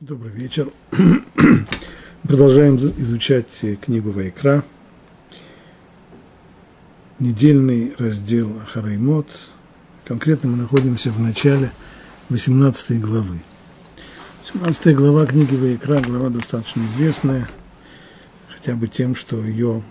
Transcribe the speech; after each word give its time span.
Добрый 0.00 0.32
вечер. 0.32 0.70
Продолжаем 2.24 2.76
изучать 2.76 3.64
книгу 3.80 4.10
Вайкра. 4.10 4.64
Недельный 7.20 7.94
раздел 7.96 8.50
Ахараймот. 8.60 9.28
Конкретно 10.04 10.50
мы 10.50 10.56
находимся 10.56 11.12
в 11.12 11.20
начале 11.20 11.70
18 12.28 13.00
главы. 13.00 13.40
18 14.42 14.96
глава 14.96 15.26
книги 15.26 15.54
Вайкра, 15.54 16.00
глава 16.00 16.28
достаточно 16.28 16.82
известная, 16.86 17.48
хотя 18.52 18.74
бы 18.74 18.88
тем, 18.88 19.14
что 19.14 19.42
ее 19.44 19.84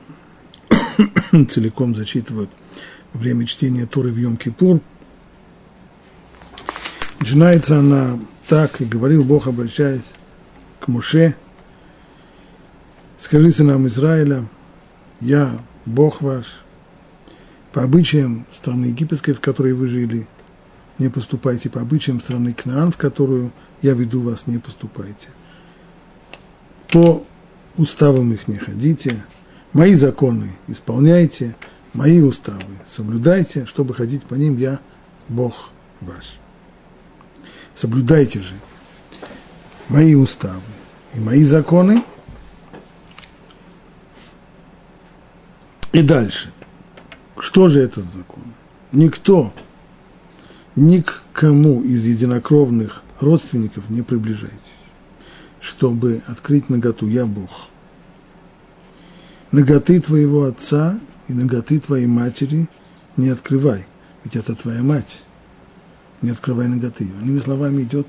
целиком 1.50 1.96
зачитывают 1.96 2.52
во 3.14 3.22
время 3.22 3.48
чтения 3.48 3.86
Туры 3.86 4.12
в 4.12 4.18
Йом-Кипур. 4.18 4.82
Начинается 7.22 7.80
она 7.80 8.20
так, 8.48 8.82
и 8.82 8.86
говорил 8.86 9.24
Бог, 9.24 9.48
обращаясь 9.48 10.02
к 10.80 10.88
Муше, 10.88 11.36
скажи 13.20 13.52
сынам 13.52 13.88
Израиля, 13.88 14.46
я 15.22 15.60
Бог 15.86 16.22
ваш, 16.22 16.46
по 17.72 17.84
обычаям 17.84 18.46
страны 18.52 18.88
египетской, 18.88 19.34
в 19.34 19.40
которой 19.40 19.74
вы 19.74 19.88
жили, 19.88 20.28
не 21.00 21.10
поступайте, 21.10 21.70
по 21.70 21.82
обычаям 21.82 22.20
страны 22.20 22.54
Кнаан, 22.54 22.92
в 22.92 22.98
которую 22.98 23.52
я 23.82 23.94
веду 23.94 24.22
вас, 24.22 24.46
не 24.46 24.60
поступайте. 24.60 25.30
По 26.92 27.26
уставам 27.78 28.32
их 28.34 28.48
не 28.48 28.58
ходите, 28.58 29.26
мои 29.72 29.96
законы 29.96 30.50
исполняйте, 30.68 31.56
мои 31.94 32.22
уставы 32.22 32.62
соблюдайте, 32.86 33.66
чтобы 33.66 33.96
ходить 33.96 34.24
по 34.24 34.36
ним, 34.36 34.58
я 34.58 34.80
Бог 35.30 35.70
ваш 36.02 36.43
соблюдайте 37.76 38.40
же 38.40 38.56
мои 39.90 40.16
уставы 40.16 40.62
и 41.14 41.20
мои 41.20 41.44
законы. 41.44 42.04
И 45.92 46.02
дальше. 46.02 46.52
Что 47.38 47.68
же 47.68 47.82
этот 47.82 48.06
закон? 48.06 48.44
Никто, 48.92 49.54
ни 50.76 51.02
к 51.02 51.24
кому 51.34 51.84
из 51.84 52.06
единокровных 52.06 53.04
родственников 53.20 53.90
не 53.90 54.02
приближайтесь, 54.02 54.58
чтобы 55.60 56.22
открыть 56.28 56.70
наготу. 56.70 57.08
Я 57.08 57.26
Бог. 57.26 57.68
Наготы 59.52 60.02
твоего 60.02 60.46
отца 60.46 61.00
и 61.28 61.34
наготы 61.34 61.80
твоей 61.80 62.08
матери 62.08 62.68
не 63.18 63.30
открывай, 63.30 63.86
ведь 64.24 64.36
это 64.36 64.56
твоя 64.56 64.82
мать 64.82 65.24
не 66.24 66.32
открывай 66.32 66.68
ноготы 66.68 67.04
ее. 67.04 67.14
Иными 67.22 67.40
словами, 67.40 67.84
идет 67.84 68.08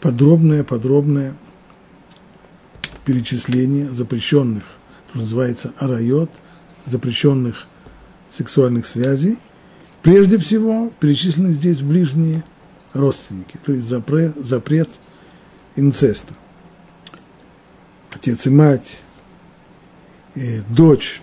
подробное, 0.00 0.64
подробное 0.64 1.36
перечисление 3.04 3.90
запрещенных, 3.90 4.64
что 5.08 5.20
называется 5.20 5.72
арайот, 5.78 6.30
запрещенных 6.86 7.66
сексуальных 8.32 8.86
связей. 8.86 9.38
Прежде 10.02 10.38
всего, 10.38 10.90
перечислены 11.00 11.52
здесь 11.52 11.82
ближние 11.82 12.42
родственники, 12.94 13.58
то 13.64 13.72
есть 13.72 13.86
запрет, 13.86 14.34
запрет 14.36 14.88
инцеста. 15.76 16.34
Отец 18.10 18.46
и 18.46 18.50
мать, 18.50 19.02
и 20.34 20.62
дочь 20.70 21.20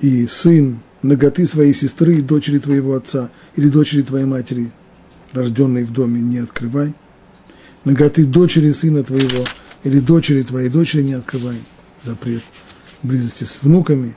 и 0.00 0.26
сын, 0.26 0.80
ноготы 1.02 1.46
своей 1.46 1.74
сестры 1.74 2.16
и 2.16 2.22
дочери 2.22 2.58
твоего 2.58 2.94
отца– 2.94 3.30
или 3.56 3.68
дочери 3.68 4.02
твоей 4.02 4.24
матери, 4.24 4.72
рожденной 5.32 5.84
в 5.84 5.92
доме, 5.92 6.20
не 6.20 6.38
открывай. 6.38 6.94
Ноготы 7.84 8.24
дочери 8.24 8.70
сына 8.72 9.02
твоего 9.02 9.44
или 9.84 9.98
дочери 10.00 10.42
твоей 10.42 10.68
дочери 10.68 11.02
не 11.02 11.14
открывай. 11.14 11.58
Запрет 12.02 12.42
близости 13.02 13.44
с 13.44 13.58
внуками. 13.62 14.14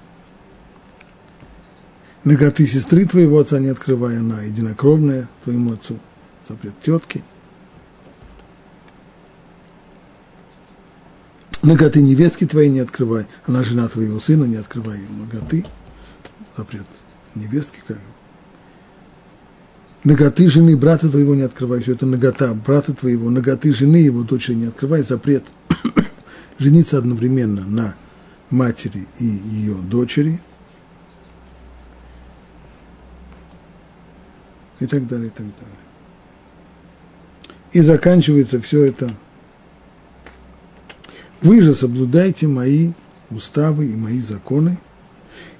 Ноготы 2.23 2.65
сестры 2.65 3.05
твоего 3.05 3.39
отца 3.39 3.59
не 3.59 3.69
открывай, 3.69 4.17
она 4.17 4.41
единокровная 4.43 5.29
твоему 5.43 5.73
отцу. 5.73 5.99
Запрет 6.47 6.73
тетки. 6.81 7.23
Ноготы 11.61 12.01
невестки 12.01 12.45
твоей 12.45 12.69
не 12.69 12.79
открывай, 12.79 13.25
она 13.47 13.63
жена 13.63 13.87
твоего 13.87 14.19
сына, 14.19 14.45
не 14.45 14.57
открывай 14.57 14.99
ее 14.99 15.09
ноготы. 15.09 15.65
Запрет 16.55 16.85
невестки, 17.35 17.81
как 17.87 17.97
ноготы 20.05 20.49
жены 20.49 20.77
брата 20.77 21.09
твоего 21.09 21.35
не 21.35 21.41
открывай, 21.41 21.81
все 21.81 21.93
это 21.93 22.05
нагота 22.05 22.53
брата 22.53 22.93
твоего, 22.93 23.29
ноготы 23.29 23.73
жены 23.73 23.97
его 23.97 24.23
дочери 24.23 24.55
не 24.55 24.67
открывай, 24.67 25.03
запрет 25.03 25.43
жениться 26.59 26.97
одновременно 26.97 27.65
на 27.65 27.95
матери 28.49 29.07
и 29.19 29.25
ее 29.25 29.73
дочери, 29.73 30.39
и 34.79 34.85
так 34.85 35.07
далее, 35.07 35.27
и 35.27 35.31
так 35.31 35.47
далее. 35.47 35.75
И 37.71 37.81
заканчивается 37.81 38.61
все 38.61 38.85
это. 38.85 39.13
Вы 41.41 41.61
же 41.61 41.73
соблюдайте 41.73 42.47
мои 42.47 42.91
уставы 43.29 43.87
и 43.87 43.95
мои 43.95 44.19
законы, 44.19 44.77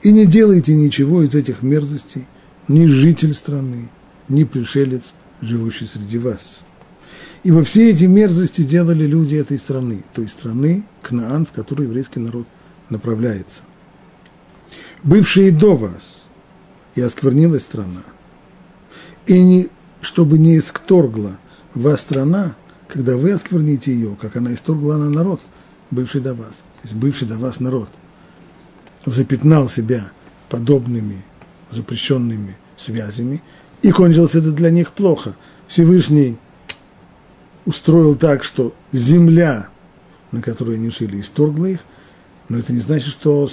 и 0.06 0.12
не 0.12 0.28
делайте 0.28 0.76
ничего 0.76 1.24
из 1.24 1.34
этих 1.34 1.64
мерзостей, 1.64 2.28
ни 2.68 2.86
житель 2.86 3.34
страны, 3.34 3.90
ни 4.30 4.44
пришелец, 4.44 5.16
живущий 5.42 5.88
среди 5.88 6.20
вас. 6.20 6.62
Ибо 7.42 7.64
все 7.64 7.90
эти 7.90 8.04
мерзости 8.04 8.62
делали 8.62 9.08
люди 9.08 9.36
этой 9.36 9.58
страны, 9.58 10.04
той 10.14 10.30
страны 10.30 10.84
Кнаан, 11.02 11.48
в 11.48 11.52
которую 11.52 11.88
еврейский 11.88 12.20
народ 12.20 12.46
направляется. 12.92 13.64
Бывшие 15.02 15.50
до 15.50 15.76
вас, 15.76 16.26
и 16.94 17.02
осквернилась 17.02 17.64
страна, 17.64 18.04
и 19.26 19.42
не, 19.42 19.70
чтобы 20.02 20.38
не 20.38 20.60
искторгла 20.60 21.40
вас 21.74 22.02
страна, 22.02 22.56
когда 22.88 23.18
вы 23.18 23.32
оскверните 23.32 23.92
ее, 23.92 24.16
как 24.22 24.36
она 24.36 24.54
исторгла 24.54 24.98
на 24.98 25.10
народ, 25.10 25.42
бывший 25.90 26.22
до 26.22 26.36
вас, 26.36 26.58
то 26.58 26.82
есть 26.84 26.94
бывший 26.94 27.28
до 27.28 27.40
вас 27.40 27.60
народ, 27.60 27.90
запятнал 29.06 29.68
себя 29.70 30.12
подобными 30.50 31.24
запрещенными 31.72 32.56
связями, 32.78 33.42
и 33.82 33.92
кончилось 33.92 34.36
это 34.36 34.52
для 34.52 34.70
них 34.70 34.92
плохо. 34.92 35.36
Всевышний 35.68 36.38
устроил 37.66 38.16
так, 38.16 38.44
что 38.44 38.74
земля, 38.92 39.70
на 40.32 40.42
которой 40.42 40.76
они 40.76 40.90
жили, 40.90 41.20
исторгла 41.20 41.66
их, 41.66 41.80
но 42.50 42.58
это 42.58 42.74
не 42.74 42.80
значит, 42.80 43.08
что 43.08 43.50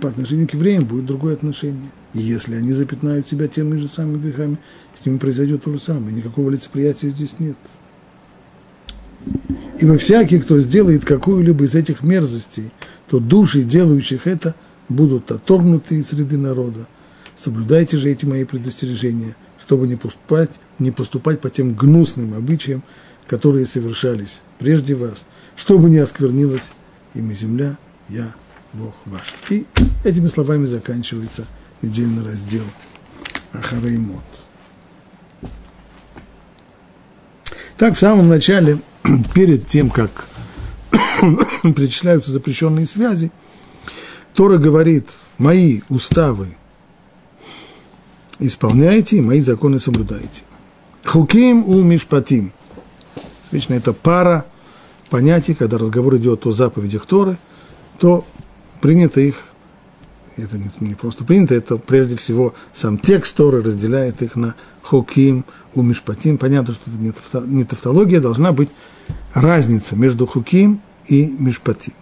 по 0.00 0.08
отношению 0.08 0.48
к 0.48 0.54
евреям 0.54 0.84
будет 0.84 1.06
другое 1.06 1.34
отношение. 1.34 1.90
И 2.14 2.20
если 2.20 2.54
они 2.54 2.72
запятнают 2.72 3.28
себя 3.28 3.46
теми 3.46 3.78
же 3.78 3.88
самыми 3.88 4.22
грехами, 4.22 4.58
с 4.94 5.04
ними 5.04 5.18
произойдет 5.18 5.64
то 5.64 5.70
же 5.70 5.78
самое. 5.78 6.14
Никакого 6.14 6.50
лицеприятия 6.50 7.10
здесь 7.10 7.38
нет. 7.38 7.56
Ибо 9.78 9.98
всякий, 9.98 10.38
кто 10.38 10.58
сделает 10.60 11.04
какую-либо 11.04 11.64
из 11.64 11.74
этих 11.74 12.02
мерзостей, 12.02 12.70
то 13.08 13.18
души, 13.18 13.62
делающих 13.62 14.26
это, 14.26 14.54
будут 14.92 15.30
отторгнуты 15.30 15.96
из 15.96 16.08
среды 16.08 16.38
народа. 16.38 16.86
Соблюдайте 17.36 17.98
же 17.98 18.10
эти 18.10 18.24
мои 18.24 18.44
предостережения, 18.44 19.34
чтобы 19.58 19.88
не 19.88 19.96
поступать, 19.96 20.52
не 20.78 20.90
поступать 20.90 21.40
по 21.40 21.50
тем 21.50 21.74
гнусным 21.74 22.34
обычаям, 22.34 22.82
которые 23.26 23.66
совершались 23.66 24.42
прежде 24.58 24.94
вас, 24.94 25.26
чтобы 25.56 25.90
не 25.90 25.98
осквернилась 25.98 26.72
ими 27.14 27.34
земля, 27.34 27.78
я 28.08 28.34
Бог 28.72 28.94
ваш. 29.06 29.22
И 29.50 29.66
этими 30.04 30.28
словами 30.28 30.66
заканчивается 30.66 31.46
недельный 31.82 32.24
раздел 32.24 32.64
Ахареймот. 33.52 34.22
Так, 37.76 37.96
в 37.96 37.98
самом 37.98 38.28
начале, 38.28 38.78
перед 39.34 39.66
тем, 39.66 39.90
как 39.90 40.28
перечисляются 41.62 42.32
запрещенные 42.32 42.86
связи, 42.86 43.32
Тора 44.34 44.58
говорит, 44.58 45.10
мои 45.38 45.80
уставы 45.88 46.56
исполняйте, 48.38 49.20
мои 49.20 49.40
законы 49.40 49.78
соблюдайте. 49.78 50.42
Хуким 51.04 51.68
у 51.68 51.82
мишпатим. 51.82 52.52
Вечно 53.50 53.74
это 53.74 53.92
пара 53.92 54.46
понятий, 55.10 55.54
когда 55.54 55.78
разговор 55.78 56.16
идет 56.16 56.46
о 56.46 56.52
заповедях 56.52 57.06
Торы, 57.06 57.36
то 57.98 58.24
принято 58.80 59.20
их, 59.20 59.36
это 60.36 60.58
не 60.80 60.94
просто 60.94 61.24
принято, 61.24 61.54
это 61.54 61.76
прежде 61.76 62.16
всего 62.16 62.54
сам 62.72 62.98
текст 62.98 63.36
Торы 63.36 63.62
разделяет 63.62 64.22
их 64.22 64.36
на 64.36 64.54
хуким 64.82 65.44
у 65.74 65.82
мишпатим. 65.82 66.38
Понятно, 66.38 66.74
что 66.74 66.90
это 66.90 67.46
не 67.46 67.64
тавтология, 67.64 68.20
должна 68.20 68.52
быть 68.52 68.70
разница 69.34 69.94
между 69.94 70.26
хуким 70.26 70.80
и 71.06 71.26
мишпатим. 71.26 71.92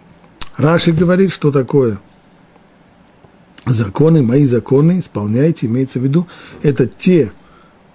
Раши 0.55 0.93
говорит, 0.93 1.33
что 1.33 1.51
такое– 1.51 1.99
законы, 3.65 4.21
мои 4.21 4.45
законы 4.45 4.99
исполняйте, 4.99 5.67
имеется 5.67 5.99
в 5.99 6.03
виду, 6.03 6.27
это 6.61 6.87
те 6.87 7.31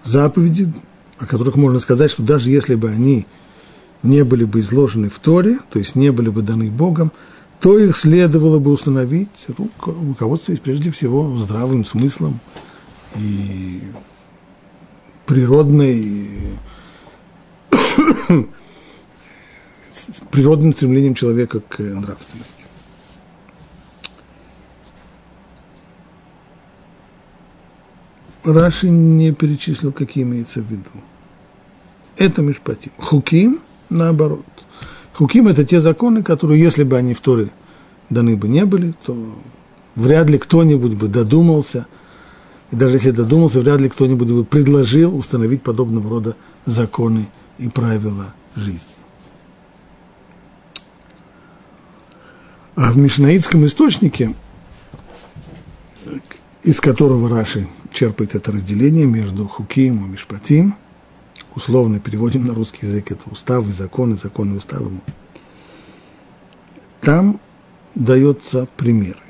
заповеди, 0.04 0.72
о 1.18 1.26
которых 1.26 1.56
можно 1.56 1.78
сказать, 1.78 2.10
что 2.10 2.22
даже 2.22 2.50
если 2.50 2.74
бы 2.74 2.88
они 2.90 3.26
не 4.02 4.24
были 4.24 4.44
бы 4.44 4.60
изложены 4.60 5.08
в 5.08 5.18
Торе, 5.18 5.58
то 5.70 5.78
есть 5.78 5.96
не 5.96 6.10
были 6.12 6.28
бы 6.28 6.42
даны 6.42 6.70
Богом, 6.70 7.12
то 7.60 7.78
их 7.78 7.96
следовало 7.96 8.58
бы 8.58 8.70
установить, 8.72 9.46
руководствуясь 9.84 10.60
прежде 10.60 10.90
всего 10.90 11.36
здравым 11.38 11.84
смыслом 11.84 12.38
и 13.16 13.80
природной, 15.24 16.28
природным 20.30 20.74
стремлением 20.74 21.14
человека 21.14 21.60
к 21.60 21.78
нравственности. 21.80 22.65
Раши 28.46 28.88
не 28.88 29.32
перечислил, 29.32 29.92
какие 29.92 30.24
имеется 30.24 30.60
в 30.60 30.70
виду. 30.70 30.90
Это 32.16 32.42
Мишпатим. 32.42 32.92
Хуким, 32.96 33.60
наоборот. 33.90 34.44
Хуким– 35.12 35.48
это 35.48 35.64
те 35.64 35.80
законы, 35.80 36.22
которые, 36.22 36.60
если 36.60 36.84
бы 36.84 36.96
они 36.96 37.14
в 37.14 37.20
Торе 37.20 37.50
даны 38.08 38.36
бы 38.36 38.48
не 38.48 38.64
были, 38.64 38.94
то 39.04 39.16
вряд 39.94 40.30
ли 40.30 40.38
кто-нибудь 40.38 40.94
бы 40.94 41.08
додумался, 41.08 41.86
и 42.70 42.76
даже 42.76 42.96
если 42.96 43.10
додумался, 43.10 43.60
вряд 43.60 43.80
ли 43.80 43.88
кто-нибудь 43.88 44.28
бы 44.28 44.44
предложил 44.44 45.16
установить 45.16 45.62
подобного 45.62 46.08
рода 46.08 46.36
законы 46.66 47.28
и 47.58 47.68
правила 47.68 48.34
жизни. 48.54 48.92
А 52.76 52.92
в 52.92 52.98
Мишнаитском 52.98 53.64
источнике, 53.64 54.34
из 56.62 56.80
которого 56.80 57.28
Раши 57.28 57.66
черпает 57.96 58.34
это 58.34 58.52
разделение 58.52 59.06
между 59.06 59.48
хуким 59.48 60.04
и 60.04 60.08
мишпатим, 60.08 60.74
условно 61.54 61.98
переводим 61.98 62.46
на 62.46 62.54
русский 62.54 62.86
язык, 62.86 63.10
это 63.10 63.30
уставы, 63.30 63.72
законы, 63.72 64.18
законы, 64.22 64.58
уставы. 64.58 64.92
Там 67.00 67.40
даются 67.94 68.68
примеры. 68.76 69.22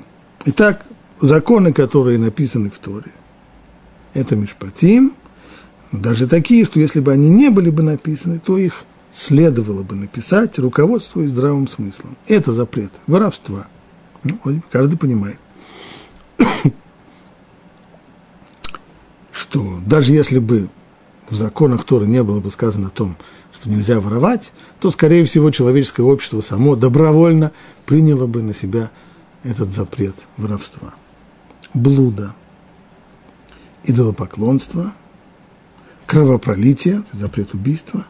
Итак, 0.45 0.85
законы, 1.21 1.71
которые 1.71 2.19
написаны 2.19 2.69
в 2.69 2.77
Торе, 2.77 3.11
это 4.13 4.35
мишпатим, 4.35 5.13
даже 5.93 6.27
такие, 6.27 6.65
что 6.65 6.81
если 6.81 6.99
бы 6.99 7.13
они 7.13 7.29
не 7.29 7.49
были 7.49 7.69
бы 7.69 7.83
написаны, 7.83 8.39
то 8.39 8.57
их 8.57 8.83
следовало 9.15 9.83
бы 9.83 9.95
написать, 9.95 10.59
руководствуясь 10.59 11.29
здравым 11.29 11.69
смыслом. 11.69 12.17
Это 12.27 12.51
запрет 12.51 12.91
воровства. 13.07 13.67
Ну, 14.23 14.37
каждый 14.69 14.97
понимает. 14.97 15.39
Что 19.37 19.79
даже 19.85 20.13
если 20.13 20.39
бы 20.39 20.67
в 21.29 21.35
законах 21.35 21.83
Торы 21.83 22.07
не 22.07 22.23
было 22.23 22.39
бы 22.39 22.49
сказано 22.49 22.87
о 22.87 22.91
том, 22.91 23.15
что 23.53 23.69
нельзя 23.69 23.99
воровать, 23.99 24.51
то, 24.79 24.89
скорее 24.89 25.25
всего, 25.25 25.51
человеческое 25.51 26.03
общество 26.03 26.41
само 26.41 26.75
добровольно 26.75 27.51
приняло 27.85 28.25
бы 28.25 28.41
на 28.41 28.53
себя 28.53 28.89
этот 29.43 29.71
запрет 29.73 30.15
воровства. 30.37 30.95
Блуда, 31.73 32.33
идолопоклонство, 33.83 34.93
кровопролитие, 36.07 37.03
запрет 37.13 37.53
убийства, 37.53 38.07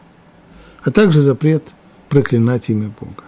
а 0.82 0.90
также 0.90 1.20
запрет 1.20 1.64
проклинать 2.08 2.70
имя 2.70 2.90
Бога. 2.98 3.24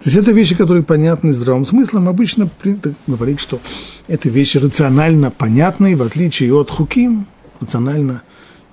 То 0.00 0.06
есть 0.06 0.16
это 0.16 0.32
вещи, 0.32 0.54
которые 0.54 0.82
понятны 0.82 1.34
здравым 1.34 1.66
смыслом. 1.66 2.08
Обычно 2.08 2.46
принято 2.46 2.94
говорить, 3.06 3.38
что 3.38 3.60
это 4.08 4.30
вещи 4.30 4.56
рационально 4.56 5.30
понятные, 5.30 5.94
в 5.94 6.02
отличие 6.02 6.54
от 6.54 6.70
хуким, 6.70 7.26
рационально 7.60 8.22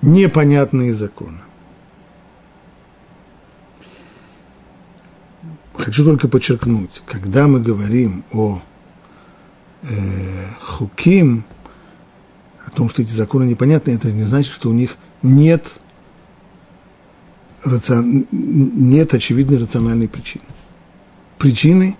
непонятные 0.00 0.94
законы. 0.94 1.40
Хочу 5.74 6.02
только 6.02 6.28
подчеркнуть, 6.28 7.02
когда 7.04 7.46
мы 7.46 7.60
говорим 7.60 8.24
о 8.32 8.62
э, 9.82 9.88
хуким, 10.62 11.44
о 12.64 12.70
том, 12.70 12.88
что 12.88 13.02
эти 13.02 13.12
законы 13.12 13.44
непонятны, 13.44 13.90
это 13.90 14.10
не 14.10 14.22
значит, 14.22 14.52
что 14.52 14.70
у 14.70 14.72
них 14.72 14.96
нет, 15.22 15.74
рацион... 17.64 18.26
нет 18.32 19.12
очевидной 19.12 19.58
рациональной 19.58 20.08
причины 20.08 20.44
причины, 21.38 21.96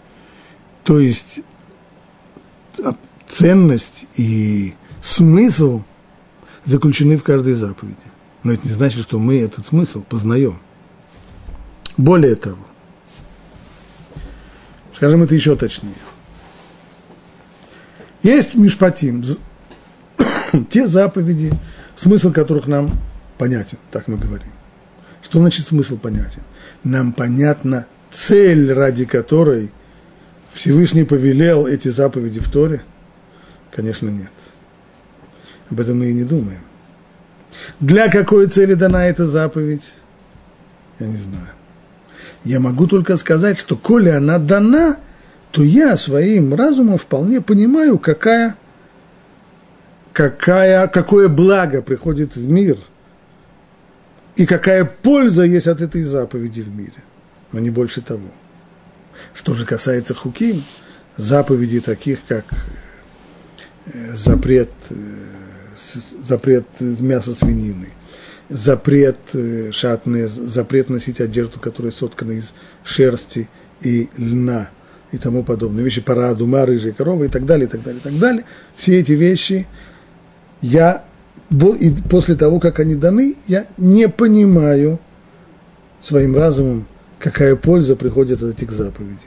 то 0.85 0.99
есть 0.99 1.41
а, 2.85 2.95
ценность 3.27 4.07
и 4.17 4.75
смысл 5.03 5.83
заключены 6.65 7.17
в 7.17 7.23
каждой 7.23 7.55
заповеди. 7.55 7.97
Но 8.43 8.53
это 8.53 8.67
не 8.67 8.73
значит, 8.73 9.03
что 9.03 9.19
мы 9.19 9.41
этот 9.41 9.67
смысл 9.67 10.03
познаем. 10.03 10.61
Более 11.97 12.37
того, 12.37 12.59
скажем 14.93 15.23
это 15.23 15.35
еще 15.35 15.57
точнее. 15.57 15.95
Есть 18.23 18.55
мишпатим, 18.55 19.25
те 20.71 20.87
заповеди, 20.87 21.53
смысл 21.97 22.33
которых 22.33 22.67
нам 22.67 22.91
понятен, 23.39 23.79
так 23.91 24.09
мы 24.09 24.17
говорим. 24.17 24.53
Что 25.23 25.41
значит 25.41 25.67
смысл 25.67 25.99
понятен? 25.99 26.43
Нам 26.85 27.13
понятно 27.13 27.87
цель, 28.11 28.73
ради 28.73 29.05
которой 29.05 29.73
Всевышний 30.53 31.05
повелел 31.05 31.67
эти 31.67 31.89
заповеди 31.89 32.41
в 32.41 32.51
Торе? 32.51 32.83
Конечно, 33.71 34.09
нет. 34.09 34.31
Об 35.71 35.81
этом 35.81 35.99
мы 35.99 36.07
и 36.07 36.13
не 36.13 36.25
думаем. 36.25 36.61
Для 37.81 38.09
какой 38.09 38.47
цели 38.47 38.75
дана 38.75 39.07
эта 39.07 39.27
заповедь? 39.27 39.93
Я 40.99 41.07
не 41.07 41.17
знаю. 41.17 41.49
Я 42.45 42.61
могу 42.61 42.87
только 42.87 43.17
сказать, 43.17 43.59
что 43.59 43.77
коли 43.77 44.09
она 44.09 44.39
дана, 44.39 44.97
то 45.51 45.63
я 45.63 45.97
своим 45.97 46.55
разумом 46.55 46.99
вполне 46.99 47.41
понимаю, 47.41 47.99
какая, 47.99 48.57
какая, 50.13 50.87
какое 50.89 51.29
благо 51.29 51.83
приходит 51.83 52.37
в 52.37 52.49
мир 52.49 52.79
и 54.37 54.47
какая 54.47 54.85
польза 54.85 55.43
есть 55.43 55.67
от 55.67 55.81
этой 55.81 56.03
заповеди 56.03 56.61
в 56.61 56.69
мире 56.69 57.03
но 57.53 57.61
не 57.61 57.71
больше 57.71 58.01
того. 58.01 58.29
Что 59.35 59.55
же 59.55 59.65
касается 59.65 60.15
хуким, 60.15 60.63
заповедей 61.17 61.81
таких, 61.81 62.21
как 62.29 62.45
э, 63.87 64.15
запрет, 64.15 64.71
э, 64.91 64.95
запрет 66.23 66.67
мяса 66.81 67.35
свинины, 67.35 67.89
запрет 68.49 69.19
э, 69.35 69.71
шатные, 69.73 70.29
запрет 70.29 70.91
носить 70.91 71.21
одежду, 71.21 71.59
которая 71.59 71.93
соткана 71.93 72.33
из 72.33 72.53
шерсти 72.85 73.49
и 73.81 74.09
льна 74.17 74.71
и 75.11 75.19
тому 75.19 75.43
подобное. 75.43 75.83
Вещи 75.83 76.01
пара, 76.01 76.35
дума, 76.35 76.67
рыжие 76.67 76.93
коровы 76.93 77.27
и 77.27 77.29
так 77.29 77.45
далее, 77.45 77.67
и 77.67 77.71
так 77.71 77.83
далее, 77.83 78.01
и 78.01 78.03
так 78.03 78.19
далее. 78.19 78.45
Все 78.77 79.01
эти 79.01 79.13
вещи 79.13 79.67
я 80.61 81.05
и 81.81 81.95
после 82.11 82.35
того, 82.35 82.61
как 82.61 82.79
они 82.79 82.95
даны, 82.95 83.35
я 83.47 83.67
не 83.79 84.09
понимаю 84.09 85.01
своим 86.03 86.37
разумом, 86.37 86.87
какая 87.19 87.57
польза 87.57 87.97
приходит 87.97 88.43
от 88.43 88.55
этих 88.55 88.71
заповедей. 88.71 89.19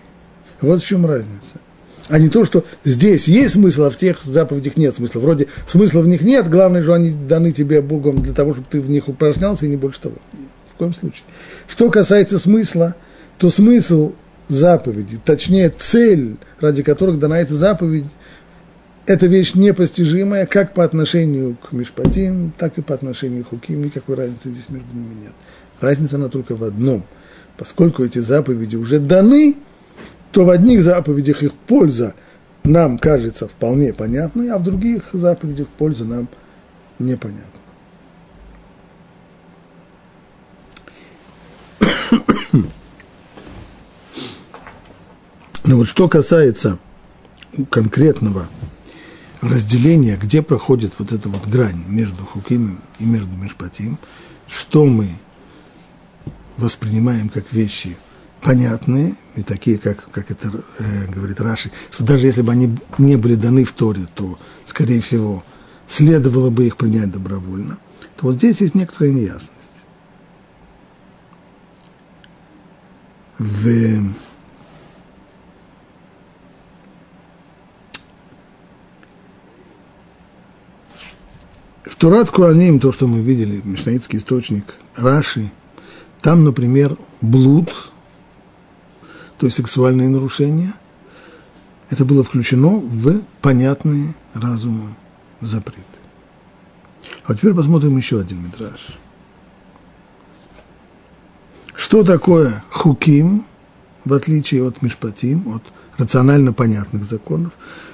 Вот 0.61 0.81
в 0.81 0.85
чем 0.85 1.05
разница. 1.05 1.59
А 2.07 2.19
не 2.19 2.29
то, 2.29 2.45
что 2.45 2.65
здесь 2.83 3.27
есть 3.27 3.53
смысл, 3.53 3.83
а 3.83 3.89
в 3.89 3.97
тех 3.97 4.21
заповедях 4.21 4.75
нет 4.75 4.95
смысла. 4.95 5.19
Вроде 5.19 5.47
смысла 5.67 6.01
в 6.01 6.07
них 6.07 6.21
нет, 6.21 6.49
главное, 6.49 6.83
что 6.83 6.93
они 6.93 7.11
даны 7.11 7.51
тебе 7.51 7.81
Богом 7.81 8.21
для 8.21 8.33
того, 8.33 8.53
чтобы 8.53 8.67
ты 8.69 8.81
в 8.81 8.89
них 8.89 9.07
упражнялся, 9.07 9.65
и 9.65 9.69
не 9.69 9.77
больше 9.77 10.01
того. 10.01 10.15
Нет, 10.33 10.49
в 10.73 10.77
коем 10.77 10.93
случае. 10.93 11.23
Что 11.67 11.89
касается 11.89 12.37
смысла, 12.37 12.95
то 13.37 13.49
смысл 13.49 14.13
заповеди, 14.49 15.19
точнее 15.23 15.69
цель, 15.69 16.37
ради 16.59 16.83
которых 16.83 17.17
дана 17.17 17.39
эта 17.39 17.53
заповедь, 17.53 18.05
это 19.05 19.27
вещь 19.27 19.55
непостижимая 19.55 20.45
как 20.45 20.73
по 20.73 20.83
отношению 20.83 21.55
к 21.55 21.71
Мишпатим, 21.71 22.53
так 22.57 22.77
и 22.77 22.81
по 22.81 22.93
отношению 22.93 23.45
к 23.45 23.49
Хуким. 23.49 23.83
Никакой 23.83 24.15
разницы 24.15 24.49
здесь 24.49 24.69
между 24.69 24.93
ними 24.93 25.13
нет. 25.13 25.33
Разница 25.79 26.17
она 26.17 26.27
только 26.27 26.55
в 26.55 26.63
одном– 26.63 27.03
поскольку 27.61 28.03
эти 28.03 28.17
заповеди 28.17 28.75
уже 28.75 28.97
даны, 28.97 29.55
то 30.31 30.45
в 30.45 30.49
одних 30.49 30.81
заповедях 30.81 31.43
их 31.43 31.53
польза 31.53 32.15
нам 32.63 32.97
кажется 32.97 33.47
вполне 33.47 33.93
понятной, 33.93 34.49
а 34.49 34.57
в 34.57 34.63
других 34.63 35.09
заповедях 35.13 35.67
польза 35.67 36.05
нам 36.05 36.27
непонятна. 36.97 37.45
Но 45.63 45.75
вот 45.75 45.87
что 45.87 46.09
касается 46.09 46.79
конкретного 47.69 48.47
разделения, 49.41 50.17
где 50.17 50.41
проходит 50.41 50.93
вот 50.97 51.11
эта 51.11 51.29
вот 51.29 51.45
грань 51.45 51.83
между 51.85 52.25
Хукимом 52.25 52.81
и 52.97 53.05
между 53.05 53.35
Мешпатим, 53.35 53.99
что 54.47 54.83
мы 54.83 55.09
воспринимаем 56.57 57.29
как 57.29 57.51
вещи 57.51 57.97
понятные, 58.41 59.15
и 59.35 59.43
такие, 59.43 59.77
как, 59.77 60.11
как 60.11 60.31
это 60.31 60.63
э, 60.79 61.07
говорит 61.07 61.39
Раши, 61.39 61.71
что 61.91 62.03
даже 62.03 62.25
если 62.25 62.41
бы 62.41 62.51
они 62.51 62.75
не 62.97 63.15
были 63.15 63.35
даны 63.35 63.63
в 63.63 63.71
Торе, 63.71 64.07
то, 64.13 64.37
скорее 64.65 64.99
всего, 64.99 65.43
следовало 65.87 66.49
бы 66.49 66.65
их 66.65 66.77
принять 66.77 67.11
добровольно, 67.11 67.77
то 68.17 68.27
вот 68.27 68.35
здесь 68.35 68.61
есть 68.61 68.75
некоторая 68.75 69.13
неясность. 69.13 69.51
В 73.37 74.11
В 81.83 81.95
Турат 81.95 82.31
Куаним, 82.31 82.79
то, 82.79 82.91
что 82.91 83.05
мы 83.05 83.21
видели, 83.21 83.61
Мишнаитский 83.63 84.17
источник, 84.17 84.75
Раши, 84.95 85.51
там, 86.21 86.43
например, 86.43 86.97
блуд, 87.21 87.91
то 89.37 89.47
есть 89.47 89.57
сексуальные 89.57 90.09
нарушения, 90.09 90.73
это 91.89 92.05
было 92.05 92.23
включено 92.23 92.77
в 92.77 93.21
понятные 93.41 94.15
разуму 94.33 94.95
запреты. 95.41 95.81
А 97.25 97.33
теперь 97.33 97.53
посмотрим 97.53 97.97
еще 97.97 98.21
один 98.21 98.43
метраж. 98.43 98.97
Что 101.75 102.03
такое 102.03 102.63
хуким, 102.69 103.45
в 104.05 104.13
отличие 104.13 104.65
от 104.65 104.81
мишпатим, 104.81 105.55
от 105.55 105.63
рационально 105.97 106.53
понятных 106.53 107.03
законов? 107.03 107.51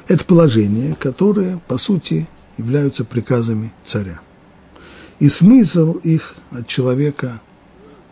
Это 0.08 0.26
положение, 0.26 0.96
которое, 0.96 1.58
по 1.68 1.78
сути, 1.78 2.28
являются 2.58 3.06
приказами 3.06 3.72
царя. 3.86 4.20
И 5.20 5.30
смысл 5.30 5.94
их 6.04 6.36
от 6.52 6.68
человека 6.68 7.42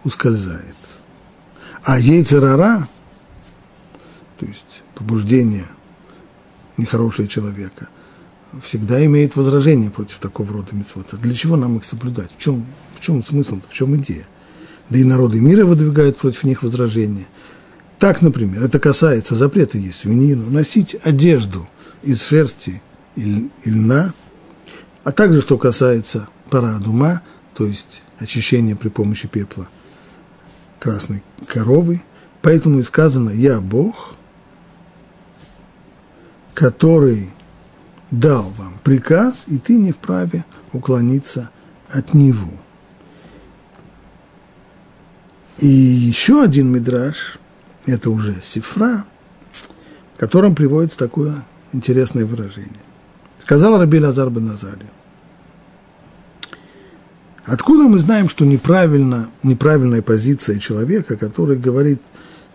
ускользает. 0.05 0.75
А 1.83 1.99
яйцерара, 1.99 2.87
то 4.39 4.45
есть 4.45 4.83
побуждение 4.93 5.65
нехорошего 6.77 7.27
человека, 7.27 7.89
всегда 8.63 9.03
имеет 9.05 9.35
возражение 9.35 9.91
против 9.91 10.19
такого 10.19 10.53
рода 10.53 10.73
митцвота. 10.73 11.17
Для 11.17 11.33
чего 11.33 11.57
нам 11.57 11.77
их 11.77 11.83
соблюдать? 11.83 12.31
В 12.37 12.41
чем, 12.41 12.65
в 12.95 13.01
чем 13.01 13.23
смысл, 13.23 13.59
в 13.67 13.73
чем 13.73 13.97
идея? 13.97 14.25
Да 14.89 14.97
и 14.97 15.03
народы 15.03 15.41
мира 15.41 15.65
выдвигают 15.65 16.17
против 16.17 16.43
них 16.43 16.63
возражения. 16.63 17.27
Так, 17.99 18.21
например, 18.21 18.63
это 18.63 18.79
касается 18.79 19.35
запрета 19.35 19.77
есть 19.77 19.99
свинину, 19.99 20.49
носить 20.49 20.95
одежду 21.03 21.67
из 22.03 22.21
шерсти 22.21 22.81
и 23.15 23.49
льна, 23.65 24.13
а 25.03 25.11
также, 25.11 25.41
что 25.41 25.57
касается 25.57 26.27
парадума, 26.49 27.21
то 27.55 27.65
есть 27.65 28.03
очищения 28.19 28.75
при 28.75 28.89
помощи 28.89 29.27
пепла 29.27 29.67
красной 30.85 31.23
коровы. 31.47 32.03
Поэтому 32.43 32.79
и 32.79 32.83
сказано 32.83 33.31
«Я 33.31 33.59
Бог, 33.59 34.13
который 36.53 37.31
дал 38.11 38.43
вам 38.43 38.75
приказ, 38.83 39.45
и 39.47 39.57
ты 39.57 39.77
не 39.77 39.91
вправе 39.91 40.45
уклониться 40.73 41.49
от 41.89 42.13
него». 42.13 42.51
И 45.57 45.67
еще 45.67 46.43
один 46.43 46.71
мидраж, 46.71 47.39
это 47.87 48.11
уже 48.11 48.35
Сифра, 48.43 49.05
в 50.13 50.19
котором 50.19 50.53
приводится 50.53 50.99
такое 50.99 51.43
интересное 51.73 52.25
выражение. 52.25 52.83
Сказал 53.39 53.79
Раби 53.79 53.99
Лазар 53.99 54.29
бен 54.29 54.45
Назари. 54.45 54.85
Откуда 57.45 57.83
мы 57.83 57.99
знаем, 57.99 58.27
что 58.27 58.43
неправильно, 58.43 59.29
неправильная 59.43 60.01
позиция 60.01 60.57
человека, 60.57 61.15
который 61.15 61.57
говорит, 61.57 62.01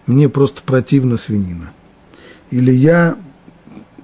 мне 0.07 0.29
просто 0.29 0.63
противно 0.63 1.17
свинина? 1.17 1.73
Или 2.51 2.73
я 2.73 3.17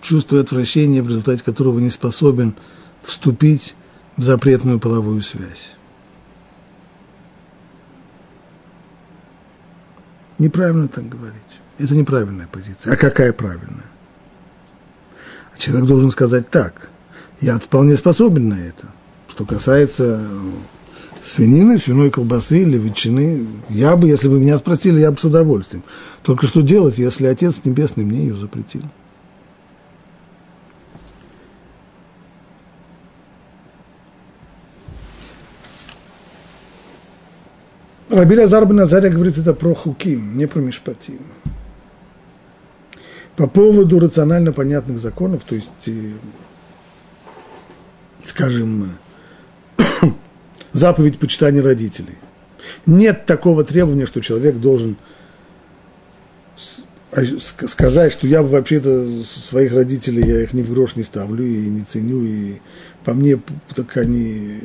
чувствую 0.00 0.42
отвращение, 0.42 1.02
в 1.02 1.08
результате 1.08 1.42
которого 1.42 1.80
не 1.80 1.90
способен 1.90 2.54
вступить 3.02 3.74
в 4.16 4.22
запретную 4.22 4.78
половую 4.78 5.22
связь? 5.22 5.74
Неправильно 10.38 10.86
так 10.86 11.08
говорить. 11.08 11.60
Это 11.78 11.94
неправильная 11.96 12.46
позиция. 12.46 12.92
А 12.92 12.96
какая 12.96 13.32
правильная? 13.32 13.90
Человек 15.58 15.88
должен 15.88 16.12
сказать 16.12 16.48
так. 16.50 16.90
Я 17.40 17.58
вполне 17.58 17.96
способен 17.96 18.50
на 18.50 18.60
это. 18.60 18.86
Что 19.28 19.44
касается 19.44 20.22
свинины, 21.22 21.78
свиной 21.78 22.10
колбасы 22.10 22.62
или 22.62 22.78
ветчины, 22.78 23.46
я 23.68 23.96
бы, 23.96 24.08
если 24.08 24.28
бы 24.28 24.38
меня 24.38 24.58
спросили, 24.58 25.00
я 25.00 25.10
бы 25.10 25.18
с 25.18 25.24
удовольствием. 25.24 25.82
Только 26.22 26.46
что 26.46 26.62
делать, 26.62 26.98
если 26.98 27.26
Отец 27.26 27.56
Небесный 27.64 28.04
мне 28.04 28.20
ее 28.20 28.36
запретил? 28.36 28.82
Раби 38.08 38.38
Лазар 38.38 38.64
бен 38.66 38.78
говорит 38.78 39.36
это 39.36 39.52
про 39.52 39.74
хуким, 39.74 40.38
не 40.38 40.46
про 40.46 40.60
мишпатим. 40.60 41.20
По 43.36 43.46
поводу 43.46 43.98
рационально 43.98 44.52
понятных 44.52 44.98
законов, 44.98 45.44
то 45.44 45.54
есть, 45.54 45.88
э, 45.88 46.12
скажем, 48.22 48.96
заповедь 50.72 51.18
почитания 51.18 51.62
родителей. 51.62 52.16
Нет 52.84 53.26
такого 53.26 53.64
требования, 53.64 54.06
что 54.06 54.20
человек 54.20 54.56
должен 54.56 54.96
а, 57.12 57.22
сказать, 57.40 58.12
что 58.12 58.26
я 58.26 58.42
вообще-то 58.42 59.22
своих 59.24 59.72
родителей, 59.72 60.26
я 60.26 60.42
их 60.42 60.52
ни 60.52 60.62
в 60.62 60.72
грош 60.72 60.96
не 60.96 61.02
ставлю 61.02 61.44
и 61.44 61.66
не 61.68 61.82
ценю, 61.82 62.22
и 62.22 62.56
по 63.04 63.14
мне 63.14 63.40
так 63.74 63.96
они... 63.96 64.60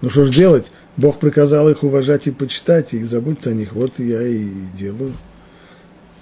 Ну 0.00 0.08
что 0.08 0.24
ж 0.24 0.30
делать? 0.30 0.70
Бог 0.96 1.18
приказал 1.18 1.68
их 1.68 1.82
уважать 1.82 2.26
и 2.26 2.30
почитать, 2.30 2.94
и 2.94 3.02
заботиться 3.02 3.50
о 3.50 3.54
них. 3.54 3.72
Вот 3.72 3.98
я 3.98 4.22
и 4.22 4.48
делаю. 4.78 5.12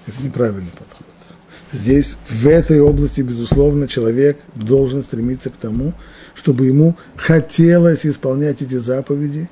Это 0.07 0.23
неправильный 0.23 0.71
подход. 0.77 1.07
Здесь, 1.73 2.17
в 2.29 2.47
этой 2.47 2.81
области, 2.81 3.21
безусловно, 3.21 3.89
человек 3.89 4.39
должен 4.55 5.03
стремиться 5.03 5.51
к 5.51 5.57
тому, 5.57 5.93
чтобы 6.39 6.67
ему 6.67 6.97
хотелось 7.17 8.07
исполнять 8.07 8.63
эти 8.63 8.77
заповеди, 8.77 9.51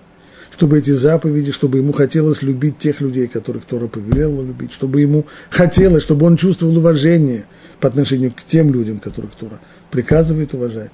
чтобы 0.52 0.78
эти 0.78 0.92
заповеди, 0.92 1.50
чтобы 1.50 1.78
ему 1.78 1.92
хотелось 1.92 2.42
любить 2.42 2.78
тех 2.78 3.00
людей, 3.00 3.26
которых 3.26 3.64
Тора 3.64 3.88
повелела 3.88 4.40
любить, 4.40 4.72
чтобы 4.72 5.00
ему 5.00 5.26
хотелось, 5.50 6.04
чтобы 6.04 6.26
он 6.26 6.36
чувствовал 6.36 6.78
уважение 6.78 7.46
по 7.80 7.88
отношению 7.88 8.32
к 8.32 8.44
тем 8.44 8.72
людям, 8.72 9.00
которых 9.00 9.34
Тора 9.34 9.60
приказывает 9.90 10.54
уважать. 10.54 10.92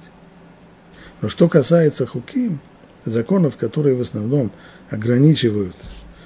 Но 1.21 1.29
что 1.29 1.47
касается 1.47 2.07
хуким, 2.07 2.59
законов, 3.05 3.55
которые 3.55 3.95
в 3.95 4.01
основном 4.01 4.51
ограничивают 4.89 5.75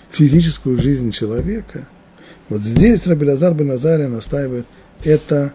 физическую 0.09 0.81
жизнь 0.81 1.11
человека, 1.11 1.89
вот 2.47 2.61
здесь 2.61 3.05
Рабилазар 3.05 3.53
бен 3.53 3.71
Азария 3.71 4.07
настаивает– 4.07 4.65
это 5.03 5.53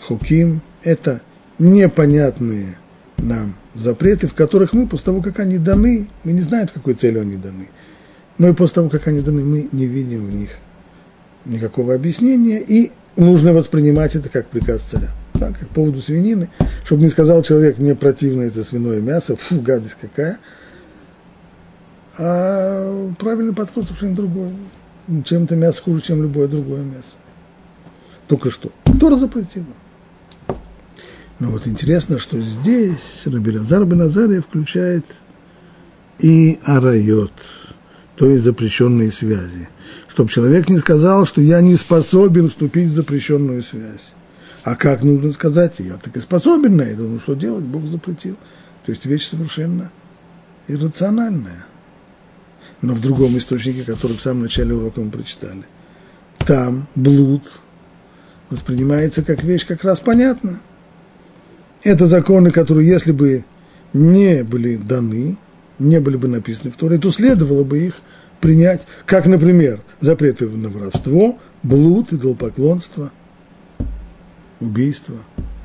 хуким, 0.00 0.60
это 0.82 1.22
непонятные 1.58 2.78
нам 3.18 3.56
запреты, 3.74 4.26
в 4.26 4.34
которых 4.34 4.72
мы, 4.72 4.86
после 4.86 5.06
того, 5.06 5.22
как 5.22 5.40
они 5.40 5.58
даны, 5.58 6.08
мы 6.24 6.32
не 6.32 6.40
знаем, 6.40 6.68
какой 6.72 6.94
целью 6.94 7.22
они 7.22 7.36
даны, 7.36 7.68
но 8.38 8.48
и 8.48 8.52
после 8.52 8.76
того, 8.76 8.88
как 8.88 9.06
они 9.08 9.20
даны, 9.20 9.44
мы 9.44 9.68
не 9.72 9.86
видим 9.86 10.26
в 10.26 10.34
них 10.34 10.50
никакого 11.44 11.94
объяснения, 11.94 12.60
и 12.60 12.92
нужно 13.16 13.52
воспринимать 13.52 14.14
это 14.14 14.28
как 14.28 14.46
приказ 14.46 14.82
царя. 14.82 15.10
Да, 15.34 15.48
как 15.48 15.68
по 15.68 15.74
поводу 15.74 16.00
свинины, 16.00 16.48
чтобы 16.84 17.02
не 17.02 17.08
сказал 17.08 17.42
человек, 17.42 17.78
мне 17.78 17.96
противно 17.96 18.42
это 18.42 18.62
свиное 18.62 19.00
мясо, 19.00 19.34
фу, 19.34 19.60
гадость 19.60 19.96
какая. 20.00 20.38
А 22.16 23.12
правильный 23.18 23.52
подход 23.52 23.84
совершенно 23.84 24.14
другой. 24.14 24.50
Чем-то 25.24 25.56
мясо 25.56 25.82
хуже, 25.82 26.02
чем 26.02 26.22
любое 26.22 26.46
другое 26.46 26.82
мясо. 26.82 27.16
Только 28.28 28.50
что. 28.52 28.70
Тора 29.00 29.16
запретила. 29.16 29.66
Но 31.38 31.50
вот 31.50 31.66
интересно, 31.66 32.18
что 32.18 32.40
здесь 32.40 32.96
Рабилазар 33.24 33.84
бен 33.84 34.02
Азария 34.02 34.40
включает 34.40 35.04
и 36.18 36.60
арайот, 36.64 37.32
то 38.16 38.26
есть 38.26 38.44
запрещенные 38.44 39.10
связи. 39.10 39.68
Чтобы 40.08 40.30
человек 40.30 40.68
не 40.68 40.78
сказал, 40.78 41.26
что 41.26 41.40
я 41.40 41.60
не 41.60 41.74
способен 41.76 42.48
вступить 42.48 42.88
в 42.88 42.94
запрещенную 42.94 43.62
связь. 43.62 44.12
А 44.62 44.76
как 44.76 45.02
нужно 45.02 45.32
сказать? 45.32 45.80
Я 45.80 45.94
так 45.94 46.16
и 46.16 46.20
способен 46.20 46.76
на 46.76 46.82
это. 46.82 47.02
Ну 47.02 47.18
что 47.18 47.34
делать? 47.34 47.64
Бог 47.64 47.86
запретил. 47.86 48.36
То 48.86 48.92
есть 48.92 49.04
вещь 49.04 49.26
совершенно 49.26 49.90
иррациональная. 50.68 51.66
Но 52.80 52.94
в 52.94 53.00
другом 53.00 53.36
источнике, 53.36 53.82
который 53.82 54.16
в 54.16 54.20
самом 54.20 54.42
начале 54.42 54.74
урока 54.74 55.00
мы 55.00 55.10
прочитали, 55.10 55.64
там 56.38 56.86
блуд– 56.94 57.52
воспринимается 58.50 59.22
как 59.22 59.42
вещь 59.42 59.66
как 59.66 59.84
раз 59.84 60.00
понятна. 60.00 60.60
Это 61.84 62.06
законы, 62.06 62.50
которые, 62.50 62.88
если 62.88 63.12
бы 63.12 63.44
не 63.92 64.42
были 64.42 64.76
даны, 64.76 65.36
не 65.78 66.00
были 66.00 66.16
бы 66.16 66.28
написаны 66.28 66.70
в 66.70 66.76
Торе, 66.76 66.98
то 66.98 67.10
следовало 67.10 67.62
бы 67.62 67.78
их 67.78 68.00
принять, 68.40 68.86
как, 69.04 69.26
например, 69.26 69.82
запреты 70.00 70.48
на 70.48 70.70
воровство, 70.70 71.38
блуд, 71.62 72.12
идолопоклонство, 72.12 73.12
убийство 74.60 75.16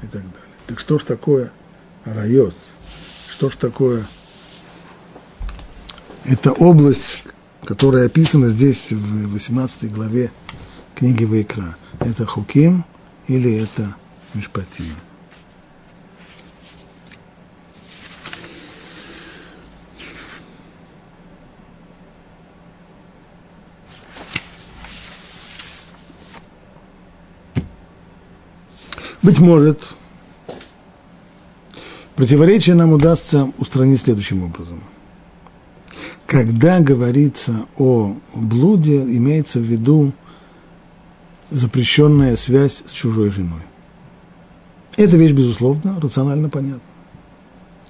и 0.03 0.07
так 0.07 0.21
далее. 0.21 0.49
Так 0.67 0.81
что 0.81 0.99
ж 0.99 1.03
такое 1.03 1.51
райот. 2.03 2.55
Что 3.31 3.49
ж 3.49 3.55
такое? 3.55 4.05
Это 6.25 6.51
область, 6.51 7.23
которая 7.63 8.07
описана 8.07 8.49
здесь 8.49 8.91
в 8.91 9.31
18 9.31 9.91
главе 9.93 10.31
книги 10.95 11.23
Вайкра. 11.23 11.77
Это 12.01 12.25
Хуким 12.25 12.83
или 13.27 13.63
это 13.63 13.95
Мишпатим. 14.33 15.08
Быть 29.21 29.39
может, 29.39 29.81
противоречие 32.15 32.75
нам 32.75 32.93
удастся 32.93 33.51
устранить 33.57 33.99
следующим 33.99 34.43
образом. 34.43 34.81
Когда 36.25 36.79
говорится 36.79 37.65
о 37.77 38.15
блуде, 38.33 39.01
имеется 39.01 39.59
в 39.59 39.63
виду 39.63 40.13
запрещенная 41.51 42.35
связь 42.35 42.83
с 42.85 42.91
чужой 42.91 43.29
женой. 43.31 43.61
Эта 44.95 45.17
вещь, 45.17 45.31
безусловно, 45.31 45.99
рационально 45.99 46.49
понятна. 46.49 46.81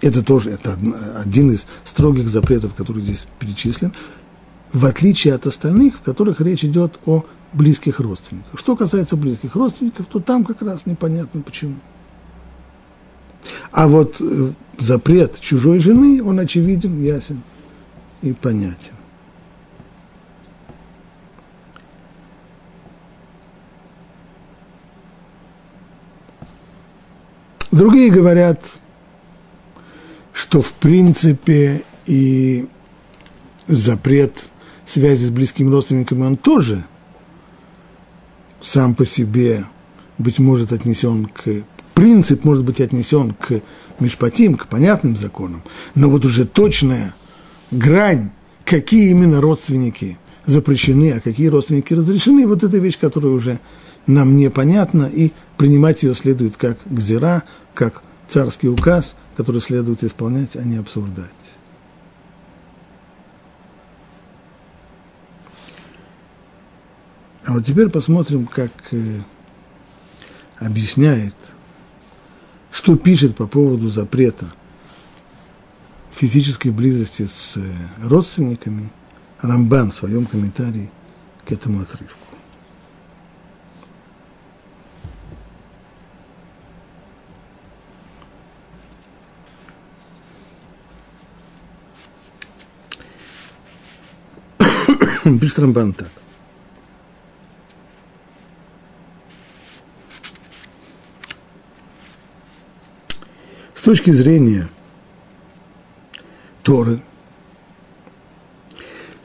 Это 0.02 0.24
тоже 0.24 0.52
это 0.52 0.80
один 1.18 1.52
из 1.52 1.66
строгих 1.84 2.30
запретов, 2.30 2.74
который 2.74 3.04
здесь 3.04 3.28
перечислен, 3.38 3.94
в 4.72 4.86
отличие 4.86 5.34
от 5.34 5.46
остальных, 5.46 5.98
в 5.98 6.02
которых 6.02 6.40
речь 6.40 6.64
идет 6.64 7.00
о 7.06 7.26
близких 7.54 8.00
родственников. 8.00 8.60
Что 8.60 8.76
касается 8.76 9.16
близких 9.16 9.56
родственников, 9.56 10.06
то 10.06 10.20
там 10.20 10.46
как 10.46 10.62
раз 10.62 10.86
непонятно 10.86 11.42
почему. 11.42 11.76
А 13.72 13.88
вот 13.88 14.18
э, 14.20 14.52
запрет 14.78 15.40
чужой 15.40 15.80
жены, 15.80 16.24
он 16.24 16.40
очевиден, 16.40 17.02
ясен 17.02 17.42
и 18.22 18.34
понятен. 18.34 18.94
Другие 27.72 28.10
говорят, 28.12 28.64
что 30.34 30.62
в 30.62 30.74
принципе 30.74 31.84
и 32.08 32.68
запрет 33.68 34.50
связи 34.86 35.26
с 35.26 35.30
близкими 35.30 35.70
родственниками, 35.70 36.24
он 36.24 36.36
тоже 36.36 36.86
сам 38.62 38.96
по 38.96 39.06
себе, 39.06 39.66
быть 40.18 40.40
может, 40.40 40.72
отнесен 40.72 41.26
к... 41.26 41.64
Принцип 41.94 42.46
может 42.46 42.64
быть 42.64 42.80
отнесен 42.80 43.34
к 43.34 43.62
межпатим, 44.00 44.56
к 44.56 44.68
понятным 44.68 45.18
законам, 45.18 45.64
но 45.96 46.10
вот 46.10 46.24
уже 46.24 46.46
точная 46.46 47.14
грань, 47.72 48.32
какие 48.64 49.10
именно 49.10 49.42
родственники 49.42 50.18
запрещены, 50.46 51.12
а 51.12 51.20
какие 51.20 51.48
родственники 51.48 51.94
разрешены, 51.94 52.48
вот 52.48 52.64
эта 52.64 52.78
вещь, 52.78 52.98
которая 52.98 53.34
уже 53.34 53.60
нам 54.08 54.38
непонятна, 54.38 55.10
и 55.14 55.32
принимать 55.58 56.04
ее 56.04 56.16
следует 56.16 56.56
как 56.56 56.78
гзира, 56.86 57.44
как 57.74 58.02
царский 58.30 58.70
указ, 58.70 59.16
который 59.36 59.62
следует 59.62 60.04
исполнять, 60.04 60.56
а 60.56 60.64
не 60.64 60.78
обсуждать. 60.78 61.30
А 67.46 67.54
вот 67.54 67.66
теперь 67.66 67.90
посмотрим, 67.90 68.46
как 68.46 68.72
э, 68.92 69.22
объясняет, 70.58 71.36
что 72.72 72.96
пишет 72.98 73.36
по 73.36 73.48
поводу 73.48 73.90
запрета 73.90 74.46
физической 76.12 76.70
близости 76.70 77.28
с 77.34 77.56
э, 77.56 77.74
родственниками 78.04 78.92
Рамбан 79.42 79.92
в 79.92 79.96
своем 79.96 80.26
комментарии 80.26 80.92
к 81.46 81.52
этому 81.52 81.82
отрывку. 81.82 82.18
Пишет 95.40 95.60
Рамбан 95.60 95.94
так. 95.94 96.19
С 103.80 103.82
точки 103.82 104.12
зрения 104.12 104.68
Торы, 106.64 107.02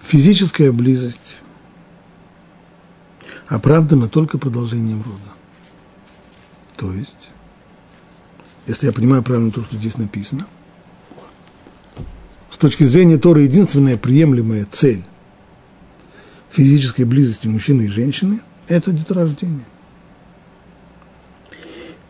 физическая 0.00 0.70
близость 0.70 1.38
оправдана 3.48 4.08
только 4.08 4.38
продолжением 4.38 5.02
рода. 5.02 5.34
То 6.76 6.92
есть, 6.92 7.16
если 8.68 8.86
я 8.86 8.92
понимаю 8.92 9.24
правильно 9.24 9.50
то, 9.50 9.64
что 9.64 9.76
здесь 9.76 9.98
написано, 9.98 10.46
с 12.48 12.56
точки 12.56 12.84
зрения 12.84 13.18
Торы 13.18 13.42
единственная 13.42 13.96
приемлемая 13.96 14.68
цель 14.70 15.02
физической 16.48 17.02
близости 17.02 17.48
мужчины 17.48 17.82
и 17.82 17.88
женщины– 17.88 18.38
это 18.68 18.92
деторождение. 18.92 19.66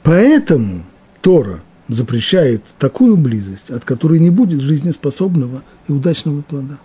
Поэтому 0.03 0.85
Тора– 1.23 1.63
запрещает 1.89 2.65
такую 2.79 3.17
близость, 3.17 3.71
от 3.71 3.85
которой 3.85 4.19
не 4.19 4.31
будет 4.31 4.61
жизнеспособного 4.61 5.63
и 5.89 5.93
удачного 5.93 6.43
плода. 6.43 6.79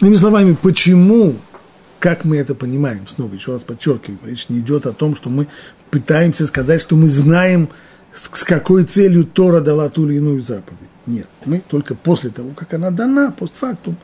Иными 0.00 0.14
словами, 0.14 0.56
почему, 0.60 1.34
как 1.98 2.24
мы 2.24 2.36
это 2.36 2.54
понимаем, 2.54 3.06
снова 3.06 3.34
еще 3.34 3.52
раз 3.52 3.62
подчеркиваем, 3.62 4.20
речь 4.24 4.48
не 4.48 4.60
идет 4.60 4.86
о 4.86 4.92
том, 4.92 5.16
что 5.16 5.30
мы 5.30 5.48
пытаемся 5.90 6.46
сказать, 6.46 6.80
что 6.80 6.96
мы 6.96 7.08
знаем, 7.08 7.68
с 8.14 8.44
какой 8.44 8.84
целью 8.84 9.24
Тора 9.24 9.60
дала 9.60 9.88
ту 9.90 10.06
или 10.06 10.16
иную 10.16 10.42
заповедь. 10.42 10.78
Нет, 11.06 11.28
мы 11.44 11.60
только 11.60 11.94
после 11.94 12.30
того, 12.30 12.50
как 12.50 12.74
она 12.74 12.90
дана, 12.90 13.30
постфактум, 13.30 13.96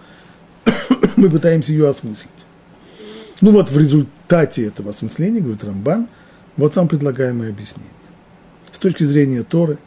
мы 1.17 1.31
пытаемся 1.31 1.73
ее 1.73 1.89
осмыслить. 1.89 2.31
Ну 3.41 3.51
вот 3.51 3.71
в 3.71 3.79
результате 3.79 4.65
этого 4.67 4.91
осмысления, 4.91 5.41
говорит 5.41 5.65
Рамбан, 5.65 6.09
вот 6.57 6.77
вам 6.77 6.89
предлагаемое 6.89 7.51
объяснение 7.51 7.91
точки 8.85 9.05
зрения 9.05 9.43
Торы, 9.43 9.79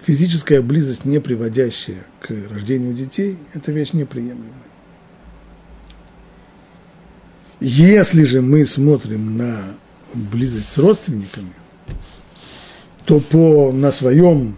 физическая 0.00 0.62
близость, 0.62 1.04
не 1.04 1.18
приводящая 1.18 2.06
к 2.20 2.30
рождению 2.48 2.94
детей, 2.94 3.36
это 3.54 3.72
вещь 3.72 3.92
неприемлемая. 3.92 4.52
Если 7.58 8.22
же 8.22 8.40
мы 8.40 8.66
смотрим 8.66 9.36
на 9.36 9.74
близость 10.14 10.68
с 10.68 10.78
родственниками, 10.78 11.52
то 13.04 13.18
по, 13.18 13.72
на 13.72 13.90
своем 13.90 14.56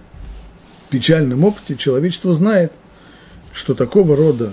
печальном 0.90 1.42
опыте 1.44 1.76
человечество 1.76 2.34
знает, 2.34 2.74
что 3.52 3.74
такого 3.74 4.16
рода 4.16 4.52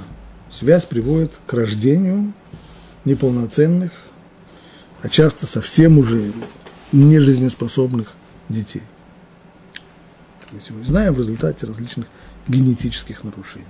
связь 0.49 0.85
приводит 0.85 1.33
к 1.45 1.51
рождению 1.51 2.33
неполноценных, 3.03 3.91
а 5.01 5.09
часто 5.09 5.45
совсем 5.45 5.97
уже 5.97 6.31
нежизнеспособных 6.93 8.13
детей 8.47 8.83
мы 10.53 10.61
сегодня 10.61 10.85
знаем 10.85 11.13
в 11.13 11.17
результате 11.17 11.65
различных 11.65 12.07
генетических 12.47 13.23
нарушений. 13.23 13.65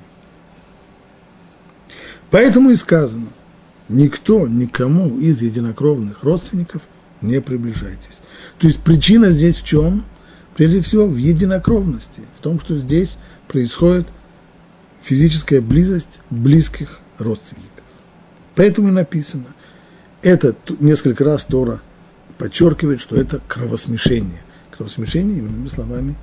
Поэтому 2.30 2.72
и 2.72 2.76
сказано, 2.76 3.28
никто 3.90 4.48
никому 4.48 5.20
из 5.20 5.42
единокровных 5.42 6.24
родственников 6.24 6.82
не 7.22 7.40
приближайтесь. 7.42 8.20
То 8.60 8.68
есть 8.68 8.80
причина 8.80 9.30
здесь 9.32 9.58
в 9.58 9.64
чем? 9.64 10.04
Прежде 10.56 10.82
всего 10.82 11.08
в 11.08 11.16
единокровности, 11.16 12.22
в 12.38 12.42
том, 12.42 12.60
что 12.60 12.78
здесь 12.78 13.18
происходит 13.48 14.08
физическая 15.02 15.62
близость 15.62 16.20
близких 16.30 17.00
родственников. 17.18 17.84
Поэтому 18.56 18.90
и 18.90 18.92
написано. 18.92 19.46
Это 20.22 20.56
несколько 20.80 21.24
раз 21.24 21.44
Тора 21.44 21.82
подчеркивает, 22.38 23.02
что 23.02 23.16
это 23.16 23.42
кровосмешение. 23.48 24.42
Кровосмешение, 24.72 25.40
иными 25.40 25.68
словами, 25.68 26.16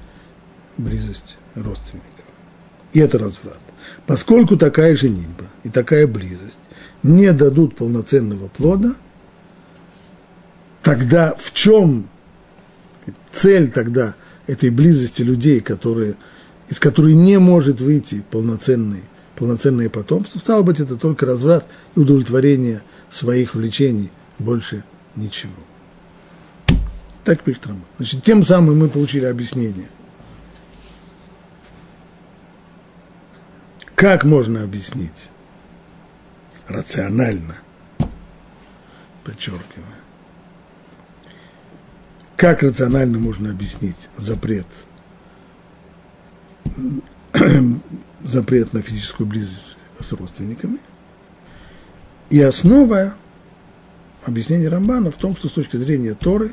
близость 0.81 1.37
родственников. 1.55 2.25
И 2.93 2.99
это 2.99 3.19
разврат. 3.19 3.61
Поскольку 4.07 4.57
такая 4.57 4.97
женитьба 4.97 5.47
и 5.63 5.69
такая 5.69 6.07
близость 6.07 6.59
не 7.03 7.33
дадут 7.33 7.77
полноценного 7.77 8.49
плода, 8.49 8.95
тогда 10.83 11.35
в 11.39 11.53
чем 11.53 12.09
цель 13.31 13.71
тогда 13.71 14.15
этой 14.47 14.71
близости 14.71 15.23
людей, 15.23 15.61
которые, 15.61 16.17
из 16.69 16.81
которой 16.81 17.15
не 17.15 17.39
может 17.39 17.81
выйти 17.81 18.25
полноценный, 18.31 19.03
полноценное 19.37 19.89
потомство, 19.89 20.39
стало 20.39 20.63
быть, 20.63 20.81
это 20.81 20.97
только 20.97 21.27
разврат 21.27 21.67
и 21.95 22.01
удовлетворение 22.01 22.83
своих 23.09 23.55
влечений, 23.55 24.11
больше 24.39 24.85
ничего. 25.15 25.53
Так 27.25 27.43
пишет 27.43 27.67
Рамбан. 27.67 27.85
Значит, 27.99 28.25
тем 28.25 28.43
самым 28.43 28.79
мы 28.79 28.89
получили 28.89 29.27
объяснение– 29.27 29.89
как 34.01 34.25
можно 34.25 34.63
объяснить 34.63 35.29
рационально, 36.69 37.59
подчеркиваю, 39.25 39.95
как 42.35 42.63
рационально 42.63 43.19
можно 43.19 43.51
объяснить 43.51 44.09
запрет, 44.17 44.67
запрет 48.25 48.73
на 48.73 48.81
физическую 48.81 49.27
близость 49.27 49.77
с 49.99 50.13
родственниками. 50.15 50.79
И 52.31 52.41
основа 52.41 53.13
объяснения 54.25 54.69
Рамбана 54.69 55.11
в 55.11 55.17
том, 55.17 55.37
что 55.37 55.51
с 55.51 55.53
точки 55.53 55.77
зрения 55.77 56.15
Торы 56.15 56.53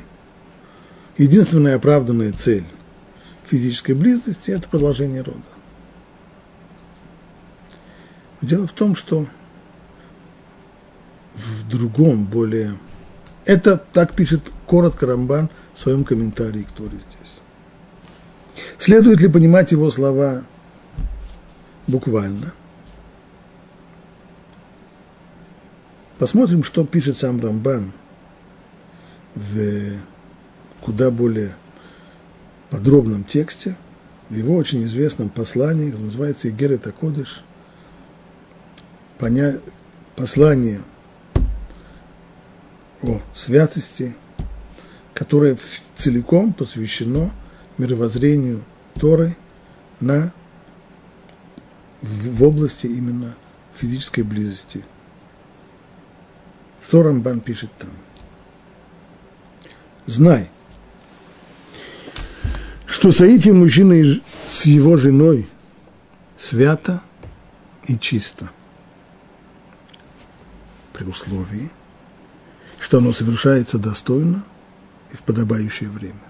единственная 1.16 1.76
оправданная 1.76 2.32
цель 2.32 2.66
физической 3.46 3.92
близости– 3.92 4.50
это 4.50 4.68
продолжение 4.68 5.22
рода. 5.22 5.57
Дело 8.40 8.66
в 8.66 8.72
том, 8.72 8.94
что 8.94 9.26
в 11.34 11.68
другом, 11.68 12.24
более... 12.24 12.78
Это 13.44 13.76
так 13.76 14.14
пишет 14.14 14.42
коротко 14.66 15.06
Рамбан 15.06 15.48
в 15.74 15.80
своем 15.80 16.04
комментарии 16.04 16.62
к 16.62 16.72
Торе 16.72 16.98
здесь. 16.98 18.64
Следует 18.78 19.20
ли 19.20 19.28
понимать 19.28 19.72
его 19.72 19.90
слова 19.90 20.44
буквально? 21.86 22.52
Посмотрим, 26.18 26.64
что 26.64 26.84
пишет 26.84 27.16
сам 27.16 27.40
Рамбан 27.40 27.92
в 29.34 29.98
куда 30.80 31.10
более 31.10 31.54
подробном 32.70 33.24
тексте, 33.24 33.76
в 34.28 34.34
его 34.34 34.56
очень 34.56 34.84
известном 34.84 35.30
послании, 35.30 35.90
называется 35.90 36.48
Игерет 36.48 36.86
Акодыш, 36.86 37.42
поня... 39.18 39.58
послание 40.16 40.80
о 43.02 43.20
святости, 43.34 44.16
которое 45.14 45.56
целиком 45.96 46.52
посвящено 46.52 47.30
мировоззрению 47.76 48.64
Торы 48.94 49.36
на, 50.00 50.32
в, 52.02 52.30
в 52.36 52.42
области 52.42 52.86
именно 52.86 53.36
физической 53.74 54.22
близости. 54.22 54.84
Что 56.82 57.02
Рамбан 57.02 57.40
пишет 57.40 57.72
там? 57.74 57.90
Знай, 60.06 60.50
что 62.86 63.12
соитие 63.12 63.54
мужчины 63.54 64.20
с 64.48 64.64
его 64.64 64.96
женой 64.96 65.48
свято 66.36 67.02
и 67.86 67.98
чисто, 67.98 68.50
при 70.98 71.06
условии, 71.06 71.70
что 72.80 72.98
оно 72.98 73.12
совершается 73.12 73.78
достойно 73.78 74.44
и 75.12 75.16
в 75.16 75.22
подобающее 75.22 75.88
время. 75.88 76.20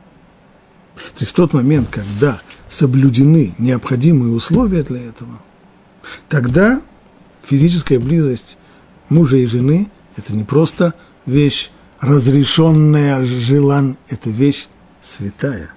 То 0.94 1.20
есть 1.20 1.32
в 1.32 1.34
тот 1.34 1.54
момент, 1.54 1.88
когда 1.90 2.40
соблюдены 2.68 3.54
необходимые 3.58 4.32
условия 4.32 4.82
для 4.82 5.02
этого, 5.02 5.40
тогда 6.28 6.82
физическая 7.42 7.98
близость 7.98 8.56
мужа 9.08 9.36
и 9.36 9.46
жены– 9.46 9.90
это 10.16 10.34
не 10.34 10.44
просто 10.44 10.94
вещь 11.24 11.70
разрешенная 12.00 13.24
желан, 13.24 13.96
это 14.08 14.30
вещь 14.30 14.68
святая. 15.02 15.72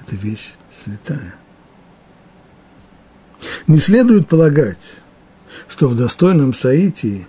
Это 0.00 0.16
вещь 0.16 0.52
святая. 0.70 1.34
Не 3.66 3.78
следует 3.78 4.28
полагать, 4.28 5.01
что 5.72 5.88
в 5.88 5.96
достойном 5.96 6.52
соитии 6.52 7.26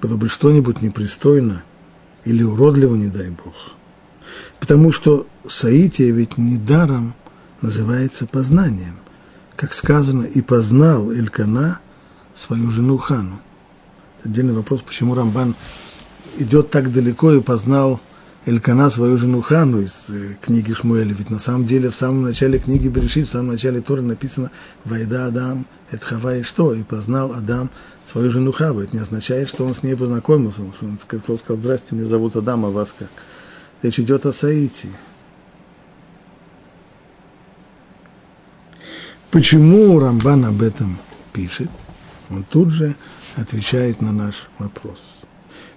было 0.00 0.16
бы 0.16 0.30
что-нибудь 0.30 0.80
непристойно 0.80 1.64
или 2.24 2.42
уродливо, 2.42 2.94
не 2.94 3.08
дай 3.08 3.28
Бог. 3.28 3.54
Потому 4.58 4.90
что 4.90 5.26
соитие 5.46 6.12
ведь 6.12 6.38
недаром 6.38 7.14
называется 7.60 8.26
познанием. 8.26 8.96
Как 9.54 9.74
сказано, 9.74 10.24
и 10.24 10.40
познал 10.40 11.12
Элькана 11.12 11.80
свою 12.34 12.70
жену 12.70 12.96
Хану. 12.96 13.38
Это 14.18 14.30
отдельный 14.30 14.54
вопрос, 14.54 14.80
почему 14.80 15.14
Рамбан 15.14 15.54
идет 16.38 16.70
так 16.70 16.90
далеко 16.90 17.32
и 17.32 17.42
познал 17.42 18.00
Элькана 18.48 18.88
свою 18.88 19.18
жену 19.18 19.42
Хану 19.42 19.82
из 19.82 20.08
э, 20.08 20.36
книги 20.40 20.72
Шмуэля. 20.72 21.12
Ведь 21.12 21.28
на 21.28 21.38
самом 21.38 21.66
деле 21.66 21.90
в 21.90 21.94
самом 21.94 22.22
начале 22.22 22.58
книги 22.58 22.88
Берешит, 22.88 23.28
в 23.28 23.30
самом 23.30 23.48
начале 23.48 23.82
Торы 23.82 24.00
написано 24.00 24.50
«Вайда 24.86 25.26
Адам, 25.26 25.66
это 25.90 26.06
Хава 26.06 26.36
и 26.36 26.42
что?» 26.42 26.72
И 26.72 26.82
познал 26.82 27.34
Адам 27.34 27.68
свою 28.06 28.30
жену 28.30 28.52
Хаву. 28.52 28.80
Это 28.80 28.96
не 28.96 29.02
означает, 29.02 29.50
что 29.50 29.66
он 29.66 29.74
с 29.74 29.82
ней 29.82 29.94
познакомился. 29.94 30.62
Что 30.74 30.86
он 30.86 30.98
сказал, 30.98 31.58
«Здрасте, 31.58 31.94
меня 31.94 32.06
зовут 32.06 32.36
Адам, 32.36 32.64
а 32.64 32.70
вас 32.70 32.94
как?» 32.98 33.10
Речь 33.82 34.00
идет 34.00 34.24
о 34.24 34.32
Саите. 34.32 34.88
Почему 39.30 40.00
Рамбан 40.00 40.46
об 40.46 40.62
этом 40.62 40.96
пишет? 41.34 41.70
Он 42.30 42.44
тут 42.44 42.70
же 42.70 42.94
отвечает 43.36 44.00
на 44.00 44.10
наш 44.10 44.48
вопрос– 44.58 45.18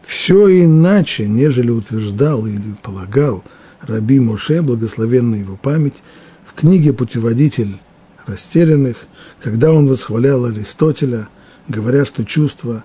все 0.01 0.63
иначе, 0.63 1.27
нежели 1.27 1.69
утверждал 1.69 2.45
или 2.47 2.75
полагал 2.81 3.43
Раби 3.81 4.19
Моше, 4.19 4.61
благословенная 4.61 5.39
его 5.39 5.57
память, 5.57 6.03
в 6.45 6.53
книге 6.53 6.93
«Путеводитель 6.93 7.77
растерянных», 8.25 8.97
когда 9.41 9.71
он 9.71 9.87
восхвалял 9.87 10.45
Аристотеля, 10.45 11.29
говоря, 11.67 12.05
что 12.05 12.25
чувство 12.25 12.83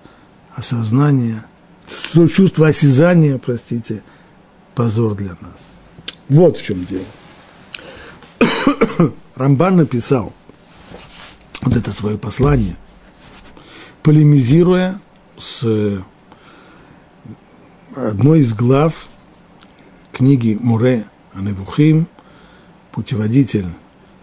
осознания, 0.55 1.45
что 1.87 2.27
чувство 2.27 2.67
осязания, 2.67 3.37
простите, 3.37 4.03
позор 4.75 5.15
для 5.15 5.37
нас. 5.41 5.67
Вот 6.29 6.57
в 6.57 6.63
чем 6.63 6.85
дело. 6.85 7.05
Рамбан 9.35 9.77
написал 9.77 10.33
вот 11.61 11.75
это 11.75 11.91
свое 11.91 12.17
послание, 12.17 12.77
полемизируя 14.03 14.99
с 15.37 16.03
одной 18.05 18.39
из 18.39 18.53
глав 18.53 19.07
книги 20.11 20.57
Муре 20.61 21.07
Аневухим, 21.33 22.07
путеводитель 22.91 23.67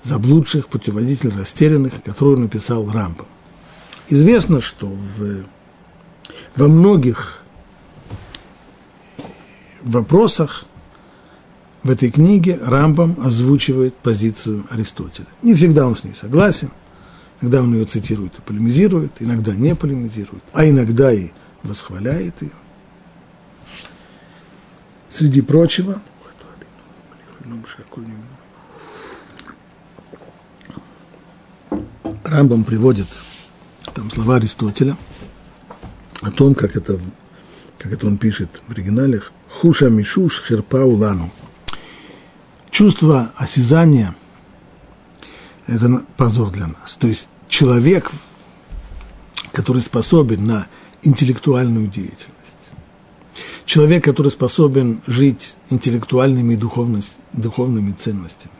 заблудших, 0.04 0.68
путеводитель 0.68 1.32
растерянных, 1.36 2.02
которую 2.02 2.38
написал 2.38 2.88
Рамбам. 2.90 3.26
Известно, 4.08 4.60
что 4.60 4.86
в, 4.86 5.44
во 6.56 6.68
многих 6.68 7.42
вопросах 9.82 10.66
в 11.82 11.90
этой 11.90 12.10
книге 12.10 12.58
Рамбам 12.62 13.16
озвучивает 13.22 13.94
позицию 13.96 14.66
Аристотеля. 14.70 15.26
Не 15.42 15.54
всегда 15.54 15.86
он 15.86 15.96
с 15.96 16.04
ней 16.04 16.14
согласен, 16.14 16.70
когда 17.40 17.60
он 17.60 17.74
ее 17.74 17.86
цитирует 17.86 18.38
и 18.38 18.42
полемизирует, 18.42 19.12
иногда 19.20 19.54
не 19.54 19.74
полемизирует, 19.74 20.44
а 20.52 20.68
иногда 20.68 21.12
и 21.12 21.30
восхваляет 21.62 22.42
ее. 22.42 22.52
Среди 25.14 25.42
прочего, 25.42 26.02
Рамбам 32.24 32.64
приводит 32.64 33.06
там 33.94 34.10
слова 34.10 34.36
Аристотеля 34.36 34.96
о 36.20 36.32
том, 36.32 36.56
как 36.56 36.74
это, 36.74 36.98
как 37.78 37.92
это 37.92 38.08
он 38.08 38.18
пишет 38.18 38.60
в 38.66 38.72
оригинале, 38.72 39.22
хуша 39.60 39.88
мишуш 39.88 40.42
херпа 40.48 40.78
улану. 40.78 41.30
Чувство 42.72 43.30
осязания– 43.36 44.16
это 45.68 46.04
позор 46.16 46.50
для 46.50 46.66
нас. 46.66 46.96
То 46.98 47.06
есть 47.06 47.28
человек, 47.48 48.10
который 49.52 49.80
способен 49.80 50.44
на 50.44 50.66
интеллектуальную 51.02 51.86
деятельность, 51.86 52.33
человек, 53.64 54.04
который 54.04 54.30
способен 54.30 55.00
жить 55.06 55.56
интеллектуальными 55.70 56.54
и 56.54 56.56
духовными 56.56 57.92
ценностями. 57.92 58.52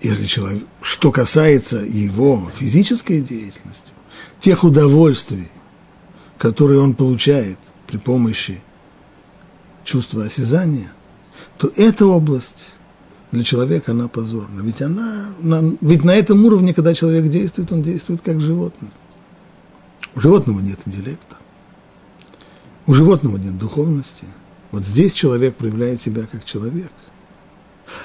Если 0.00 0.26
человек, 0.26 0.62
что 0.80 1.10
касается 1.10 1.78
его 1.78 2.50
физической 2.54 3.20
деятельности, 3.20 3.92
тех 4.40 4.62
удовольствий, 4.62 5.48
которые 6.38 6.80
он 6.80 6.94
получает 6.94 7.58
при 7.86 7.96
помощи 7.96 8.62
чувства 9.84 10.24
осязания, 10.24 10.92
то 11.56 11.72
эта 11.76 12.06
область 12.06 12.70
для 13.32 13.42
человека, 13.42 13.92
она 13.92 14.06
позорна. 14.06 14.60
Ведь, 14.60 14.80
она, 14.80 15.30
на, 15.40 15.76
ведь 15.80 16.04
на 16.04 16.14
этом 16.14 16.44
уровне, 16.44 16.72
когда 16.72 16.94
человек 16.94 17.28
действует, 17.28 17.72
он 17.72 17.82
действует 17.82 18.20
как 18.22 18.40
животное. 18.40 18.92
У 20.14 20.20
животного 20.20 20.60
нет 20.60 20.78
интеллекта. 20.86 21.37
У 22.88 22.94
животного 22.94 23.36
нет 23.36 23.58
духовности. 23.58 24.24
Вот 24.70 24.82
здесь 24.82 25.12
человек 25.12 25.56
проявляет 25.56 26.00
себя 26.00 26.22
как 26.26 26.46
человек. 26.46 26.90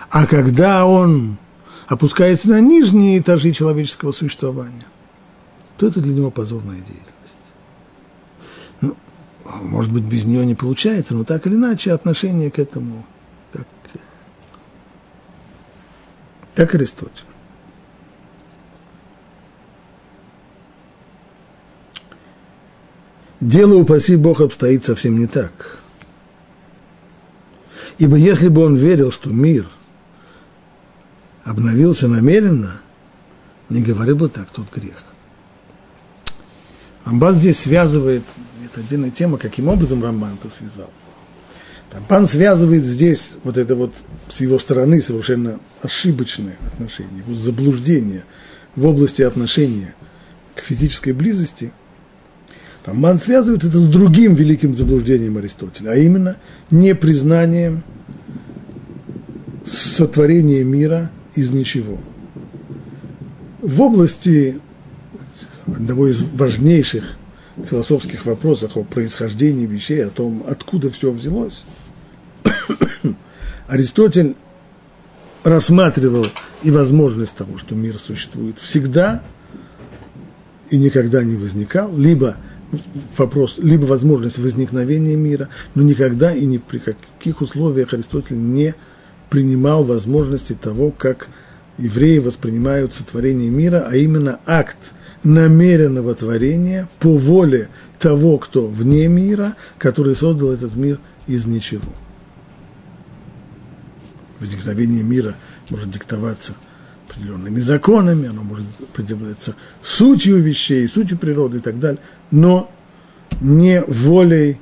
А 0.10 0.28
когда 0.28 0.86
он 0.86 1.38
опускается 1.88 2.50
на 2.50 2.60
нижние 2.60 3.20
этажи 3.20 3.54
человеческого 3.54 4.12
существования, 4.12 4.86
то 5.78 5.88
это 5.88 6.02
для 6.02 6.14
него 6.14 6.32
позорная 6.32 6.80
деятельность. 6.80 7.38
Ну, 8.82 8.98
может 9.62 9.94
быть, 9.94 10.04
без 10.04 10.26
нее 10.26 10.46
не 10.46 10.54
получается, 10.54 11.16
но 11.16 11.24
так 11.24 11.48
или 11.48 11.56
иначе 11.56 11.94
отношение 11.94 12.52
к 12.52 12.60
этому, 12.60 13.06
как, 13.54 13.68
как 16.56 16.76
Аристотель. 16.76 17.24
Дело, 23.44 23.76
упаси 23.76 24.16
Бог, 24.16 24.40
обстоит 24.40 24.86
совсем 24.86 25.20
не 25.20 25.28
так. 25.28 25.80
Ибо 27.98 28.16
если 28.16 28.48
бы 28.48 28.64
он 28.64 28.78
верил, 28.78 29.12
что 29.12 29.32
мир 29.32 29.70
обновился 31.44 32.08
намеренно, 32.08 32.80
не 33.68 33.82
говорил 33.82 34.16
бы 34.16 34.30
так, 34.30 34.50
тот 34.50 34.74
грех. 34.74 35.04
Рамбан 37.04 37.36
здесь 37.36 37.60
связывает, 37.60 38.24
это 38.64 38.80
отдельная 38.80 39.12
тема, 39.12 39.38
каким 39.38 39.68
образом 39.68 40.02
Рамбан 40.02 40.38
это 40.42 40.50
связал. 40.50 40.90
Рамбан 41.92 42.26
связывает 42.26 42.86
здесь 42.86 43.34
вот 43.44 43.58
это 43.58 43.76
вот 43.76 43.94
с 44.30 44.40
его 44.40 44.58
стороны 44.58 45.02
совершенно 45.02 45.60
ошибочное 45.82 46.56
отношение, 46.66 47.24
вот 47.28 47.38
заблуждение 47.38 48.24
в 48.78 48.86
области 48.86 49.22
отношения 49.22 49.96
к 50.56 50.62
физической 50.62 51.12
близости– 51.12 51.74
Рамбан 52.86 53.18
связывает 53.18 53.64
это 53.64 53.78
с 53.78 53.88
другим 53.88 54.36
великим 54.36 54.76
заблуждением 54.76 55.38
Аристотеля, 55.38 55.92
а 55.92 55.96
именно 55.96 56.38
непризнанием 56.70 57.84
сотворения 59.66 60.64
мира 60.64 61.10
из 61.36 61.52
ничего. 61.52 61.98
В 63.62 63.82
области 63.82 64.60
одного 65.66 66.10
из 66.10 66.22
важнейших 66.22 67.16
философских 67.70 68.26
вопросов 68.26 68.76
о 68.76 68.84
происхождении 68.84 69.66
вещей, 69.66 70.04
о 70.06 70.10
том, 70.10 70.44
откуда 70.46 70.90
все 70.90 71.12
взялось, 71.12 71.64
Аристотель 73.70 74.36
рассматривал 75.46 76.28
и 76.64 76.72
возможность 76.72 77.36
того, 77.36 77.58
что 77.58 77.76
мир 77.76 77.98
существует 77.98 78.60
всегда 78.60 79.24
и 80.70 80.78
никогда 80.78 81.24
не 81.24 81.38
возникал, 81.38 81.96
либо– 81.98 82.36
вопрос, 83.18 83.58
либо 83.58 83.86
возможность 83.86 84.38
возникновения 84.40 85.16
мира, 85.16 85.50
но 85.76 85.84
никогда 85.84 86.34
и 86.34 86.46
ни 86.46 86.58
при 86.58 86.80
каких 86.80 87.42
условиях 87.42 87.94
Аристотель 87.94 88.38
не 88.38 88.76
принимал 89.30 89.84
возможности 89.84 90.54
того, 90.54 90.92
как 90.92 91.28
евреи 91.78 92.20
воспринимают 92.20 92.94
сотворение 92.94 93.50
мира, 93.50 93.88
а 93.90 93.96
именно 93.96 94.40
акт 94.46 94.78
намеренного 95.24 96.14
творения 96.16 96.88
по 97.00 97.18
воле 97.18 97.70
того, 98.00 98.38
кто 98.38 98.68
вне 98.68 99.08
мира, 99.08 99.56
который 99.78 100.16
создал 100.16 100.52
этот 100.52 100.76
мир 100.76 101.00
из 101.28 101.46
ничего. 101.46 101.92
Возникновение 104.40 105.04
мира 105.04 105.36
может 105.70 105.90
диктоваться 105.90 106.54
определенными 107.10 107.60
законами, 107.60 108.28
оно 108.28 108.44
может 108.44 108.66
определяться 108.82 109.56
сутью 109.82 110.42
вещей, 110.42 110.88
сутью 110.88 111.18
природы 111.18 111.58
и 111.58 111.62
так 111.62 111.80
далее 111.80 112.02
но 112.34 112.72
не 113.42 113.84
волей 113.84 114.60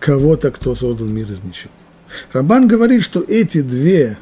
кого-то, 0.00 0.50
кто 0.50 0.74
создал 0.74 1.06
мир 1.06 1.30
из 1.30 1.44
ничего. 1.44 1.70
Рамбан 2.32 2.66
говорит, 2.66 3.04
что 3.04 3.20
эти 3.20 3.60
две 3.60 4.18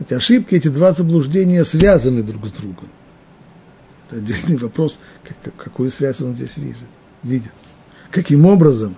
эти 0.00 0.14
ошибки, 0.14 0.56
эти 0.56 0.66
два 0.66 0.92
заблуждения 0.92 1.64
связаны 1.64 2.24
друг 2.24 2.46
с 2.46 2.50
другом. 2.50 2.88
Это 4.08 4.16
отдельный 4.16 4.56
вопрос, 4.56 4.98
как, 5.22 5.54
какую 5.56 5.90
связь 5.90 6.20
он 6.20 6.34
здесь 6.34 6.56
видит. 6.56 6.76
видит. 7.22 7.52
Каким 8.10 8.44
образом 8.46 8.96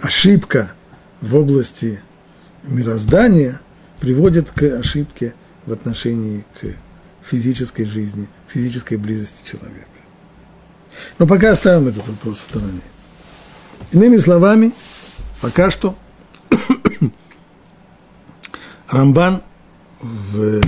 ошибка 0.00 0.72
в 1.20 1.36
области 1.36 2.02
мироздания 2.64 3.60
приводит 4.00 4.50
к 4.50 4.62
ошибке 4.64 5.34
в 5.64 5.72
отношении 5.72 6.44
к 6.60 6.66
физической 7.22 7.84
жизни, 7.84 8.28
физической 8.48 8.96
близости 8.96 9.48
человека. 9.48 9.87
Но 11.18 11.26
пока 11.26 11.52
оставим 11.52 11.88
этот 11.88 12.06
вопрос 12.06 12.38
в 12.38 12.42
стороне. 12.42 12.80
Иными 13.92 14.16
словами, 14.16 14.72
пока 15.40 15.70
что 15.70 15.96
Рамбан 18.88 19.42
в, 20.00 20.60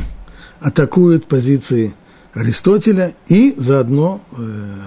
атакует 0.60 1.26
позиции 1.26 1.94
Аристотеля 2.34 3.14
и 3.28 3.54
заодно 3.56 4.20
э, 4.32 4.78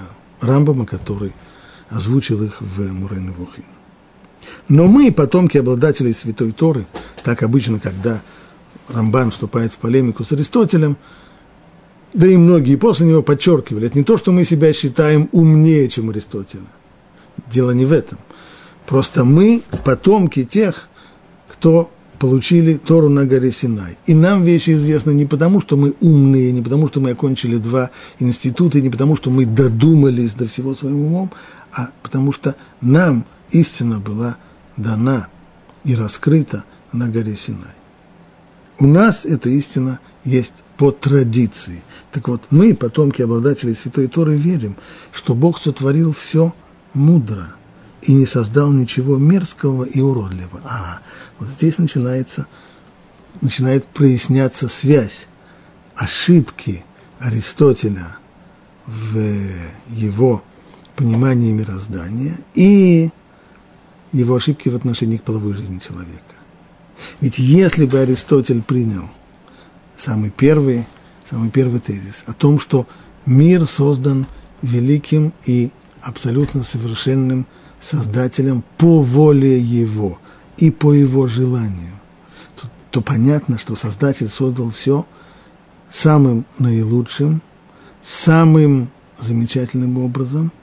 Рамбама, 0.42 0.86
который 0.86 1.34
озвучил 1.90 2.44
их 2.44 2.62
в 2.62 2.82
Мурен. 2.92 3.34
Но 4.68 4.88
мы, 4.88 5.12
потомки 5.12 5.58
обладателей 5.58 6.14
Святой 6.14 6.52
Торы, 6.52 6.86
так 7.24 7.44
обычно, 7.44 7.80
когда 7.80 8.22
Рамбан 8.90 9.32
вступает 9.32 9.74
в 9.74 9.78
полемику 9.78 10.24
с 10.24 10.32
Аристотелем, 10.32 10.98
да 12.14 12.28
и 12.28 12.38
многие 12.38 12.76
после 12.76 13.08
него 13.08 13.24
подчеркивали, 13.24 13.88
это 13.88 13.98
не 13.98 14.04
то, 14.04 14.18
что 14.18 14.32
мы 14.32 14.46
себя 14.46 14.72
считаем 14.74 15.30
умнее, 15.32 15.90
чем 15.90 16.10
Аристотеля. 16.10 16.64
Дело 17.50 17.72
не 17.72 17.86
в 17.86 17.92
этом. 17.92 18.20
Просто 18.86 19.24
мы 19.24 19.64
потомки 19.84 20.44
тех, 20.44 20.88
кто 21.48 21.92
получили 22.20 22.76
Тору 22.76 23.10
на 23.10 23.26
горе 23.26 23.52
Синай. 23.52 23.98
И 24.06 24.14
нам 24.14 24.44
вещи 24.44 24.72
известны 24.72 25.12
не 25.12 25.26
потому, 25.26 25.60
что 25.60 25.76
мы 25.76 25.94
умные, 26.00 26.52
не 26.52 26.62
потому, 26.62 26.88
что 26.88 27.00
мы 27.02 27.12
окончили 27.12 27.58
два 27.58 27.90
института, 28.20 28.80
не 28.80 28.90
потому, 28.90 29.16
что 29.16 29.30
мы 29.30 29.46
додумались 29.46 30.34
до 30.34 30.48
всего 30.48 30.76
своим 30.76 31.06
умом, 31.06 31.32
а 31.72 31.90
потому 32.02 32.32
что 32.32 32.56
нам 32.82 33.26
истина 33.52 34.00
была 34.00 34.38
дана 34.78 35.28
и 35.84 35.96
раскрыта 35.96 36.64
на 36.92 37.10
горе 37.10 37.36
Синай. 37.36 37.76
У 38.80 38.88
нас 38.88 39.26
эта 39.26 39.50
истина 39.50 40.00
есть 40.24 40.63
по 40.78 40.92
традиции. 40.92 41.82
Так 42.12 42.28
вот, 42.28 42.42
мы, 42.50 42.76
потомки 42.76 43.22
обладателей 43.22 43.76
Святой 43.76 44.08
Торы, 44.08 44.36
верим, 44.36 44.76
что 45.12 45.36
Бог 45.36 45.60
сотворил 45.60 46.14
все 46.14 46.54
мудро 46.94 47.56
и 48.02 48.14
не 48.14 48.26
создал 48.26 48.72
ничего 48.72 49.18
мерзкого 49.18 49.84
и 49.84 50.00
уродливого. 50.00 50.62
А, 50.66 51.00
вот 51.40 51.50
здесь 51.50 51.78
начинается, 51.78 52.48
начинает 53.42 53.86
проясняться 53.88 54.68
связь 54.68 55.28
ошибки 55.96 56.84
Аристотеля 57.20 58.18
в 58.86 59.18
его 59.90 60.44
понимании 60.96 61.52
мироздания 61.52 62.38
и 62.54 63.10
его 64.12 64.36
ошибки 64.36 64.70
в 64.70 64.76
отношении 64.76 65.18
к 65.18 65.24
половой 65.24 65.54
жизни 65.54 65.80
человека. 65.80 66.20
Ведь 67.22 67.40
если 67.40 67.86
бы 67.86 68.00
Аристотель 68.00 68.62
принял– 68.62 69.10
самый 70.04 70.32
первый, 70.32 70.86
самый 71.30 71.50
первый 71.50 71.80
тезис 71.80 72.26
о 72.28 72.34
том, 72.34 72.60
что 72.60 72.88
мир 73.26 73.66
создан 73.66 74.26
великим 74.62 75.34
и 75.46 75.72
абсолютно 76.02 76.64
совершенным 76.64 77.48
Создателем 77.80 78.64
по 78.78 79.02
воле 79.02 79.60
Его 79.60 80.18
и 80.56 80.72
по 80.72 80.94
Его 80.94 81.28
желанию, 81.28 82.00
то, 82.56 82.68
то 82.92 83.02
понятно, 83.02 83.60
что 83.60 83.76
Создатель 83.76 84.30
создал 84.30 84.70
все 84.70 85.06
самым 85.90 86.46
наилучшим, 86.60 87.42
самым 88.02 88.90
замечательным 89.20 89.98
образом, 89.98 90.54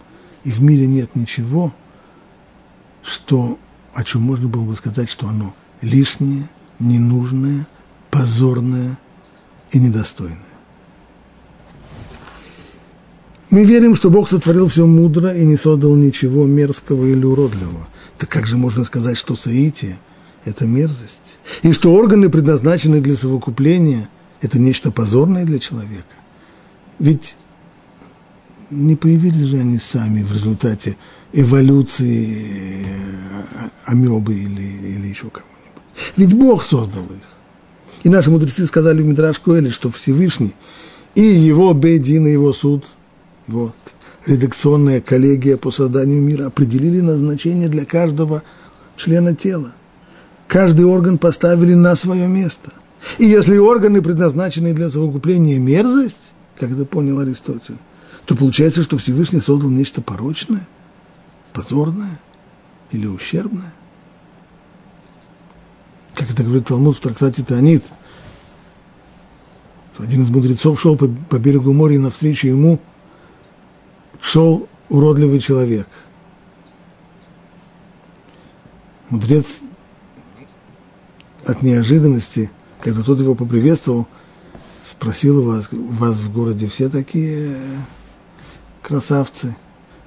и 0.44 0.50
в 0.50 0.62
мире 0.62 0.86
нет 0.86 1.14
ничего, 1.14 1.74
что, 3.02 3.58
о 3.92 4.02
чем 4.02 4.22
можно 4.22 4.48
было 4.48 4.64
бы 4.64 4.74
сказать, 4.74 5.10
что 5.10 5.28
оно 5.28 5.54
лишнее, 5.82 6.48
ненужное, 6.78 7.66
позорное– 8.10 8.98
и 9.72 9.78
недостойное. 9.78 10.38
Мы 13.50 13.64
верим, 13.64 13.96
что 13.96 14.10
Бог 14.10 14.28
сотворил 14.28 14.68
все 14.68 14.86
мудро 14.86 15.34
и 15.34 15.44
не 15.44 15.56
создал 15.56 15.96
ничего 15.96 16.46
мерзкого 16.46 17.04
или 17.04 17.24
уродливого. 17.24 17.88
Так 18.16 18.28
как 18.28 18.46
же 18.46 18.56
можно 18.56 18.84
сказать, 18.84 19.18
что 19.18 19.34
соитие– 19.34 19.98
это 20.44 20.66
мерзость? 20.66 21.38
И 21.62 21.72
что 21.72 21.92
органы, 21.92 22.28
предназначенные 22.28 23.00
для 23.00 23.16
совокупления, 23.16 24.08
это 24.40 24.60
нечто 24.60 24.92
позорное 24.92 25.44
для 25.44 25.58
человека? 25.58 26.14
Ведь 27.00 27.34
не 28.70 28.94
появились 28.94 29.48
же 29.48 29.58
они 29.58 29.78
сами 29.78 30.22
в 30.22 30.32
результате 30.32 30.96
эволюции 31.32 32.84
э, 32.86 33.68
амебы 33.84 34.34
или, 34.34 34.62
или 34.62 35.08
еще 35.08 35.28
кого-нибудь. 35.28 35.82
Ведь 36.16 36.34
Бог 36.34 36.62
создал 36.62 37.04
их. 37.04 37.39
И 38.02 38.08
наши 38.08 38.30
мудрецы 38.30 38.66
сказали 38.66 39.02
в 39.02 39.06
Мидраш 39.06 39.38
Коэле, 39.40 39.70
что 39.70 39.90
Всевышний 39.90 40.54
и 41.14 41.22
его 41.22 41.74
Бейдин, 41.74 42.26
и 42.26 42.32
его 42.32 42.52
суд, 42.52 42.84
вот, 43.46 43.74
редакционная 44.26 45.00
коллегия 45.00 45.56
по 45.56 45.70
созданию 45.70 46.22
мира 46.22 46.46
определили 46.46 47.00
назначение 47.00 47.68
для 47.68 47.84
каждого 47.84 48.42
члена 48.96 49.34
тела. 49.34 49.72
Каждый 50.46 50.84
орган 50.84 51.18
поставили 51.18 51.74
на 51.74 51.94
свое 51.94 52.26
место. 52.26 52.72
И 53.18 53.24
если 53.24 53.56
органы, 53.56 54.02
предназначенные 54.02 54.74
для 54.74 54.90
совокупления, 54.90 55.58
мерзость, 55.58 56.32
как 56.58 56.70
это 56.70 56.84
понял 56.84 57.18
Аристотель, 57.20 57.78
то 58.26 58.36
получается, 58.36 58.82
что 58.82 58.98
Всевышний 58.98 59.40
создал 59.40 59.70
нечто 59.70 60.02
порочное, 60.02 60.68
позорное 61.52 62.20
или 62.92 63.06
ущербное. 63.06 63.72
Как 66.14 66.30
это 66.30 66.42
говорит 66.42 66.66
Талмуд 66.66 66.96
в 66.96 67.00
трактате 67.00 67.42
Таанит. 67.42 67.84
Один 69.98 70.22
из 70.22 70.30
мудрецов 70.30 70.80
шел 70.80 70.96
по, 70.96 71.08
по 71.08 71.38
берегу 71.38 71.74
моря, 71.74 71.96
и 71.96 71.98
навстречу 71.98 72.48
ему 72.48 72.80
шел 74.20 74.66
уродливый 74.88 75.40
человек. 75.40 75.86
Мудрец 79.10 79.60
от 81.44 81.62
неожиданности, 81.62 82.50
когда 82.80 83.02
тот 83.02 83.20
его 83.20 83.34
поприветствовал, 83.34 84.06
спросил 84.84 85.42
вас, 85.42 85.68
у 85.72 85.92
вас 85.92 86.16
в 86.16 86.32
городе 86.32 86.66
все 86.66 86.88
такие 86.88 87.56
красавцы. 88.82 89.54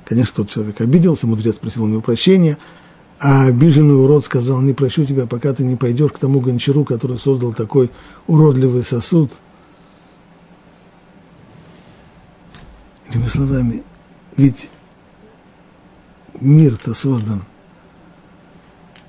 Конечно, 0.05 0.37
тот 0.37 0.49
человек 0.49 0.81
обиделся, 0.81 1.27
мудрец 1.27 1.55
спросил 1.55 1.83
у 1.83 1.87
него 1.87 2.01
прощения, 2.01 2.57
а 3.23 3.45
обиженный 3.45 3.95
урод 3.95 4.25
сказал, 4.25 4.59
не 4.59 4.73
прощу 4.73 5.05
тебя, 5.05 5.25
пока 5.25 5.53
ты 5.53 5.63
не 5.63 5.77
пойдешь 5.77 6.11
к 6.11 6.19
тому 6.19 6.41
гончару, 6.41 6.83
который 6.83 7.17
создал 7.17 7.53
такой 7.53 7.89
уродливый 8.27 8.83
сосуд. 8.83 9.31
Иными 13.09 13.29
словами, 13.29 13.83
ведь 14.35 14.69
мир-то 16.41 16.93
создан 16.93 17.43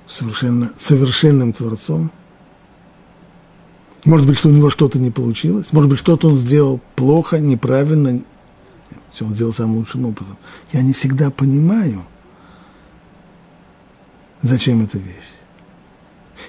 совершенно, 0.07 0.71
совершенным 0.77 1.51
Творцом. 1.51 2.09
Может 4.05 4.27
быть, 4.27 4.37
что 4.37 4.47
у 4.47 4.53
него 4.53 4.69
что-то 4.69 4.97
не 4.97 5.11
получилось, 5.11 5.73
может 5.73 5.89
быть, 5.89 5.99
что-то 5.99 6.29
он 6.29 6.37
сделал 6.37 6.79
плохо, 6.95 7.39
неправильно, 7.39 8.21
все 9.11 9.25
он 9.25 9.35
сделал 9.35 9.51
самым 9.51 9.75
лучшим 9.75 10.05
образом. 10.05 10.37
Я 10.71 10.83
не 10.83 10.93
всегда 10.93 11.31
понимаю, 11.31 12.05
зачем 14.41 14.83
эта 14.83 14.97
вещь. 14.97 15.35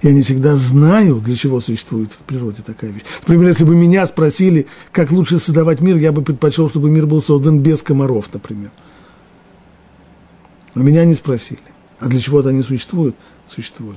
Я 0.02 0.12
не 0.12 0.22
всегда 0.22 0.56
знаю, 0.56 1.20
для 1.20 1.36
чего 1.36 1.60
существует 1.60 2.10
в 2.10 2.24
природе 2.24 2.62
такая 2.62 2.90
вещь. 2.90 3.04
Например, 3.20 3.48
если 3.48 3.64
бы 3.64 3.74
меня 3.74 4.06
спросили, 4.06 4.66
как 4.92 5.10
лучше 5.10 5.38
создавать 5.38 5.80
мир, 5.80 5.96
я 5.96 6.12
бы 6.12 6.22
предпочел, 6.22 6.68
чтобы 6.68 6.90
мир 6.90 7.06
был 7.06 7.22
создан 7.22 7.60
без 7.60 7.82
комаров, 7.82 8.28
например. 8.32 8.70
Но 10.74 10.82
меня 10.82 11.04
не 11.04 11.14
спросили. 11.14 11.60
А 11.98 12.08
для 12.08 12.20
чего-то 12.20 12.50
они 12.50 12.62
существуют? 12.62 13.16
Существуют. 13.48 13.96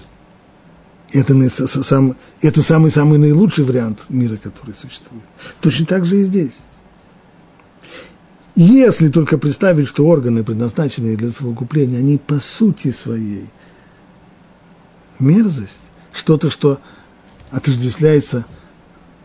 Это, 1.11 1.49
сам, 1.49 2.15
это 2.41 2.61
самый-самый 2.61 3.17
наилучший 3.17 3.65
вариант 3.65 3.99
мира, 4.09 4.37
который 4.37 4.73
существует. 4.73 5.23
Точно 5.59 5.85
так 5.85 6.05
же 6.05 6.19
и 6.19 6.23
здесь. 6.23 6.53
Если 8.55 9.09
только 9.09 9.37
представить, 9.37 9.87
что 9.87 10.05
органы, 10.05 10.43
предназначенные 10.43 11.17
для 11.17 11.29
совокупления, 11.29 11.97
они 11.97 12.17
по 12.17 12.39
сути 12.39 12.91
своей 12.91 13.45
мерзость, 15.19 15.79
что-то, 16.13 16.49
что 16.49 16.79
отождествляется 17.51 18.45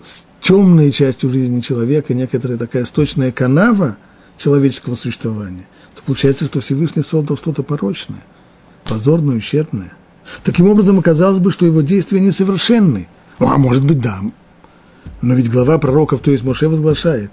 с 0.02 0.24
темной 0.46 0.92
частью 0.92 1.30
жизни 1.30 1.60
человека, 1.60 2.14
некоторая 2.14 2.58
такая 2.58 2.84
сточная 2.84 3.32
канава 3.32 3.96
человеческого 4.38 4.94
существования, 4.94 5.66
то 5.94 6.02
получается, 6.02 6.46
что 6.46 6.60
Всевышний 6.60 7.02
создал 7.02 7.36
что-то 7.36 7.62
порочное, 7.62 8.24
позорное, 8.84 9.36
ущербное. 9.36 9.92
Таким 10.42 10.68
образом, 10.68 10.98
оказалось 10.98 11.38
бы, 11.38 11.50
что 11.50 11.66
его 11.66 11.82
действия 11.82 12.20
несовершенны. 12.20 13.08
Ну, 13.38 13.48
а 13.48 13.58
может 13.58 13.84
быть, 13.84 14.00
да. 14.00 14.20
Но 15.20 15.34
ведь 15.34 15.50
глава 15.50 15.78
пророков, 15.78 16.20
то 16.20 16.30
есть 16.30 16.44
Моше, 16.44 16.68
возглашает 16.68 17.30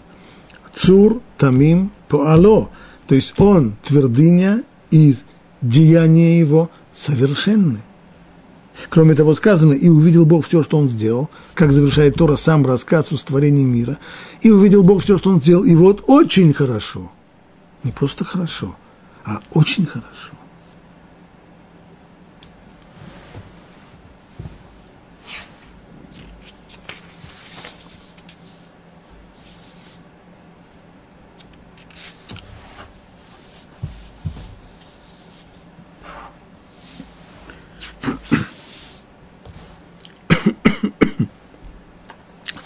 «Цур 0.74 1.22
тамим 1.38 1.92
поало», 2.08 2.70
то 3.08 3.16
есть 3.16 3.34
он 3.40 3.76
твердыня 3.84 4.64
и 4.92 5.16
деяния 5.62 6.40
его 6.40 6.70
совершенны. 6.96 7.80
Кроме 8.90 9.16
того, 9.16 9.36
сказано, 9.36 9.74
и 9.74 9.90
увидел 9.90 10.26
Бог 10.26 10.46
все, 10.46 10.64
что 10.64 10.78
он 10.78 10.90
сделал, 10.90 11.30
как 11.54 11.72
завершает 11.72 12.16
Тора 12.16 12.36
сам 12.36 12.66
рассказ 12.66 13.12
о 13.12 13.18
створении 13.18 13.66
мира, 13.66 13.98
и 14.42 14.50
увидел 14.50 14.84
Бог 14.84 15.02
все, 15.04 15.18
что 15.18 15.30
он 15.30 15.40
сделал, 15.40 15.64
и 15.64 15.76
вот 15.76 16.04
очень 16.08 16.54
хорошо, 16.54 17.12
не 17.84 17.92
просто 17.92 18.26
хорошо, 18.26 18.76
а 19.26 19.40
очень 19.52 19.86
хорошо. 19.86 20.34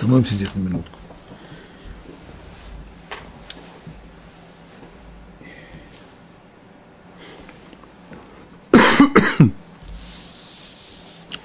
Остановимся 0.06 0.36
здесь 0.36 0.54
на 0.54 0.60
минутку. 0.60 1.00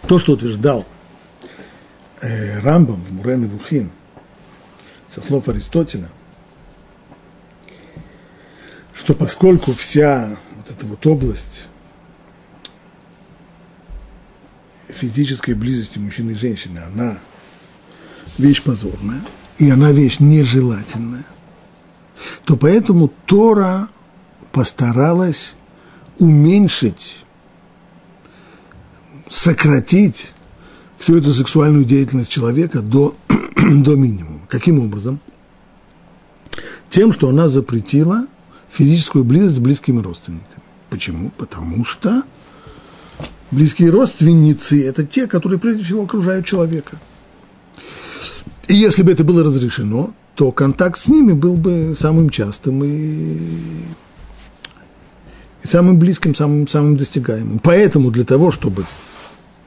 То, 0.06 0.18
что 0.18 0.32
утверждал 0.32 0.84
э, 2.20 2.60
Рамбам 2.60 3.02
в 3.02 3.10
Мурен 3.12 3.46
и 3.46 3.48
Вухин 3.48 3.92
со 5.08 5.22
слов 5.22 5.48
Аристотеля, 5.48 6.10
что 8.92 9.14
поскольку 9.14 9.72
вся 9.72 10.36
вот 10.56 10.70
эта 10.70 10.84
вот 10.84 11.06
область 11.06 11.68
физической 14.88 15.54
близости 15.54 15.98
мужчины 15.98 16.32
и 16.32 16.34
женщины, 16.34 16.80
она 16.80 17.20
вещь 18.40 18.62
позорная, 18.62 19.22
и 19.58 19.70
она 19.70 19.92
вещь 19.92 20.18
нежелательная, 20.18 21.26
то 22.44 22.56
поэтому 22.56 23.12
Тора 23.26 23.88
постаралась 24.52 25.54
уменьшить, 26.18 27.18
сократить 29.30 30.32
всю 30.98 31.16
эту 31.16 31.32
сексуальную 31.32 31.84
деятельность 31.84 32.30
человека 32.30 32.80
до, 32.80 33.14
до 33.28 33.94
минимума. 33.94 34.46
Каким 34.48 34.80
образом? 34.80 35.20
Тем, 36.88 37.12
что 37.12 37.28
она 37.28 37.46
запретила 37.46 38.26
физическую 38.68 39.24
близость 39.24 39.56
с 39.56 39.60
близкими 39.60 40.00
родственниками. 40.00 40.62
Почему? 40.88 41.30
Потому 41.36 41.84
что 41.84 42.24
близкие 43.52 43.90
родственницы– 43.90 44.84
это 44.86 45.04
те, 45.06 45.28
которые 45.28 45.60
прежде 45.60 45.84
всего 45.84 46.02
окружают 46.02 46.46
человека– 46.46 46.98
и 48.70 48.74
если 48.74 49.02
бы 49.02 49.10
это 49.10 49.24
было 49.24 49.42
разрешено, 49.42 50.14
то 50.36 50.52
контакт 50.52 50.98
с 50.98 51.08
ними 51.08 51.32
был 51.32 51.54
бы 51.54 51.94
самым 51.98 52.30
частым 52.30 52.84
и, 52.84 53.36
и 55.64 55.66
самым 55.66 55.98
близким, 55.98 56.34
самым, 56.34 56.68
самым 56.68 56.96
достигаемым. 56.96 57.58
Поэтому 57.58 58.10
для 58.12 58.24
того, 58.24 58.52
чтобы 58.52 58.84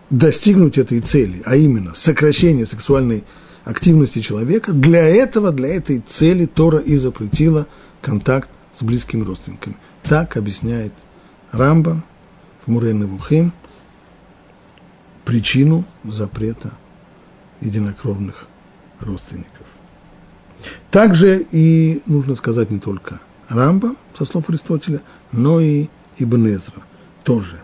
достигнуть 0.09 0.77
этой 0.77 1.01
цели, 1.01 1.41
а 1.45 1.57
именно 1.57 1.93
сокращение 1.93 2.65
сексуальной 2.65 3.25
активности 3.65 4.19
человека, 4.19 4.71
для 4.71 5.01
этого, 5.01 5.51
для 5.51 5.75
этой 5.75 5.99
цели 5.99 6.45
Тора 6.45 6.79
и 6.79 6.95
запретила 6.95 7.67
контакт 8.01 8.49
с 8.79 8.83
близкими 8.83 9.23
родственниками. 9.23 9.75
Так 10.03 10.37
объясняет 10.37 10.93
Рамба 11.51 12.03
в 12.65 12.71
Вухим 12.71 13.51
причину 15.25 15.83
запрета 16.03 16.71
единокровных 17.61 18.47
родственников. 19.03 19.67
Также 20.91 21.45
и, 21.51 22.01
нужно 22.05 22.35
сказать, 22.35 22.71
не 22.71 22.79
только 22.79 23.19
Рамба, 23.49 23.95
со 24.17 24.25
слов 24.25 24.49
Аристотеля, 24.49 25.01
но 25.31 25.59
и 25.59 25.87
Ибн 26.17 26.47
Эзра 26.47 26.83
тоже. 27.23 27.61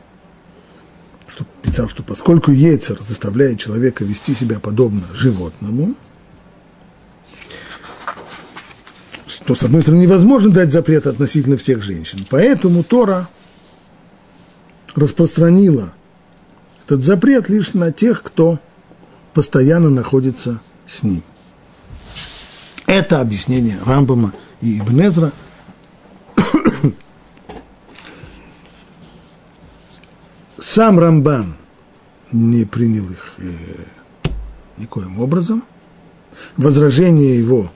Что 1.28 1.46
писал, 1.62 1.88
что 1.90 2.04
поскольку 2.04 2.52
Ецер 2.52 3.00
заставляет 3.00 3.60
человека 3.60 4.04
вести 4.04 4.34
себя 4.34 4.60
подобно 4.60 5.04
животному, 5.14 5.96
то, 9.46 9.56
с 9.56 9.64
одной 9.64 9.82
стороны, 9.82 10.02
невозможно 10.02 10.52
дать 10.52 10.72
запрет 10.72 11.08
относительно 11.08 11.58
всех 11.58 11.82
женщин. 11.82 12.24
Поэтому 12.30 12.84
Тора 12.84 13.28
распространила 14.96 15.94
этот 16.86 17.04
запрет 17.04 17.50
лишь 17.50 17.74
на 17.74 17.92
тех, 17.92 18.22
кто 18.22 18.60
постоянно 19.34 19.90
находится 19.90 20.62
с 20.86 21.04
ним. 21.04 21.24
Это 22.90 23.22
объяснение 23.22 23.78
Рамбама 23.86 24.34
и 24.62 24.80
Ибнезра. 24.80 25.32
Сам 30.58 30.98
Рамбан 30.98 31.56
не 32.32 32.66
принял 32.66 33.08
их 33.12 33.34
э, 33.38 33.54
никоим 34.78 35.20
образом. 35.20 35.64
Возражение 36.58 37.38
его, 37.38 37.72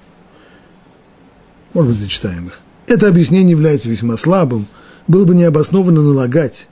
может 1.75 1.91
быть, 1.91 2.01
зачитаем 2.01 2.47
их. 2.47 2.59
Это 2.87 3.07
объяснение 3.07 3.51
является 3.51 3.89
весьма 3.89 4.17
слабым. 4.17 4.65
Было 5.07 5.25
бы 5.25 5.35
необоснованно 5.35 6.01
налагать 6.01 6.67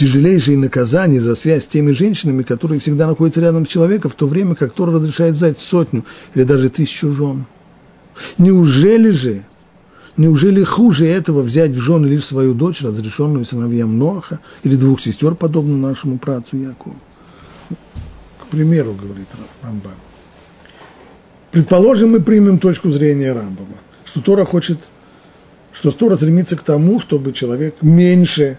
тяжелейшие 0.00 0.56
наказания 0.56 1.20
за 1.20 1.34
связь 1.34 1.64
с 1.64 1.66
теми 1.66 1.92
женщинами, 1.92 2.42
которые 2.42 2.80
всегда 2.80 3.06
находятся 3.06 3.42
рядом 3.42 3.66
с 3.66 3.68
человеком, 3.68 4.10
в 4.10 4.14
то 4.14 4.26
время 4.26 4.54
как 4.54 4.72
Тора 4.72 4.92
разрешает 4.92 5.34
взять 5.34 5.58
сотню 5.58 6.06
или 6.34 6.44
даже 6.44 6.70
тысячу 6.70 7.12
жен. 7.12 7.44
Неужели 8.38 9.10
же, 9.10 9.44
неужели 10.16 10.64
хуже 10.64 11.06
этого 11.06 11.42
взять 11.42 11.72
в 11.72 11.80
жены 11.80 12.06
лишь 12.06 12.24
свою 12.24 12.54
дочь, 12.54 12.80
разрешенную 12.80 13.44
сыновьям 13.44 13.98
Ноаха, 13.98 14.40
или 14.62 14.74
двух 14.74 15.02
сестер, 15.02 15.34
подобно 15.34 15.76
нашему 15.76 16.16
працу 16.16 16.56
Якову? 16.56 16.96
К 18.38 18.46
примеру, 18.50 18.94
говорит 18.94 19.28
Рамбам. 19.62 19.92
Предположим, 21.50 22.12
мы 22.12 22.20
примем 22.20 22.58
точку 22.58 22.90
зрения 22.90 23.34
Рамбама, 23.34 23.76
что 24.06 24.22
Тора 24.22 24.46
хочет, 24.46 24.78
что 25.74 25.90
Тора 25.90 26.16
стремится 26.16 26.56
к 26.56 26.62
тому, 26.62 27.00
чтобы 27.00 27.34
человек 27.34 27.74
меньше 27.82 28.56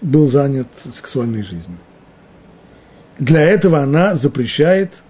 был 0.00 0.26
занят 0.26 0.68
сексуальной 0.92 1.42
жизнью. 1.42 1.78
Для 3.18 3.40
этого 3.40 3.80
она 3.80 4.14
запрещает 4.14 5.02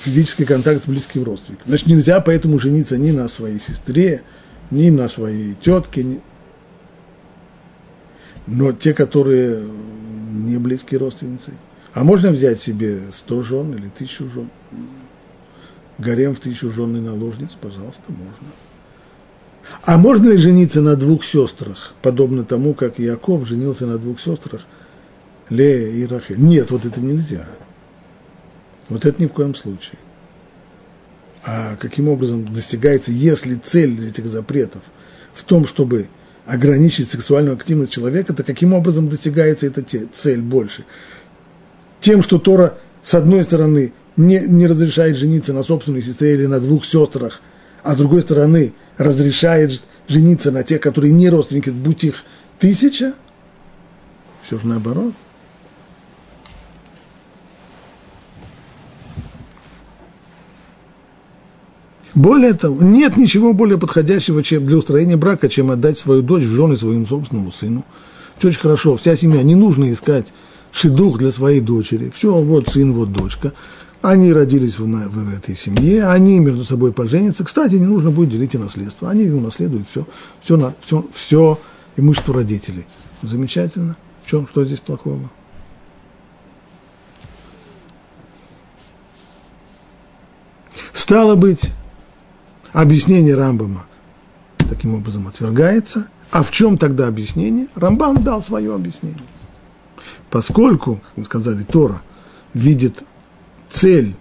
физический 0.00 0.44
контакт 0.44 0.84
с 0.84 0.86
близким 0.86 1.24
родственником. 1.24 1.64
Значит, 1.66 1.86
нельзя 1.86 2.20
поэтому 2.20 2.58
жениться 2.58 2.98
ни 2.98 3.10
на 3.12 3.28
своей 3.28 3.60
сестре, 3.60 4.22
ни 4.70 4.90
на 4.90 5.08
своей 5.08 5.54
тетке. 5.54 6.02
Ни... 6.02 6.20
Но 8.46 8.72
те, 8.72 8.92
которые 8.92 9.64
не 10.32 10.58
близкие 10.58 10.98
родственницы. 10.98 11.52
А 11.94 12.04
можно 12.04 12.30
взять 12.30 12.60
себе 12.60 13.02
сто 13.12 13.42
жен 13.42 13.74
или 13.74 13.88
тысячу 13.88 14.28
жен? 14.28 14.50
Гарем 15.98 16.34
в 16.34 16.40
тысячу 16.40 16.70
жен 16.70 16.96
и 16.96 17.00
наложниц, 17.00 17.50
пожалуйста, 17.60 18.02
можно. 18.08 18.48
А 19.84 19.98
можно 19.98 20.30
ли 20.30 20.36
жениться 20.36 20.80
на 20.80 20.96
двух 20.96 21.24
сестрах, 21.24 21.94
подобно 22.02 22.44
тому, 22.44 22.74
как 22.74 22.98
Яков 22.98 23.46
женился 23.46 23.86
на 23.86 23.98
двух 23.98 24.20
сестрах, 24.20 24.62
Лея 25.48 25.88
и 25.88 26.06
Рахель? 26.06 26.40
Нет, 26.40 26.70
вот 26.70 26.84
это 26.84 27.00
нельзя. 27.00 27.46
Вот 28.88 29.04
это 29.04 29.20
ни 29.22 29.26
в 29.26 29.32
коем 29.32 29.54
случае. 29.54 29.98
А 31.44 31.76
каким 31.76 32.08
образом 32.08 32.44
достигается, 32.44 33.10
если 33.10 33.54
цель 33.54 34.08
этих 34.08 34.26
запретов 34.26 34.82
в 35.32 35.42
том, 35.44 35.66
чтобы 35.66 36.08
ограничить 36.46 37.08
сексуальную 37.08 37.56
активность 37.56 37.92
человека, 37.92 38.32
то 38.32 38.44
каким 38.44 38.72
образом 38.72 39.08
достигается 39.08 39.66
эта 39.66 39.82
цель 39.82 40.40
больше? 40.40 40.84
Тем, 42.00 42.22
что 42.22 42.38
Тора, 42.38 42.78
с 43.02 43.14
одной 43.14 43.42
стороны, 43.44 43.92
не, 44.16 44.40
не 44.40 44.66
разрешает 44.66 45.16
жениться 45.16 45.52
на 45.52 45.62
собственной 45.62 46.02
сестре 46.02 46.34
или 46.34 46.46
на 46.46 46.60
двух 46.60 46.84
сестрах, 46.84 47.40
а 47.82 47.94
с 47.94 47.96
другой 47.96 48.22
стороны, 48.22 48.74
разрешает 49.02 49.82
жениться 50.08 50.50
на 50.50 50.62
тех, 50.62 50.80
которые 50.80 51.12
не 51.12 51.28
родственники, 51.28 51.70
будь 51.70 52.04
их 52.04 52.24
тысяча, 52.58 53.14
все 54.42 54.58
же 54.58 54.66
наоборот– 54.66 55.14
Более 62.14 62.52
того, 62.52 62.82
нет 62.82 63.16
ничего 63.16 63.54
более 63.54 63.78
подходящего 63.78 64.42
чем 64.42 64.66
для 64.66 64.76
устроения 64.76 65.16
брака, 65.16 65.48
чем 65.48 65.70
отдать 65.70 65.98
свою 65.98 66.22
дочь 66.22 66.44
в 66.44 66.52
жены 66.54 66.76
своему 66.76 67.06
собственному 67.06 67.52
сыну. 67.52 67.84
Все 68.38 68.48
очень 68.48 68.60
хорошо, 68.60 68.96
вся 68.96 69.16
семья, 69.16 69.42
не 69.42 69.54
нужно 69.54 69.90
искать 69.90 70.26
шедух 70.72 71.18
для 71.18 71.32
своей 71.32 71.60
дочери. 71.60 72.12
Все, 72.14 72.34
вот 72.34 72.68
сын, 72.68 72.92
вот 72.92 73.12
дочка. 73.12 73.52
Они 74.02 74.32
родились 74.32 74.78
в, 74.78 74.84
в, 74.84 75.34
этой 75.34 75.56
семье, 75.56 76.08
они 76.08 76.40
между 76.40 76.64
собой 76.64 76.92
поженятся. 76.92 77.44
Кстати, 77.44 77.76
не 77.76 77.86
нужно 77.86 78.10
будет 78.10 78.30
делить 78.30 78.54
и 78.54 78.58
наследство. 78.58 79.08
Они 79.08 79.28
унаследуют 79.28 79.88
все, 79.88 80.06
все, 80.40 80.56
на, 80.56 80.74
все, 80.80 81.06
все 81.14 81.58
имущество 81.96 82.34
родителей. 82.34 82.84
Замечательно. 83.22 83.96
В 84.24 84.28
чем, 84.28 84.48
что 84.48 84.64
здесь 84.64 84.80
плохого? 84.80 85.30
Стало 90.92 91.36
быть, 91.36 91.70
объяснение 92.72 93.36
Рамбама 93.36 93.86
таким 94.68 94.94
образом 94.94 95.28
отвергается. 95.28 96.08
А 96.30 96.42
в 96.42 96.50
чем 96.50 96.78
тогда 96.78 97.06
объяснение? 97.06 97.68
Рамбам 97.74 98.24
дал 98.24 98.42
свое 98.42 98.74
объяснение. 98.74 99.18
Поскольку, 100.30 100.96
как 100.96 101.16
мы 101.16 101.24
сказали, 101.24 101.62
Тора 101.62 102.00
видит 102.54 103.04
цель 103.72 104.14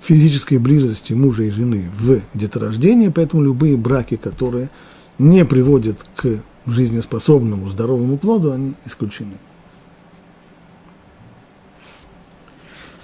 физической 0.00 0.58
близости 0.58 1.12
мужа 1.12 1.42
и 1.42 1.50
жены 1.50 1.90
в 1.98 2.20
деторождении, 2.34 3.08
поэтому 3.08 3.42
любые 3.42 3.76
браки, 3.76 4.16
которые 4.16 4.70
не 5.18 5.44
приводят 5.44 5.98
к 6.14 6.40
жизнеспособному, 6.66 7.68
здоровому 7.68 8.18
плоду, 8.18 8.52
они 8.52 8.74
исключены. 8.84 9.34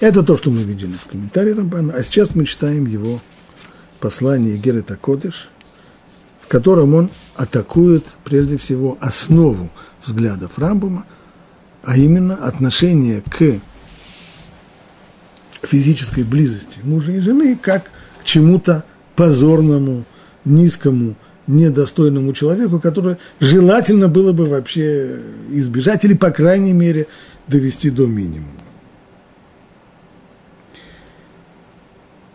Это 0.01 0.23
то, 0.23 0.37
что 0.37 0.51
мы 0.51 0.63
видели 0.63 0.93
в 0.93 1.07
комментарии 1.07 1.53
Рамбана, 1.53 1.95
а 1.95 2.03
сейчас 2.03 2.35
мы 2.35 2.45
читаем 2.45 2.87
его 2.87 3.21
послании 4.01 4.57
Герета 4.57 4.97
Кодыш, 4.97 5.49
в 6.43 6.47
котором 6.47 6.95
он 6.95 7.11
атакует 7.37 8.05
прежде 8.23 8.59
всего 8.59 8.99
основу 9.01 9.71
взглядов 10.05 10.59
Рамбума, 10.59 11.07
а 11.83 11.97
именно 11.97 12.35
отношение 12.35 13.23
к 13.23 13.61
физической 15.67 16.25
близости 16.25 16.79
мужа 16.83 17.13
и 17.13 17.21
жены 17.21 17.59
как 17.61 17.91
к 18.21 18.25
чему-то 18.25 18.85
позорному, 19.17 20.05
низкому, 20.45 21.15
недостойному 21.47 22.33
человеку, 22.33 22.81
который 22.81 23.17
желательно 23.41 24.09
было 24.09 24.33
бы 24.33 24.47
вообще 24.47 25.19
избежать 25.51 26.05
или, 26.05 26.15
по 26.15 26.31
крайней 26.31 26.73
мере, 26.73 27.07
довести 27.47 27.91
до 27.91 28.07
минимума. 28.07 28.49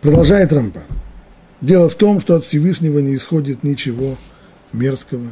Продолжает 0.00 0.52
Рамбан. 0.52 0.84
Дело 1.60 1.90
в 1.90 1.94
том, 1.94 2.20
что 2.20 2.36
от 2.36 2.44
Всевышнего 2.44 3.00
не 3.00 3.14
исходит 3.14 3.64
ничего 3.64 4.16
мерзкого 4.72 5.26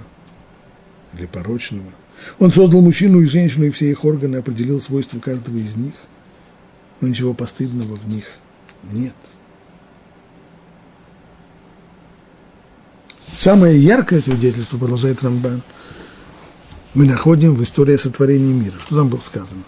или 1.14 1.26
порочного. 1.26 1.90
Он 2.38 2.52
создал 2.52 2.82
мужчину 2.82 3.20
и 3.20 3.26
женщину, 3.26 3.66
и 3.66 3.70
все 3.70 3.90
их 3.90 4.04
органы 4.04 4.36
определил 4.36 4.80
свойства 4.80 5.20
каждого 5.20 5.56
из 5.56 5.76
них. 5.76 5.94
Но 7.00 7.08
ничего 7.08 7.34
постыдного 7.34 7.96
в 7.96 8.08
них 8.08 8.24
нет. 8.84 9.14
Самое 13.34 13.80
яркое 13.80 14.20
свидетельство, 14.20 14.78
продолжает 14.78 15.22
Рамбан, 15.22 15.62
мы 16.94 17.04
находим 17.04 17.54
в 17.54 17.62
истории 17.62 17.96
сотворения 17.96 18.52
мира. 18.52 18.74
Что 18.80 18.96
там 18.96 19.08
было 19.08 19.20
сказано? 19.20 19.62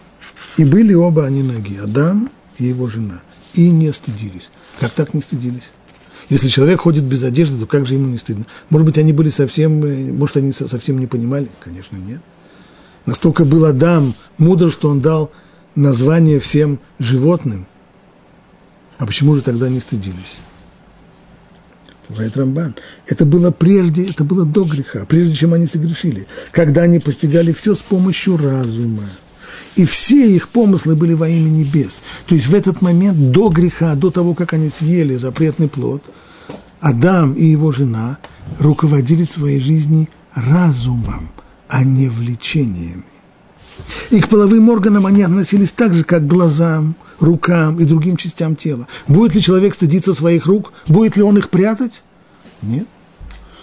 И 0.56 0.64
были 0.64 0.92
оба 0.94 1.24
они 1.24 1.42
ноги, 1.42 1.76
Адам 1.76 2.30
и 2.58 2.64
его 2.64 2.88
жена, 2.88 3.22
и 3.54 3.70
не 3.70 3.92
стыдились. 3.92 4.50
Как 4.80 4.90
так 4.90 5.14
не 5.14 5.20
стыдились? 5.20 5.70
Если 6.28 6.48
человек 6.48 6.80
ходит 6.80 7.04
без 7.04 7.22
одежды, 7.22 7.58
то 7.58 7.66
как 7.66 7.86
же 7.86 7.94
ему 7.94 8.06
не 8.06 8.18
стыдно? 8.18 8.46
Может 8.70 8.86
быть, 8.86 8.98
они 8.98 9.12
были 9.12 9.30
совсем, 9.30 9.84
э, 9.84 10.12
может, 10.12 10.36
они 10.36 10.52
совсем 10.52 10.98
не 10.98 11.06
понимали? 11.06 11.48
Конечно, 11.60 11.96
нет. 11.96 12.20
Настолько 13.06 13.44
был 13.44 13.64
Адам 13.64 14.14
мудр, 14.38 14.70
что 14.72 14.90
он 14.90 15.00
дал 15.00 15.32
название 15.74 16.40
всем 16.40 16.78
животным. 16.98 17.66
А 18.98 19.06
почему 19.06 19.34
же 19.34 19.42
тогда 19.42 19.68
не 19.68 19.80
стыдились? 19.80 20.38
Продолжает 22.06 22.36
Рамбан. 22.36 22.74
Это 23.06 23.24
было 23.24 23.50
прежде, 23.50 24.04
это 24.06 24.24
было 24.24 24.44
до 24.44 24.64
греха, 24.64 25.04
прежде 25.06 25.34
чем 25.34 25.54
они 25.54 25.66
согрешили, 25.66 26.26
когда 26.50 26.82
они 26.82 26.98
постигали 26.98 27.52
все 27.52 27.74
с 27.74 27.82
помощью 27.82 28.36
разума 28.36 29.04
и 29.76 29.84
все 29.84 30.34
их 30.34 30.48
помыслы 30.48 30.96
были 30.96 31.14
во 31.14 31.28
имя 31.28 31.48
небес. 31.48 32.02
То 32.26 32.34
есть 32.34 32.48
в 32.48 32.54
этот 32.54 32.82
момент, 32.82 33.30
до 33.30 33.48
греха, 33.48 33.94
до 33.94 34.10
того, 34.10 34.34
как 34.34 34.52
они 34.52 34.70
съели 34.70 35.16
запретный 35.16 35.68
плод, 35.68 36.02
Адам 36.80 37.34
и 37.34 37.44
его 37.44 37.72
жена 37.72 38.18
руководили 38.58 39.24
своей 39.24 39.60
жизнью 39.60 40.08
разумом, 40.34 41.30
а 41.68 41.84
не 41.84 42.08
влечениями. 42.08 43.04
И 44.10 44.20
к 44.20 44.28
половым 44.28 44.68
органам 44.68 45.06
они 45.06 45.22
относились 45.22 45.70
так 45.70 45.94
же, 45.94 46.04
как 46.04 46.22
к 46.22 46.26
глазам, 46.26 46.96
рукам 47.18 47.78
и 47.78 47.84
другим 47.84 48.16
частям 48.16 48.56
тела. 48.56 48.86
Будет 49.06 49.34
ли 49.34 49.42
человек 49.42 49.74
стыдиться 49.74 50.14
своих 50.14 50.46
рук? 50.46 50.72
Будет 50.86 51.16
ли 51.16 51.22
он 51.22 51.38
их 51.38 51.50
прятать? 51.50 52.02
Нет. 52.62 52.86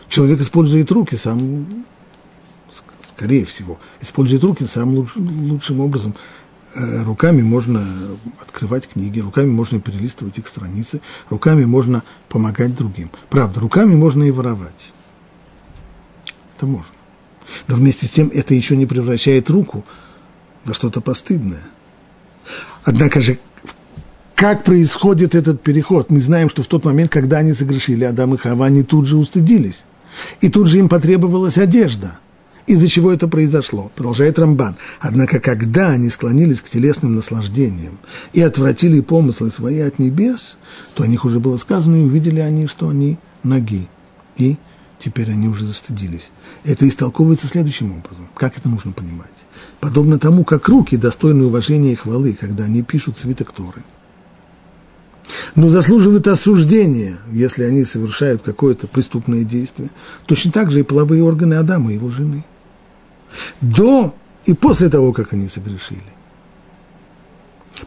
Человек 0.09 0.41
использует 0.41 0.91
руки 0.91 1.15
сам 1.15 1.85
скорее 3.17 3.45
всего, 3.45 3.79
использует 3.99 4.43
руки 4.43 4.65
самым 4.65 4.97
луч, 4.97 5.09
лучшим 5.15 5.79
образом. 5.79 6.13
Э, 6.75 7.03
руками 7.03 7.41
можно 7.41 7.83
открывать 8.39 8.87
книги, 8.87 9.19
руками 9.19 9.49
можно 9.49 9.81
перелистывать 9.81 10.37
их 10.37 10.47
страницы, 10.47 11.01
руками 11.31 11.65
можно 11.65 12.03
помогать 12.29 12.75
другим. 12.75 13.09
Правда, 13.29 13.59
руками 13.59 13.95
можно 13.95 14.23
и 14.23 14.29
воровать. 14.29 14.91
Это 16.55 16.67
можно. 16.67 16.93
Но 17.67 17.75
вместе 17.75 18.05
с 18.05 18.11
тем 18.11 18.29
это 18.31 18.53
еще 18.53 18.75
не 18.77 18.85
превращает 18.85 19.49
руку 19.49 19.83
во 20.67 20.73
что-то 20.73 21.01
постыдное. 21.01 21.63
Однако 22.83 23.21
же, 23.21 23.39
как 24.35 24.63
происходит 24.63 25.33
этот 25.33 25.61
переход? 25.61 26.11
Мы 26.11 26.19
знаем, 26.19 26.49
что 26.49 26.63
в 26.63 26.67
тот 26.67 26.85
момент, 26.85 27.11
когда 27.11 27.37
они 27.37 27.53
согрешили, 27.53 28.03
Адам 28.03 28.35
и 28.35 28.37
Хава, 28.37 28.67
они 28.67 28.83
тут 28.83 29.07
же 29.07 29.17
устыдились. 29.17 29.83
И 30.41 30.49
тут 30.49 30.67
же 30.67 30.79
им 30.79 30.89
потребовалась 30.89 31.57
одежда. 31.57 32.19
Из-за 32.67 32.87
чего 32.87 33.13
это 33.13 33.27
произошло? 33.29 33.91
Продолжает 33.95 34.37
Рамбан. 34.37 34.75
Однако, 34.99 35.39
когда 35.39 35.89
они 35.89 36.09
склонились 36.09 36.61
к 36.61 36.69
телесным 36.69 37.15
наслаждениям 37.15 37.97
и 38.33 38.41
отвратили 38.41 38.99
помыслы 38.99 39.51
свои 39.51 39.79
от 39.79 39.99
небес, 39.99 40.57
то 40.93 41.03
о 41.03 41.07
них 41.07 41.23
уже 41.23 41.39
было 41.39 41.55
сказано, 41.57 41.95
и 41.95 42.05
увидели 42.05 42.39
они, 42.41 42.67
что 42.67 42.89
они 42.89 43.17
ноги. 43.43 43.87
И 44.35 44.57
теперь 44.99 45.31
они 45.31 45.47
уже 45.47 45.65
застыдились. 45.65 46.31
Это 46.63 46.87
истолковывается 46.87 47.47
следующим 47.47 47.91
образом. 47.91 48.29
Как 48.35 48.57
это 48.57 48.69
нужно 48.69 48.91
понимать? 48.91 49.45
Подобно 49.79 50.19
тому, 50.19 50.43
как 50.43 50.67
руки 50.67 50.97
достойны 50.97 51.45
уважения 51.45 51.93
и 51.93 51.95
хвалы, 51.95 52.33
когда 52.39 52.65
они 52.65 52.81
пишут 52.81 53.17
свиток 53.17 53.51
Торы. 53.51 53.83
Но 55.55 55.69
заслуживают 55.69 56.27
осуждения, 56.27 57.17
если 57.31 57.63
они 57.63 57.83
совершают 57.83 58.41
какое-то 58.41 58.87
преступное 58.87 59.43
действие. 59.43 59.89
Точно 60.25 60.51
так 60.51 60.71
же 60.71 60.79
и 60.79 60.83
половые 60.83 61.23
органы 61.23 61.55
Адама 61.55 61.91
и 61.91 61.95
его 61.95 62.09
жены. 62.09 62.43
До 63.61 64.15
и 64.45 64.53
после 64.53 64.89
того, 64.89 65.11
как 65.13 65.33
они 65.33 65.47
согрешили. 65.47 66.01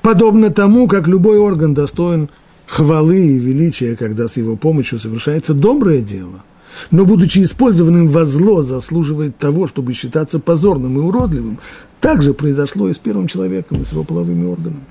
Подобно 0.03 0.51
тому, 0.51 0.87
как 0.87 1.09
любой 1.09 1.39
орган 1.39 1.75
достоин 1.75 2.29
хвалы 2.67 3.27
и 3.27 3.39
величия, 3.39 3.97
когда 3.97 4.29
с 4.29 4.37
его 4.37 4.57
помощью 4.57 5.01
совершается 5.01 5.55
доброе 5.55 6.01
дело, 6.01 6.45
но, 6.91 7.05
будучи 7.05 7.43
использованным 7.43 8.09
во 8.09 8.27
зло, 8.27 8.63
заслуживает 8.63 9.37
того, 9.39 9.67
чтобы 9.67 9.93
считаться 9.93 10.39
позорным 10.39 10.99
и 10.99 11.01
уродливым, 11.01 11.59
так 12.01 12.23
же 12.23 12.35
произошло 12.35 12.89
и 12.89 12.95
с 12.95 12.99
первым 12.99 13.29
человеком, 13.29 13.81
и 13.81 13.85
с 13.85 13.93
его 13.93 14.05
половыми 14.05 14.47
органами. 14.47 14.85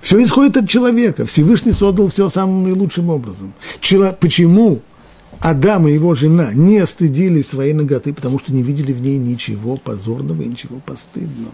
Все 0.00 0.22
исходит 0.22 0.56
от 0.56 0.68
человека. 0.68 1.24
Всевышний 1.24 1.72
создал 1.72 2.08
все 2.08 2.28
самым 2.28 2.64
наилучшим 2.64 3.08
образом. 3.08 3.54
Чело... 3.80 4.12
Почему 4.12 4.80
Адам 5.40 5.86
и 5.88 5.92
его 5.92 6.14
жена 6.14 6.52
не 6.52 6.84
стыдились 6.86 7.48
своей 7.48 7.72
ноготы? 7.72 8.12
Потому 8.12 8.38
что 8.38 8.52
не 8.52 8.62
видели 8.62 8.92
в 8.92 9.00
ней 9.00 9.16
ничего 9.16 9.76
позорного 9.76 10.42
и 10.42 10.48
ничего 10.48 10.80
постыдного. 10.80 11.52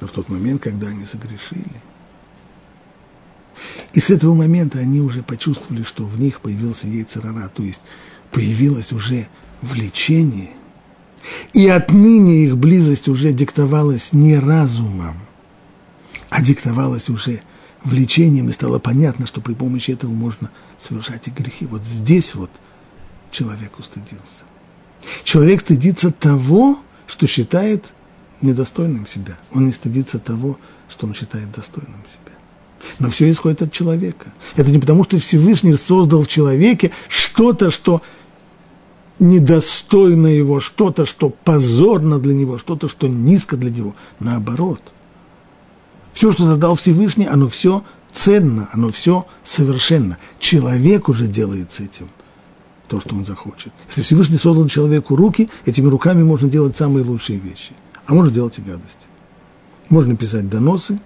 Но 0.00 0.06
в 0.06 0.12
тот 0.12 0.28
момент, 0.28 0.62
когда 0.62 0.86
они 0.86 1.04
согрешили, 1.04 1.82
и 3.92 4.00
с 4.00 4.10
этого 4.10 4.34
момента 4.34 4.78
они 4.78 5.00
уже 5.00 5.22
почувствовали, 5.22 5.82
что 5.82 6.04
в 6.04 6.20
них 6.20 6.40
появился 6.40 6.86
яйцерара, 6.86 7.48
то 7.54 7.62
есть 7.62 7.80
появилось 8.30 8.92
уже 8.92 9.28
влечение, 9.62 10.50
и 11.52 11.66
отныне 11.68 12.44
их 12.44 12.56
близость 12.56 13.08
уже 13.08 13.32
диктовалась 13.32 14.12
не 14.12 14.38
разумом, 14.38 15.16
а 16.28 16.42
диктовалась 16.42 17.08
уже 17.08 17.40
влечением, 17.84 18.48
и 18.48 18.52
стало 18.52 18.78
понятно, 18.78 19.26
что 19.26 19.40
при 19.40 19.54
помощи 19.54 19.92
этого 19.92 20.10
можно 20.10 20.50
совершать 20.80 21.28
и 21.28 21.30
грехи. 21.30 21.66
Вот 21.66 21.82
здесь 21.84 22.34
вот 22.34 22.50
человек 23.30 23.78
устыдился. 23.78 24.44
Человек 25.24 25.60
стыдится 25.60 26.10
того, 26.10 26.78
что 27.06 27.26
считает 27.26 27.92
недостойным 28.42 29.06
себя. 29.06 29.38
Он 29.52 29.66
не 29.66 29.72
стыдится 29.72 30.18
того, 30.18 30.58
что 30.88 31.06
он 31.06 31.14
считает 31.14 31.50
достойным 31.52 32.02
себя. 32.06 32.25
Но 32.98 33.10
все 33.10 33.30
исходит 33.30 33.62
от 33.62 33.72
человека. 33.72 34.32
Это 34.56 34.70
не 34.70 34.78
потому, 34.78 35.04
что 35.04 35.18
Всевышний 35.18 35.76
создал 35.76 36.22
в 36.22 36.28
человеке 36.28 36.90
что-то, 37.08 37.70
что 37.70 38.02
недостойно 39.18 40.26
его, 40.26 40.60
что-то, 40.60 41.06
что 41.06 41.30
позорно 41.30 42.18
для 42.18 42.34
него, 42.34 42.58
что-то, 42.58 42.88
что 42.88 43.08
низко 43.08 43.56
для 43.56 43.70
него. 43.70 43.94
Наоборот. 44.20 44.80
Все, 46.12 46.32
что 46.32 46.44
создал 46.44 46.74
Всевышний, 46.76 47.26
оно 47.26 47.48
все 47.48 47.82
ценно, 48.12 48.68
оно 48.72 48.90
все 48.90 49.26
совершенно. 49.44 50.18
Человек 50.38 51.08
уже 51.08 51.26
делает 51.26 51.72
с 51.72 51.80
этим 51.80 52.08
то, 52.88 53.00
что 53.00 53.14
он 53.14 53.26
захочет. 53.26 53.72
Если 53.88 54.02
Всевышний 54.02 54.38
создал 54.38 54.68
человеку 54.68 55.16
руки, 55.16 55.50
этими 55.64 55.88
руками 55.88 56.22
можно 56.22 56.48
делать 56.48 56.76
самые 56.76 57.04
лучшие 57.04 57.38
вещи. 57.38 57.72
А 58.06 58.14
можно 58.14 58.32
делать 58.32 58.58
и 58.58 58.62
гадости. 58.62 59.06
Можно 59.88 60.16
писать 60.16 60.48
доносы, 60.48 61.00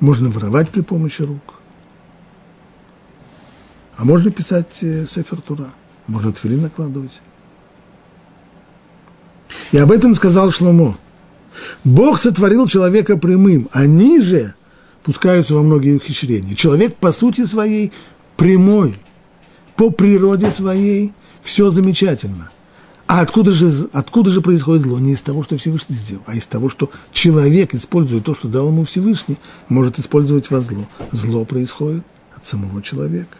можно 0.00 0.30
воровать 0.30 0.70
при 0.70 0.80
помощи 0.80 1.22
рук. 1.22 1.60
А 3.96 4.04
можно 4.04 4.30
писать 4.30 4.78
э, 4.82 5.06
Сефер 5.06 5.40
Тура. 5.40 5.72
Можно 6.06 6.32
твили 6.32 6.56
накладывать. 6.56 7.20
И 9.72 9.78
об 9.78 9.92
этом 9.92 10.14
сказал 10.14 10.50
Шломо. 10.50 10.96
Бог 11.84 12.18
сотворил 12.18 12.66
человека 12.66 13.16
прямым, 13.16 13.68
они 13.72 14.20
же 14.20 14.54
пускаются 15.02 15.54
во 15.54 15.62
многие 15.62 15.96
ухищрения. 15.96 16.54
Человек 16.54 16.96
по 16.96 17.12
сути 17.12 17.44
своей 17.44 17.92
прямой, 18.36 18.96
по 19.76 19.90
природе 19.90 20.50
своей 20.50 21.12
все 21.42 21.70
замечательно– 21.70 22.50
а 23.10 23.22
откуда 23.22 23.50
же, 23.50 23.88
откуда 23.92 24.30
же 24.30 24.40
происходит 24.40 24.84
зло? 24.84 25.00
Не 25.00 25.14
из 25.14 25.20
того, 25.20 25.42
что 25.42 25.58
Всевышний 25.58 25.96
сделал, 25.96 26.22
а 26.26 26.36
из 26.36 26.46
того, 26.46 26.68
что 26.68 26.92
человек, 27.10 27.74
используя 27.74 28.20
то, 28.20 28.36
что 28.36 28.46
дал 28.46 28.68
ему 28.68 28.84
Всевышний, 28.84 29.36
может 29.68 29.98
использовать 29.98 30.48
во 30.48 30.60
зло. 30.60 30.86
Зло 31.10 31.44
происходит 31.44 32.04
от 32.36 32.46
самого 32.46 32.80
человека. 32.82 33.36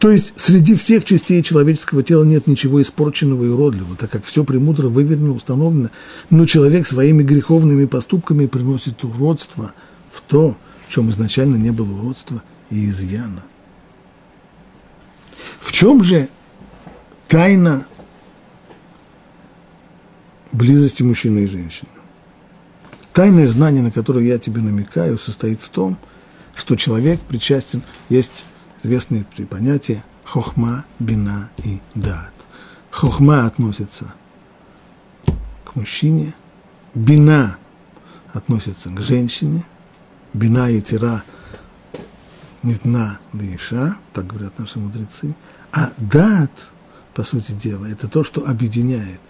То 0.00 0.10
есть 0.10 0.32
среди 0.34 0.74
всех 0.74 1.04
частей 1.04 1.40
человеческого 1.44 2.02
тела 2.02 2.24
нет 2.24 2.48
ничего 2.48 2.82
испорченного 2.82 3.44
и 3.44 3.48
уродливого, 3.48 3.94
так 3.94 4.10
как 4.10 4.24
все 4.24 4.42
премудро 4.42 4.88
выверено, 4.88 5.34
установлено, 5.34 5.90
но 6.30 6.46
человек 6.46 6.88
своими 6.88 7.22
греховными 7.22 7.84
поступками 7.84 8.46
приносит 8.46 9.04
уродство 9.04 9.72
в 10.10 10.20
то, 10.22 10.56
в 10.88 10.92
чем 10.92 11.10
изначально 11.10 11.54
не 11.54 11.70
было 11.70 11.92
уродства 11.92 12.42
и 12.70 12.86
изъяна. 12.86 13.44
В 15.60 15.70
чем 15.70 16.02
же 16.02 16.28
тайна 17.32 17.86
близости 20.52 21.02
мужчины 21.02 21.44
и 21.44 21.46
женщины. 21.46 21.88
Тайное 23.14 23.48
знание, 23.48 23.82
на 23.82 23.90
которое 23.90 24.26
я 24.26 24.38
тебе 24.38 24.60
намекаю, 24.60 25.18
состоит 25.18 25.58
в 25.58 25.70
том, 25.70 25.96
что 26.54 26.76
человек 26.76 27.20
причастен, 27.20 27.80
есть 28.10 28.44
известные 28.82 29.24
три 29.24 29.46
понятия 29.46 30.04
хохма, 30.24 30.84
бина 30.98 31.48
и 31.64 31.80
дат. 31.94 32.34
Хохма 32.90 33.46
относится 33.46 34.12
к 35.64 35.74
мужчине, 35.74 36.34
бина 36.92 37.56
относится 38.34 38.90
к 38.90 39.00
женщине, 39.00 39.64
бина 40.34 40.70
и 40.70 40.82
тира 40.82 41.24
нитна 42.62 43.20
да 43.32 43.46
иша, 43.56 43.96
так 44.12 44.26
говорят 44.26 44.58
наши 44.58 44.78
мудрецы, 44.78 45.34
а 45.72 45.92
дат– 45.96 46.50
по 47.14 47.22
сути 47.24 47.52
дела, 47.52 47.86
это 47.86 48.08
то, 48.08 48.24
что 48.24 48.46
объединяет 48.46 49.20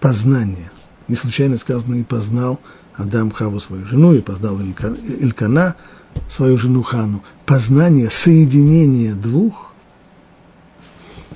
познание. 0.00 0.70
Не 1.08 1.16
случайно 1.16 1.56
сказано, 1.56 1.96
и 1.96 2.04
познал 2.04 2.60
Адам 2.96 3.30
Хаву 3.30 3.60
свою 3.60 3.84
жену, 3.84 4.14
и 4.14 4.20
познал 4.20 4.58
Илькана 4.60 5.76
свою 6.28 6.58
жену 6.58 6.82
Хану. 6.82 7.22
Познание, 7.46 8.10
соединение 8.10 9.14
двух, 9.14 9.72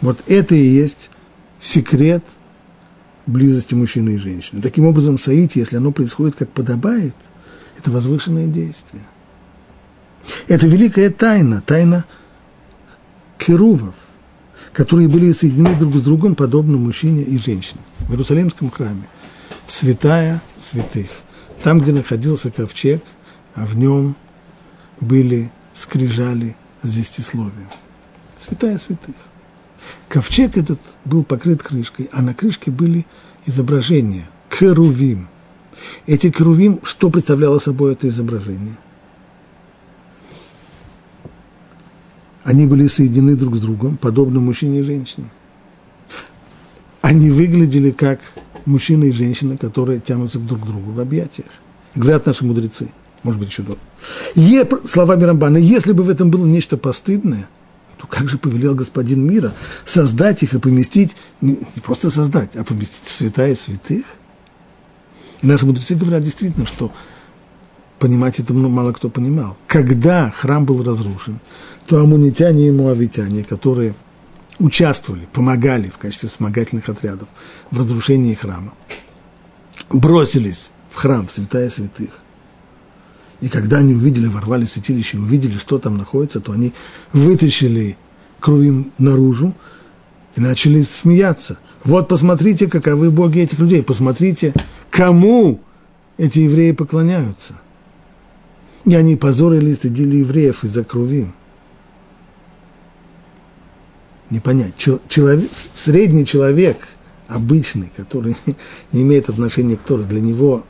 вот 0.00 0.18
это 0.26 0.54
и 0.54 0.64
есть 0.64 1.10
секрет 1.60 2.24
близости 3.26 3.74
мужчины 3.74 4.10
и 4.10 4.18
женщины. 4.18 4.60
Таким 4.60 4.86
образом, 4.86 5.18
соитие, 5.18 5.62
если 5.62 5.76
оно 5.76 5.92
происходит 5.92 6.34
как 6.34 6.50
подобает, 6.50 7.16
это 7.78 7.90
возвышенное 7.90 8.46
действие. 8.46 9.04
Это 10.48 10.66
великая 10.66 11.10
тайна, 11.10 11.62
тайна 11.64 12.04
керувов 13.38 13.94
которые 14.74 15.08
были 15.08 15.32
соединены 15.32 15.76
друг 15.76 15.94
с 15.94 16.00
другом, 16.00 16.34
подобно 16.34 16.76
мужчине 16.76 17.22
и 17.22 17.38
женщине. 17.38 17.80
В 18.00 18.10
Иерусалимском 18.10 18.70
храме 18.70 19.04
святая 19.68 20.42
святых. 20.58 21.06
Там, 21.62 21.80
где 21.80 21.92
находился 21.92 22.50
ковчег, 22.50 23.00
а 23.54 23.64
в 23.64 23.78
нем 23.78 24.16
были 25.00 25.50
скрижали 25.72 26.56
с 26.82 26.92
десятисловием. 26.92 27.68
Святая 28.36 28.76
святых. 28.78 29.14
Ковчег 30.08 30.58
этот 30.58 30.80
был 31.04 31.22
покрыт 31.22 31.62
крышкой, 31.62 32.10
а 32.12 32.20
на 32.20 32.34
крышке 32.34 32.70
были 32.70 33.06
изображения, 33.46 34.28
керувим. 34.50 35.28
Эти 36.06 36.30
керувим, 36.30 36.80
что 36.82 37.10
представляло 37.10 37.58
собой 37.58 37.92
это 37.92 38.08
изображение? 38.08 38.76
Они 42.44 42.66
были 42.66 42.86
соединены 42.88 43.36
друг 43.36 43.56
с 43.56 43.60
другом, 43.60 43.96
подобно 43.96 44.38
мужчине 44.38 44.80
и 44.80 44.82
женщине. 44.82 45.30
Они 47.00 47.30
выглядели 47.30 47.90
как 47.90 48.20
мужчина 48.66 49.04
и 49.04 49.12
женщина, 49.12 49.56
которые 49.56 50.00
тянутся 50.00 50.38
друг 50.38 50.60
к 50.60 50.66
другу 50.66 50.92
в 50.92 51.00
объятиях. 51.00 51.48
Говорят 51.94 52.26
наши 52.26 52.44
мудрецы, 52.44 52.90
может 53.22 53.40
быть, 53.40 53.50
еще 53.50 53.62
до. 53.62 53.78
Е, 54.34 54.66
слова 54.84 55.16
Рамбана, 55.16 55.56
если 55.56 55.92
бы 55.92 56.02
в 56.02 56.10
этом 56.10 56.30
было 56.30 56.46
нечто 56.46 56.76
постыдное, 56.76 57.48
то 57.98 58.06
как 58.06 58.28
же 58.28 58.36
повелел 58.36 58.74
господин 58.74 59.26
мира 59.26 59.52
создать 59.86 60.42
их 60.42 60.52
и 60.52 60.58
поместить, 60.58 61.16
не, 61.40 61.52
не 61.52 61.80
просто 61.82 62.10
создать, 62.10 62.56
а 62.56 62.64
поместить 62.64 63.04
в 63.04 63.10
святая 63.10 63.54
святых? 63.54 64.04
И 65.40 65.46
наши 65.46 65.64
мудрецы 65.64 65.94
говорят 65.94 66.22
действительно, 66.22 66.66
что 66.66 66.92
понимать 67.98 68.38
это 68.38 68.52
мало 68.52 68.92
кто 68.92 69.08
понимал. 69.08 69.56
Когда 69.66 70.30
храм 70.30 70.66
был 70.66 70.82
разрушен, 70.82 71.40
то 71.86 72.00
амунитяне 72.00 72.68
и 72.68 72.70
муавитяне, 72.70 73.44
которые 73.44 73.94
участвовали, 74.58 75.26
помогали 75.32 75.88
в 75.88 75.98
качестве 75.98 76.28
вспомогательных 76.28 76.88
отрядов 76.88 77.28
в 77.70 77.78
разрушении 77.78 78.34
храма, 78.34 78.72
бросились 79.90 80.70
в 80.90 80.96
храм, 80.96 81.26
в 81.26 81.32
святая 81.32 81.68
святых. 81.68 82.10
И 83.40 83.48
когда 83.48 83.78
они 83.78 83.94
увидели, 83.94 84.26
ворвали 84.26 84.64
святилище 84.64 85.18
увидели, 85.18 85.58
что 85.58 85.78
там 85.78 85.98
находится, 85.98 86.40
то 86.40 86.52
они 86.52 86.72
вытащили 87.12 87.98
кровим 88.40 88.92
наружу 88.96 89.54
и 90.36 90.40
начали 90.40 90.82
смеяться. 90.82 91.58
Вот 91.82 92.08
посмотрите, 92.08 92.68
каковы 92.68 93.10
боги 93.10 93.40
этих 93.40 93.58
людей, 93.58 93.82
посмотрите, 93.82 94.54
кому 94.90 95.60
эти 96.16 96.38
евреи 96.38 96.72
поклоняются. 96.72 97.60
И 98.84 98.94
они 98.94 99.16
позорили 99.16 99.70
и 99.70 99.74
стыдили 99.74 100.16
евреев 100.16 100.64
из-за 100.64 100.84
кровим 100.84 101.34
не 104.30 104.40
понять. 104.40 104.74
Человек, 104.76 105.50
средний 105.74 106.26
человек, 106.26 106.88
обычный, 107.28 107.90
который 107.96 108.36
не 108.92 109.02
имеет 109.02 109.28
отношения 109.28 109.76
к 109.76 109.82
Торе, 109.82 110.04
для 110.04 110.20
него 110.20 110.64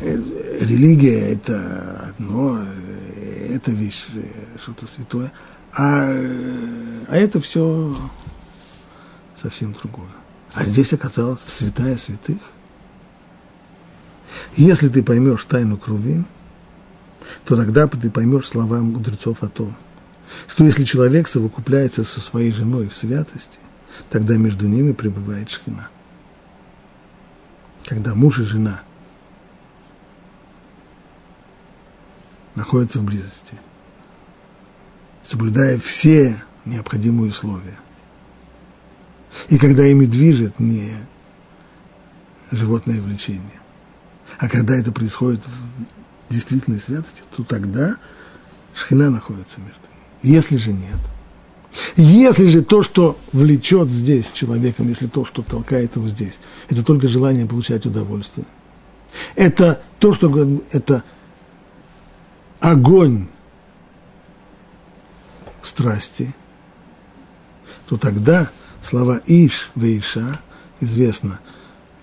э, 0.00 0.16
религия– 0.60 1.32
это 1.32 2.14
одно, 2.16 2.58
э, 2.60 3.54
это 3.54 3.70
вещь, 3.70 4.04
э, 4.14 4.22
что-то 4.62 4.86
святое, 4.86 5.32
а, 5.74 6.06
а 7.08 7.16
это 7.16 7.40
все 7.40 7.96
совсем 9.40 9.72
другое. 9.72 10.10
А 10.54 10.64
здесь 10.64 10.92
оказалось 10.92 11.40
святая 11.46 11.96
святых. 11.96 12.38
Если 14.56 14.88
ты 14.88 15.02
поймешь 15.02 15.44
тайну 15.44 15.78
крови, 15.78 16.24
то 17.44 17.56
тогда 17.56 17.86
ты 17.86 18.10
поймешь 18.10 18.48
слова 18.48 18.78
мудрецов 18.80 19.42
о 19.42 19.48
том– 19.48 19.74
что 20.48 20.64
если 20.64 20.84
человек 20.84 21.28
совокупляется 21.28 22.04
со 22.04 22.20
своей 22.20 22.52
женой 22.52 22.88
в 22.88 22.94
святости, 22.94 23.58
тогда 24.10 24.36
между 24.36 24.66
ними 24.66 24.92
пребывает 24.92 25.50
шхина. 25.50 25.88
Когда 27.86 28.14
муж 28.14 28.38
и 28.38 28.44
жена 28.44 28.82
находятся 32.54 33.00
в 33.00 33.04
близости, 33.04 33.56
соблюдая 35.24 35.78
все 35.78 36.42
необходимые 36.64 37.30
условия. 37.30 37.78
И 39.48 39.58
когда 39.58 39.84
ими 39.86 40.04
движет 40.04 40.58
не 40.60 40.94
животное 42.50 43.00
влечение, 43.00 43.60
а 44.38 44.48
когда 44.48 44.76
это 44.76 44.92
происходит 44.92 45.42
в 45.46 46.32
действительной 46.32 46.78
святости, 46.78 47.22
то 47.34 47.42
тогда 47.44 47.96
шхина 48.74 49.10
находится 49.10 49.60
между 49.60 49.81
если 50.22 50.56
же 50.56 50.72
нет, 50.72 50.98
если 51.96 52.46
же 52.46 52.62
то, 52.62 52.82
что 52.82 53.18
влечет 53.32 53.88
здесь 53.88 54.30
человеком, 54.32 54.88
если 54.88 55.06
то, 55.06 55.24
что 55.24 55.42
толкает 55.42 55.96
его 55.96 56.08
здесь, 56.08 56.38
это 56.68 56.84
только 56.84 57.08
желание 57.08 57.46
получать 57.46 57.86
удовольствие, 57.86 58.46
это 59.34 59.82
то, 59.98 60.12
что 60.12 60.60
это 60.70 61.02
огонь 62.60 63.28
страсти, 65.62 66.34
то 67.88 67.96
тогда 67.96 68.50
слова 68.82 69.20
«иш» 69.26 69.70
«вейша» 69.74 70.38
известно. 70.80 71.40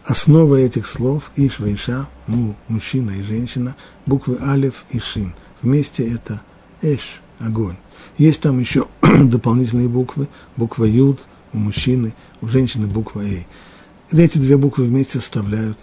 Основа 0.03 0.55
этих 0.55 0.87
слов 0.87 1.31
«иш» 1.35 1.59
«вейша» 1.59 2.07
ну, 2.27 2.55
мужчина 2.67 3.11
и 3.11 3.23
женщина, 3.23 3.75
буквы 4.05 4.37
«алев» 4.41 4.85
и 4.91 4.99
«шин». 4.99 5.35
Вместе 5.61 6.07
это 6.07 6.41
«эш»– 6.81 7.21
огонь. 7.39 7.77
Есть 8.17 8.41
там 8.41 8.59
еще 8.59 8.87
дополнительные 9.01 9.87
буквы, 9.87 10.27
буква 10.57 10.85
Юд 10.85 11.19
у 11.53 11.57
мужчины, 11.57 12.13
у 12.41 12.47
женщины 12.47 12.87
буква 12.87 13.21
Эй. 13.21 13.47
Эти 14.11 14.37
две 14.37 14.57
буквы 14.57 14.85
вместе 14.85 15.19
составляют 15.19 15.77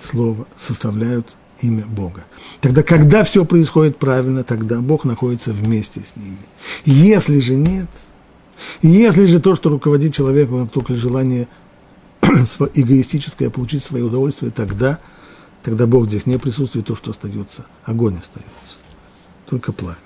слово, 0.00 0.46
составляют 0.56 1.36
имя 1.62 1.84
Бога. 1.86 2.24
Тогда, 2.60 2.82
когда 2.82 3.24
все 3.24 3.44
происходит 3.44 3.98
правильно, 3.98 4.44
тогда 4.44 4.80
Бог 4.80 5.04
находится 5.04 5.52
вместе 5.52 6.00
с 6.00 6.16
ними. 6.16 6.38
Если 6.84 7.40
же 7.40 7.54
нет, 7.54 7.88
если 8.82 9.26
же 9.26 9.40
то, 9.40 9.54
что 9.54 9.70
руководит 9.70 10.14
человеком, 10.14 10.68
только 10.68 10.94
желание 10.94 11.48
эгоистическое 12.22 13.50
получить 13.50 13.84
свое 13.84 14.04
удовольствие, 14.04 14.50
тогда, 14.50 14.98
тогда 15.62 15.86
Бог 15.86 16.06
здесь 16.06 16.26
не 16.26 16.38
присутствует, 16.38 16.86
то, 16.86 16.94
что 16.94 17.10
остается, 17.10 17.66
огонь 17.84 18.18
остается, 18.18 18.76
только 19.46 19.72
пламя. 19.72 19.96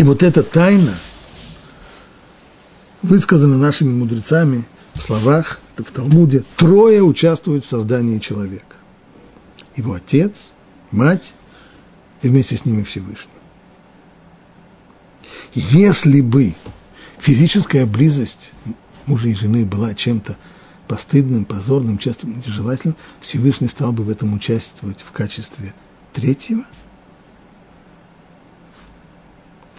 И 0.00 0.02
вот 0.02 0.22
эта 0.22 0.42
тайна 0.42 0.94
высказана 3.02 3.58
нашими 3.58 3.92
мудрецами 3.92 4.64
в 4.94 5.02
словах, 5.02 5.60
в 5.76 5.92
Талмуде, 5.92 6.42
трое 6.56 7.02
участвуют 7.02 7.66
в 7.66 7.68
создании 7.68 8.18
человека. 8.18 8.76
Его 9.76 9.92
отец, 9.92 10.32
мать 10.90 11.34
и 12.22 12.30
вместе 12.30 12.56
с 12.56 12.64
ними 12.64 12.82
Всевышний. 12.82 13.30
Если 15.52 16.22
бы 16.22 16.54
физическая 17.18 17.84
близость 17.84 18.52
мужа 19.04 19.28
и 19.28 19.34
жены 19.34 19.66
была 19.66 19.92
чем-то 19.92 20.38
постыдным, 20.88 21.44
позорным, 21.44 21.98
часто 21.98 22.26
нежелательным, 22.26 22.96
Всевышний 23.20 23.68
стал 23.68 23.92
бы 23.92 24.04
в 24.04 24.08
этом 24.08 24.32
участвовать 24.32 25.02
в 25.02 25.12
качестве 25.12 25.74
третьего– 26.14 26.64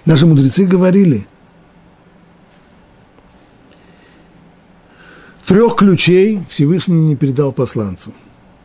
Наши 0.05 0.25
мудрецы 0.25 0.65
говорили, 0.65 1.27
трех 5.45 5.75
ключей 5.75 6.41
Всевышний 6.49 6.95
не 6.95 7.15
передал 7.15 7.51
посланцу. 7.51 8.11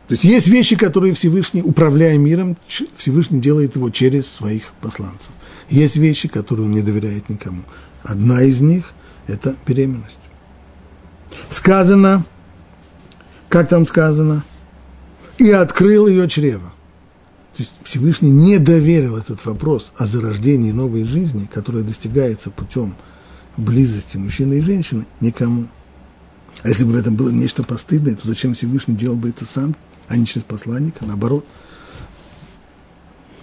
То 0.07 0.13
есть 0.13 0.23
есть 0.23 0.47
вещи, 0.47 0.77
которые 0.77 1.13
Всевышний, 1.13 1.61
управляя 1.61 2.17
миром, 2.17 2.55
Всевышний 2.95 3.41
делает 3.41 3.75
его 3.75 3.89
через 3.89 4.27
своих 4.27 4.71
посланцев. 4.79 5.29
Есть 5.69 5.97
вещи, 5.97 6.29
которые 6.29 6.65
он 6.65 6.71
не 6.71 6.81
доверяет 6.81 7.27
никому. 7.29 7.63
Одна 8.03 8.41
из 8.41 8.61
них– 8.61 8.93
это 9.27 9.55
беременность. 9.67 10.19
Сказано, 11.49 12.23
как 13.49 13.67
там 13.67 13.85
сказано, 13.85 14.43
и 15.37 15.51
открыл 15.51 16.07
ее 16.07 16.29
чрево. 16.29 16.71
То 17.57 17.63
есть 17.63 17.73
Всевышний 17.83 18.29
не 18.29 18.59
доверил 18.59 19.17
этот 19.17 19.43
вопрос 19.43 19.91
о 19.97 20.05
зарождении 20.05 20.71
новой 20.71 21.05
жизни, 21.05 21.49
которая 21.51 21.83
достигается 21.83 22.51
путем 22.51 22.95
близости 23.57 24.15
мужчины 24.15 24.59
и 24.59 24.61
женщины, 24.61 25.07
никому. 25.21 25.67
А 26.61 26.69
если 26.69 26.83
бы 26.83 26.91
в 26.91 26.95
этом 26.95 27.15
было 27.15 27.31
нечто 27.31 27.63
постыдное, 27.63 28.15
то 28.15 28.27
зачем 28.27 28.53
Всевышний 28.53 28.95
делал 28.95 29.15
бы 29.15 29.29
это 29.29 29.43
сам, 29.43 29.75
а 30.07 30.17
не 30.17 30.27
через 30.27 30.43
посланника, 30.43 31.03
наоборот. 31.03 31.47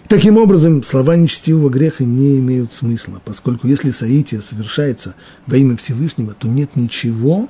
Таким 0.07 0.37
образом, 0.37 0.85
слова 0.85 1.17
нечестивого 1.17 1.69
греха 1.69 2.05
не 2.05 2.39
имеют 2.39 2.73
смысла, 2.73 3.21
поскольку 3.25 3.67
если 3.67 3.91
соитие 3.91 4.43
совершается 4.43 5.17
во 5.49 5.57
имя 5.57 5.77
Всевышнего, 5.77 6.35
то 6.35 6.47
нет 6.47 6.77
ничего 6.77 7.49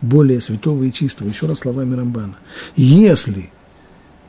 более 0.00 0.40
святого 0.40 0.84
и 0.84 0.92
чистого. 0.92 1.26
Еще 1.26 1.46
раз 1.46 1.60
словами 1.60 1.96
Рамбана. 1.96 2.36
Если 2.76 3.50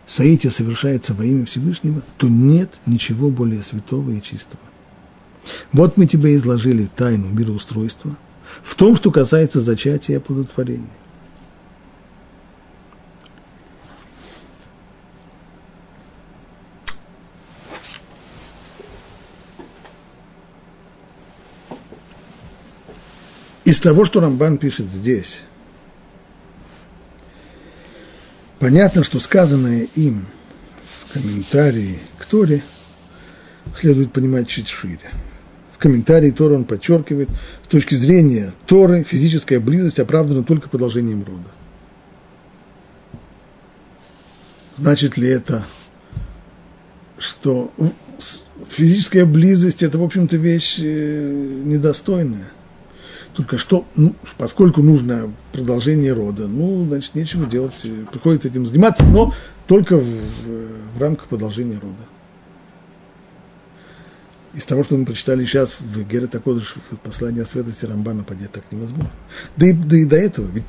соитие 0.08 0.51
совершается 0.51 1.14
во 1.14 1.26
имя 1.26 1.45
Всевышнего, 1.45 2.01
то 2.18 2.28
нет 2.28 2.74
ничего 2.86 3.30
более 3.30 3.64
святого 3.64 4.12
и 4.12 4.22
чистого. 4.22 4.62
Вот 5.72 5.97
мы 5.97 6.08
тебе 6.08 6.36
изложили 6.36 6.89
тайну 6.95 7.28
мироустройства 7.30 8.16
в 8.64 8.76
том, 8.76 8.95
что 8.95 9.12
касается 9.12 9.62
зачатия 9.62 10.16
и 10.16 10.18
оплодотворения. 10.18 10.88
Из 23.64 23.80
того, 23.80 24.06
что 24.06 24.20
Рамбан 24.20 24.58
пишет 24.58 24.88
здесь– 24.89 25.41
Понятно, 28.60 29.03
что 29.03 29.20
сказанное 29.20 29.88
им 29.95 30.26
в 31.03 31.14
комментарии 31.14 31.99
к 32.18 32.26
Торе 32.26 32.62
следует 33.78 34.14
понимать 34.14 34.47
чуть 34.47 34.70
шире. 34.70 35.12
В 35.72 35.78
комментарии 35.78 36.32
Тора 36.32 36.56
он 36.56 36.64
подчеркивает, 36.64 37.30
с 37.64 37.68
точки 37.68 37.95
зрения 37.95 38.53
Торы 38.66 39.03
физическая 39.03 39.60
близость 39.60 39.99
оправдана 39.99 40.43
только 40.43 40.70
продолжением 40.70 41.24
рода. 41.26 41.49
Значит 44.78 45.18
ли 45.18 45.28
это, 45.28 45.66
что 47.18 47.74
физическая 48.70 49.26
близость– 49.26 49.84
это, 49.84 49.97
в 49.97 50.03
общем-то, 50.03 50.38
вещь 50.38 50.78
э, 50.80 51.62
недостойная. 51.66 52.51
Только 53.36 53.58
что, 53.58 53.86
ну, 53.96 54.16
поскольку 54.38 54.82
нужно 54.82 55.34
продолжение 55.52 56.14
рода, 56.14 56.48
ну, 56.48 56.86
значит, 56.86 57.16
нечего 57.16 57.46
делать, 57.46 57.86
приходится 58.12 58.48
этим 58.48 58.66
заниматься, 58.66 59.04
но 59.04 59.34
только 59.68 59.98
в, 59.98 60.06
в, 60.06 61.02
рамках 61.02 61.28
продолжения 61.28 61.76
рода. 61.76 62.08
Из 64.54 64.64
того, 64.64 64.86
что 64.86 64.96
мы 64.96 65.06
прочитали 65.06 65.44
сейчас 65.44 65.76
в 65.82 66.08
Гере 66.08 66.28
Такодыш, 66.28 66.76
в 66.90 66.96
послании 66.96 67.42
о 67.42 67.46
святости 67.46 67.84
Рамбана, 67.86 68.24
понять 68.24 68.54
так 68.54 68.64
невозможно. 68.72 69.12
Да 69.58 69.66
и, 69.66 69.74
да 69.74 69.98
и 69.98 70.06
до 70.06 70.16
этого, 70.16 70.50
ведь 70.50 70.64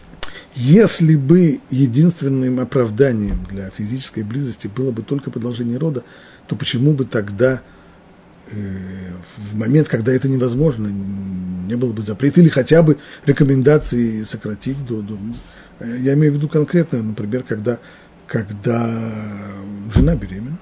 если 0.57 1.15
бы 1.15 1.61
единственным 1.71 2.59
оправданием 2.59 3.45
для 3.49 3.71
физической 3.71 4.25
близости 4.25 4.67
было 4.67 4.91
бы 4.91 5.03
только 5.03 5.31
продолжение 5.31 5.79
рода, 5.79 6.03
то 6.49 6.57
почему 6.57 6.95
бы 6.95 7.05
тогда 7.05 7.63
в 8.47 9.57
момент, 9.57 9.89
когда 9.89 10.13
это 10.13 10.29
невозможно, 10.29 10.89
не 10.89 11.75
было 11.75 11.93
бы 11.93 12.03
запрета, 12.03 12.41
или 12.41 12.49
хотя 12.49 12.83
бы 12.83 12.99
рекомендации 13.25 14.23
сократить 14.23 14.85
до, 14.87 15.03
до 15.03 15.19
я 15.81 16.15
имею 16.15 16.33
в 16.33 16.37
виду 16.37 16.49
конкретно, 16.49 17.03
например, 17.03 17.43
когда, 17.43 17.79
когда 18.27 19.53
жена 19.95 20.15
беременна, 20.15 20.59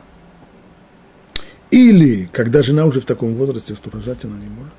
или 1.71 2.27
когда 2.27 2.63
жена 2.63 2.87
уже 2.87 3.01
в 3.01 3.05
таком 3.05 3.35
возрасте, 3.35 3.75
что 3.75 3.91
рожать 3.91 4.25
она 4.25 4.39
не 4.39 4.49
может. 4.49 4.73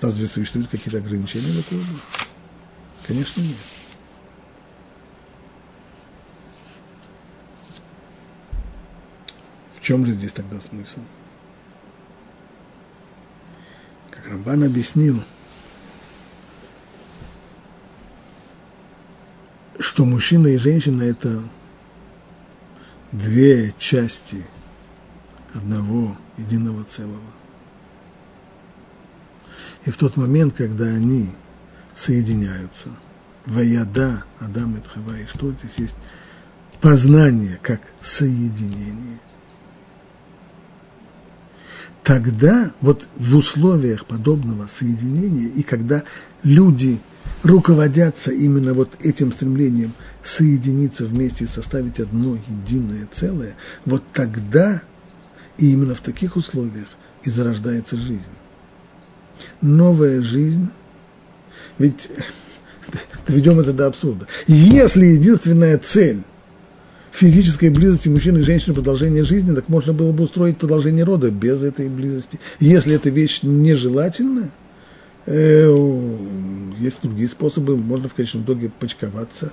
Разве 0.00 0.26
существуют 0.26 0.68
какие-то 0.68 0.98
ограничения 0.98 1.52
в 1.52 1.58
этой 1.58 1.78
области? 1.78 2.28
Конечно, 3.06 3.40
нет. 3.40 3.56
В 9.74 9.80
чем 9.80 10.06
же 10.06 10.12
здесь 10.12 10.32
тогда 10.32 10.60
смысл? 10.60 11.00
Рамбан 14.28 14.64
объяснил, 14.64 15.22
что 19.78 20.04
мужчина 20.04 20.48
и 20.48 20.58
женщина– 20.58 21.02
это 21.04 21.42
две 23.10 23.74
части 23.78 24.44
одного 25.54 26.18
единого 26.36 26.84
целого. 26.84 27.32
И 29.86 29.90
в 29.90 29.96
тот 29.96 30.18
момент, 30.18 30.52
когда 30.54 30.84
они 30.84 31.30
соединяются, 31.94 32.90
Ваяда, 33.46 34.24
Адам 34.40 34.76
и 34.76 34.80
Тхава, 34.80 35.18
и 35.18 35.26
что 35.26 35.52
здесь 35.52 35.78
есть 35.78 35.96
познание 36.82 37.58
как 37.62 37.80
соединение, 37.98 39.20
тогда 42.08 42.72
вот 42.80 43.06
в 43.16 43.36
условиях 43.36 44.06
подобного 44.06 44.66
соединения, 44.66 45.46
и 45.46 45.62
когда 45.62 46.04
люди 46.42 47.00
руководятся 47.42 48.30
именно 48.30 48.72
вот 48.72 48.88
этим 49.04 49.30
стремлением 49.30 49.92
соединиться 50.22 51.04
вместе 51.04 51.44
и 51.44 51.48
составить 51.48 52.00
одно 52.00 52.38
единое 52.48 53.06
целое, 53.12 53.56
вот 53.84 54.02
тогда 54.14 54.80
и 55.58 55.70
именно 55.70 55.94
в 55.94 56.00
таких 56.00 56.36
условиях 56.36 56.88
и 57.24 57.28
зарождается 57.28 57.98
жизнь. 57.98 58.22
Новая 59.60 60.22
жизнь, 60.22 60.70
ведь 61.76 62.08
доведем 63.26 63.60
это 63.60 63.74
до 63.74 63.86
абсурда. 63.86 64.26
Если 64.46 65.04
единственная 65.04 65.76
цель 65.76 66.22
физической 67.18 67.70
близости 67.70 68.08
мужчины 68.08 68.38
и 68.38 68.42
женщины 68.42 68.74
продолжение 68.74 69.24
жизни, 69.24 69.52
так 69.54 69.68
можно 69.68 69.92
было 69.92 70.12
бы 70.12 70.22
устроить 70.24 70.56
продолжение 70.56 71.04
рода 71.04 71.30
без 71.30 71.64
этой 71.64 71.88
близости. 71.88 72.38
Если 72.60 72.94
эта 72.94 73.10
вещь 73.10 73.40
нежелательна, 73.42 74.50
э, 75.26 75.66
есть 76.78 77.02
другие 77.02 77.28
способы, 77.28 77.76
можно 77.76 78.08
в 78.08 78.14
конечном 78.14 78.44
итоге 78.44 78.70
почковаться 78.70 79.52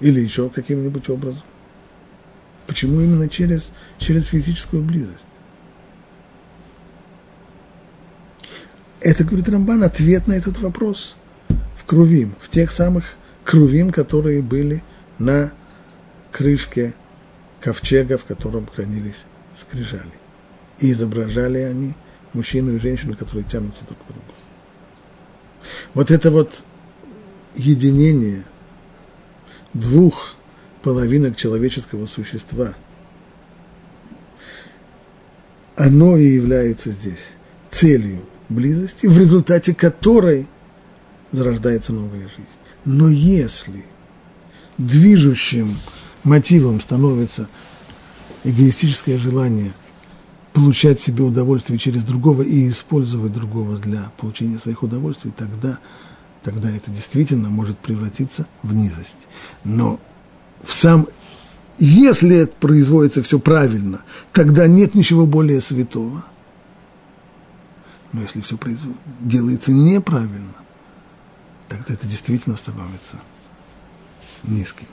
или 0.00 0.20
еще 0.20 0.50
каким-нибудь 0.50 1.08
образом. 1.08 1.42
Почему 2.66 3.00
именно 3.00 3.28
через, 3.28 3.68
через 3.98 4.26
физическую 4.26 4.82
близость? 4.82 5.24
Это, 9.00 9.24
говорит 9.24 9.48
Рамбан, 9.48 9.84
ответ 9.84 10.26
на 10.26 10.34
этот 10.34 10.60
вопрос 10.60 11.16
в 11.76 11.84
Крувим, 11.84 12.34
в 12.40 12.50
тех 12.50 12.70
самых 12.70 13.14
Крувим, 13.44 13.90
которые 13.90 14.42
были– 14.42 14.82
на 15.18 15.52
крышке 16.32 16.94
ковчега, 17.60 18.18
в 18.18 18.24
котором 18.24 18.66
хранились 18.66 19.24
скрижали. 19.56 20.12
И 20.78 20.92
изображали 20.92 21.58
они 21.58 21.94
мужчину 22.32 22.74
и 22.74 22.78
женщину, 22.78 23.16
которые 23.16 23.44
тянутся 23.44 23.84
друг 23.86 23.98
к 24.02 24.06
другу. 24.06 24.22
Вот 25.94 26.10
это 26.10 26.30
вот 26.30 26.62
единение 27.54 28.44
двух 29.72 30.34
половинок 30.82 31.36
человеческого 31.36 32.06
существа, 32.06 32.74
оно 35.76 36.16
и 36.16 36.26
является 36.26 36.90
здесь 36.90 37.32
целью 37.70 38.24
близости, 38.48 39.06
в 39.06 39.18
результате 39.18 39.74
которой 39.74 40.46
зарождается 41.32 41.92
новая 41.92 42.28
жизнь. 42.28 42.60
Но 42.84 43.08
если– 43.08 43.84
движущим 44.78 45.76
мотивом 46.24 46.80
становится 46.80 47.48
эгоистическое 48.44 49.18
желание 49.18 49.72
получать 50.52 51.00
себе 51.00 51.22
удовольствие 51.22 51.78
через 51.78 52.02
другого 52.02 52.42
и 52.42 52.68
использовать 52.68 53.32
другого 53.32 53.76
для 53.76 54.10
получения 54.16 54.56
своих 54.56 54.82
удовольствий, 54.82 55.30
тогда, 55.36 55.78
тогда 56.42 56.70
это 56.70 56.90
действительно 56.90 57.50
может 57.50 57.78
превратиться 57.78 58.46
в 58.62 58.74
низость. 58.74 59.28
Но 59.64 60.00
в 60.62 60.72
сам, 60.72 61.08
если 61.78 62.36
это 62.36 62.56
производится 62.56 63.22
все 63.22 63.38
правильно, 63.38 64.02
тогда 64.32 64.66
нет 64.66 64.94
ничего 64.94 65.26
более 65.26 65.60
святого. 65.60 66.24
Но 68.12 68.22
если 68.22 68.40
все 68.40 68.58
делается 69.20 69.72
неправильно, 69.72 70.54
тогда 71.68 71.92
это 71.92 72.06
действительно 72.06 72.56
становится 72.56 73.16
низким. 74.44 74.86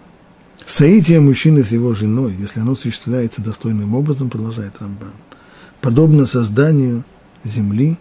Соитие 0.66 1.20
мужчины 1.20 1.64
с 1.64 1.72
его 1.72 1.94
женой, 1.94 2.34
если 2.40 2.60
оно 2.60 2.74
осуществляется 2.74 3.42
достойным 3.42 3.96
образом, 3.96 4.30
продолжает 4.30 4.76
Рамбан, 4.80 5.14
подобно 5.82 6.26
созданию 6.26 7.04
земли 7.44 7.98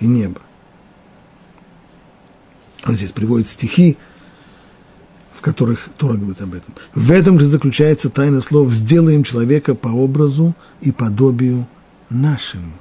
и 0.00 0.06
неба. 0.06 0.40
Он 2.86 2.96
здесь 2.96 3.12
приводит 3.12 3.48
стихи, 3.48 3.96
в 5.34 5.40
которых 5.42 5.88
Тора 5.98 6.14
говорит 6.14 6.40
об 6.40 6.54
этом. 6.54 6.74
В 6.94 7.10
этом 7.10 7.38
же 7.38 7.46
заключается 7.46 8.08
тайна 8.08 8.40
слов 8.40 8.72
«сделаем 8.72 9.22
человека 9.22 9.74
по 9.74 9.88
образу 9.88 10.54
и 10.80 10.92
подобию 10.92 11.66
нашему». 12.08 12.72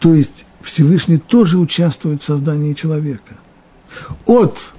То 0.00 0.14
есть 0.14 0.44
Всевышний 0.60 1.18
тоже 1.18 1.58
участвует 1.58 2.22
в 2.22 2.26
создании 2.26 2.74
человека. 2.74 3.38
От 4.26 4.72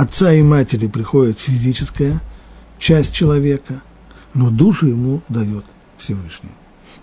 отца 0.00 0.32
и 0.32 0.42
матери 0.42 0.86
приходит 0.88 1.38
физическая 1.38 2.22
часть 2.78 3.14
человека, 3.14 3.82
но 4.32 4.50
душу 4.50 4.86
ему 4.86 5.20
дает 5.28 5.64
Всевышний. 5.98 6.50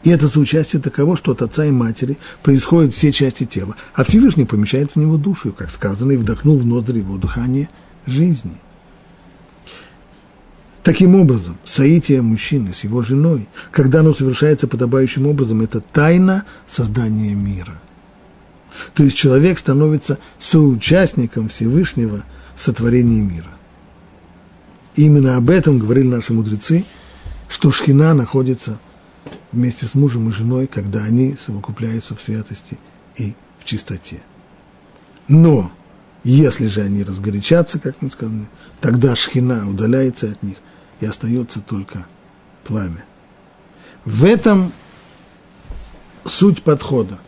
И 0.04 0.10
это 0.10 0.28
соучастие 0.28 0.82
таково, 0.82 1.16
что 1.16 1.32
от 1.34 1.44
отца 1.44 1.66
и 1.66 1.72
матери 1.72 2.18
происходят 2.42 2.96
все 2.96 3.12
части 3.12 3.46
тела, 3.46 3.76
а 3.94 4.04
Всевышний 4.04 4.46
помещает 4.46 4.92
в 4.92 4.96
него 4.96 5.18
душу, 5.18 5.54
как 5.54 5.70
сказано, 5.70 6.14
и 6.14 6.18
вдохнул 6.18 6.58
в 6.58 6.66
ноздри 6.66 7.00
его 7.00 7.18
дыхание 7.18 7.70
жизни. 8.08 8.58
Таким 10.82 11.16
образом, 11.16 11.58
соитие 11.66 12.22
мужчины 12.22 12.74
с 12.74 12.84
его 12.84 13.04
женой, 13.04 13.48
когда 13.72 14.00
оно 14.00 14.14
совершается 14.14 14.68
подобающим 14.68 15.28
образом, 15.28 15.62
это 15.62 15.82
тайна 15.82 16.46
создания 16.66 17.36
мира. 17.36 17.80
То 18.94 19.04
есть 19.04 19.18
человек 19.18 19.60
становится 19.60 20.18
соучастником 20.40 21.50
Всевышнего– 21.50 22.24
сотворении 22.58 23.22
мира. 23.22 23.58
И 24.96 25.04
именно 25.04 25.38
об 25.38 25.50
этом 25.50 25.78
говорили 25.80 26.08
наши 26.08 26.34
мудрецы, 26.34 26.84
что 27.50 27.72
шхина 27.72 28.14
находится 28.14 28.80
вместе 29.52 29.86
с 29.86 29.96
мужем 29.96 30.30
и 30.30 30.34
женой, 30.34 30.68
когда 30.68 31.04
они 31.04 31.36
совокупляются 31.40 32.16
в 32.16 32.22
святости 32.22 32.78
и 33.16 33.36
в 33.60 33.66
чистоте. 33.66 34.22
Но 35.28 35.72
если 36.24 36.68
же 36.68 36.82
они 36.82 37.04
разгорячатся, 37.04 37.80
как 37.80 38.02
мы 38.02 38.10
сказали, 38.10 38.48
тогда 38.82 39.16
шхина 39.16 39.70
удаляется 39.70 40.32
от 40.32 40.42
них, 40.44 40.58
и 41.00 41.06
остается 41.06 41.62
только 41.62 42.08
пламя. 42.64 43.06
В 44.04 44.26
этом 44.26 44.74
суть 46.26 46.64
подхода. 46.64 47.20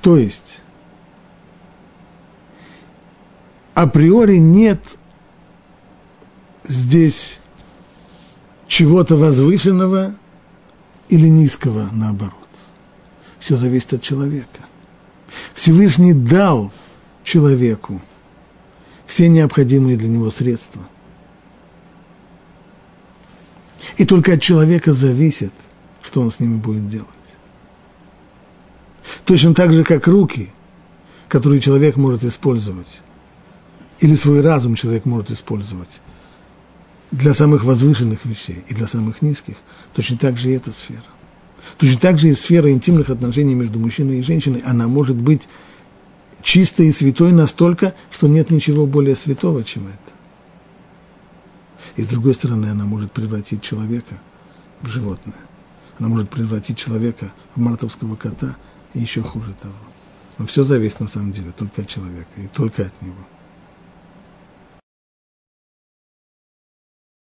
То 0.00 0.16
есть 0.16 0.60
априори 3.82 4.38
нет 4.38 4.98
здесь 6.64 7.38
чего-то 8.66 9.16
возвышенного 9.16 10.16
или 11.08 11.28
низкого 11.28 11.88
наоборот. 11.92 12.34
Все 13.38 13.56
зависит 13.56 13.92
от 13.92 14.02
человека. 14.02 14.66
Всевышний 15.54 16.12
дал 16.12 16.72
человеку 17.22 18.02
все 19.06 19.28
необходимые 19.28 19.96
для 19.96 20.08
него 20.08 20.32
средства. 20.32 20.88
И 23.96 24.04
только 24.04 24.32
от 24.32 24.42
человека 24.42 24.92
зависит, 24.92 25.52
что 26.02 26.20
он 26.20 26.32
с 26.32 26.40
ними 26.40 26.56
будет 26.56 26.88
делать. 26.88 27.06
Точно 29.24 29.54
так 29.54 29.72
же, 29.72 29.84
как 29.84 30.08
руки, 30.08 30.50
которые 31.28 31.60
человек 31.60 31.94
может 31.96 32.24
использовать, 32.24 33.02
или 34.00 34.14
свой 34.14 34.40
разум 34.40 34.74
человек 34.74 35.04
может 35.04 35.30
использовать 35.30 36.00
для 37.10 37.34
самых 37.34 37.64
возвышенных 37.64 38.24
вещей 38.24 38.64
и 38.68 38.74
для 38.74 38.86
самых 38.86 39.22
низких, 39.22 39.56
точно 39.94 40.18
так 40.18 40.38
же 40.38 40.50
и 40.50 40.54
эта 40.54 40.72
сфера. 40.72 41.04
Точно 41.78 41.98
так 41.98 42.18
же 42.18 42.28
и 42.28 42.34
сфера 42.34 42.70
интимных 42.70 43.10
отношений 43.10 43.54
между 43.54 43.78
мужчиной 43.78 44.18
и 44.18 44.22
женщиной, 44.22 44.62
она 44.64 44.88
может 44.88 45.16
быть 45.16 45.48
чистой 46.42 46.88
и 46.88 46.92
святой 46.92 47.32
настолько, 47.32 47.94
что 48.10 48.28
нет 48.28 48.50
ничего 48.50 48.86
более 48.86 49.16
святого, 49.16 49.64
чем 49.64 49.88
это. 49.88 49.96
И 51.96 52.02
с 52.02 52.06
другой 52.06 52.34
стороны, 52.34 52.66
она 52.66 52.84
может 52.84 53.10
превратить 53.12 53.62
человека 53.62 54.20
в 54.80 54.88
животное. 54.88 55.34
Она 55.98 56.08
может 56.08 56.30
превратить 56.30 56.78
человека 56.78 57.32
в 57.56 57.60
мартовского 57.60 58.14
кота 58.14 58.56
и 58.94 59.00
еще 59.00 59.22
хуже 59.22 59.52
того. 59.60 59.74
Но 60.38 60.46
все 60.46 60.62
зависит 60.62 61.00
на 61.00 61.08
самом 61.08 61.32
деле 61.32 61.52
только 61.56 61.82
от 61.82 61.88
человека 61.88 62.30
и 62.36 62.46
только 62.46 62.82
от 62.86 63.02
него. 63.02 63.26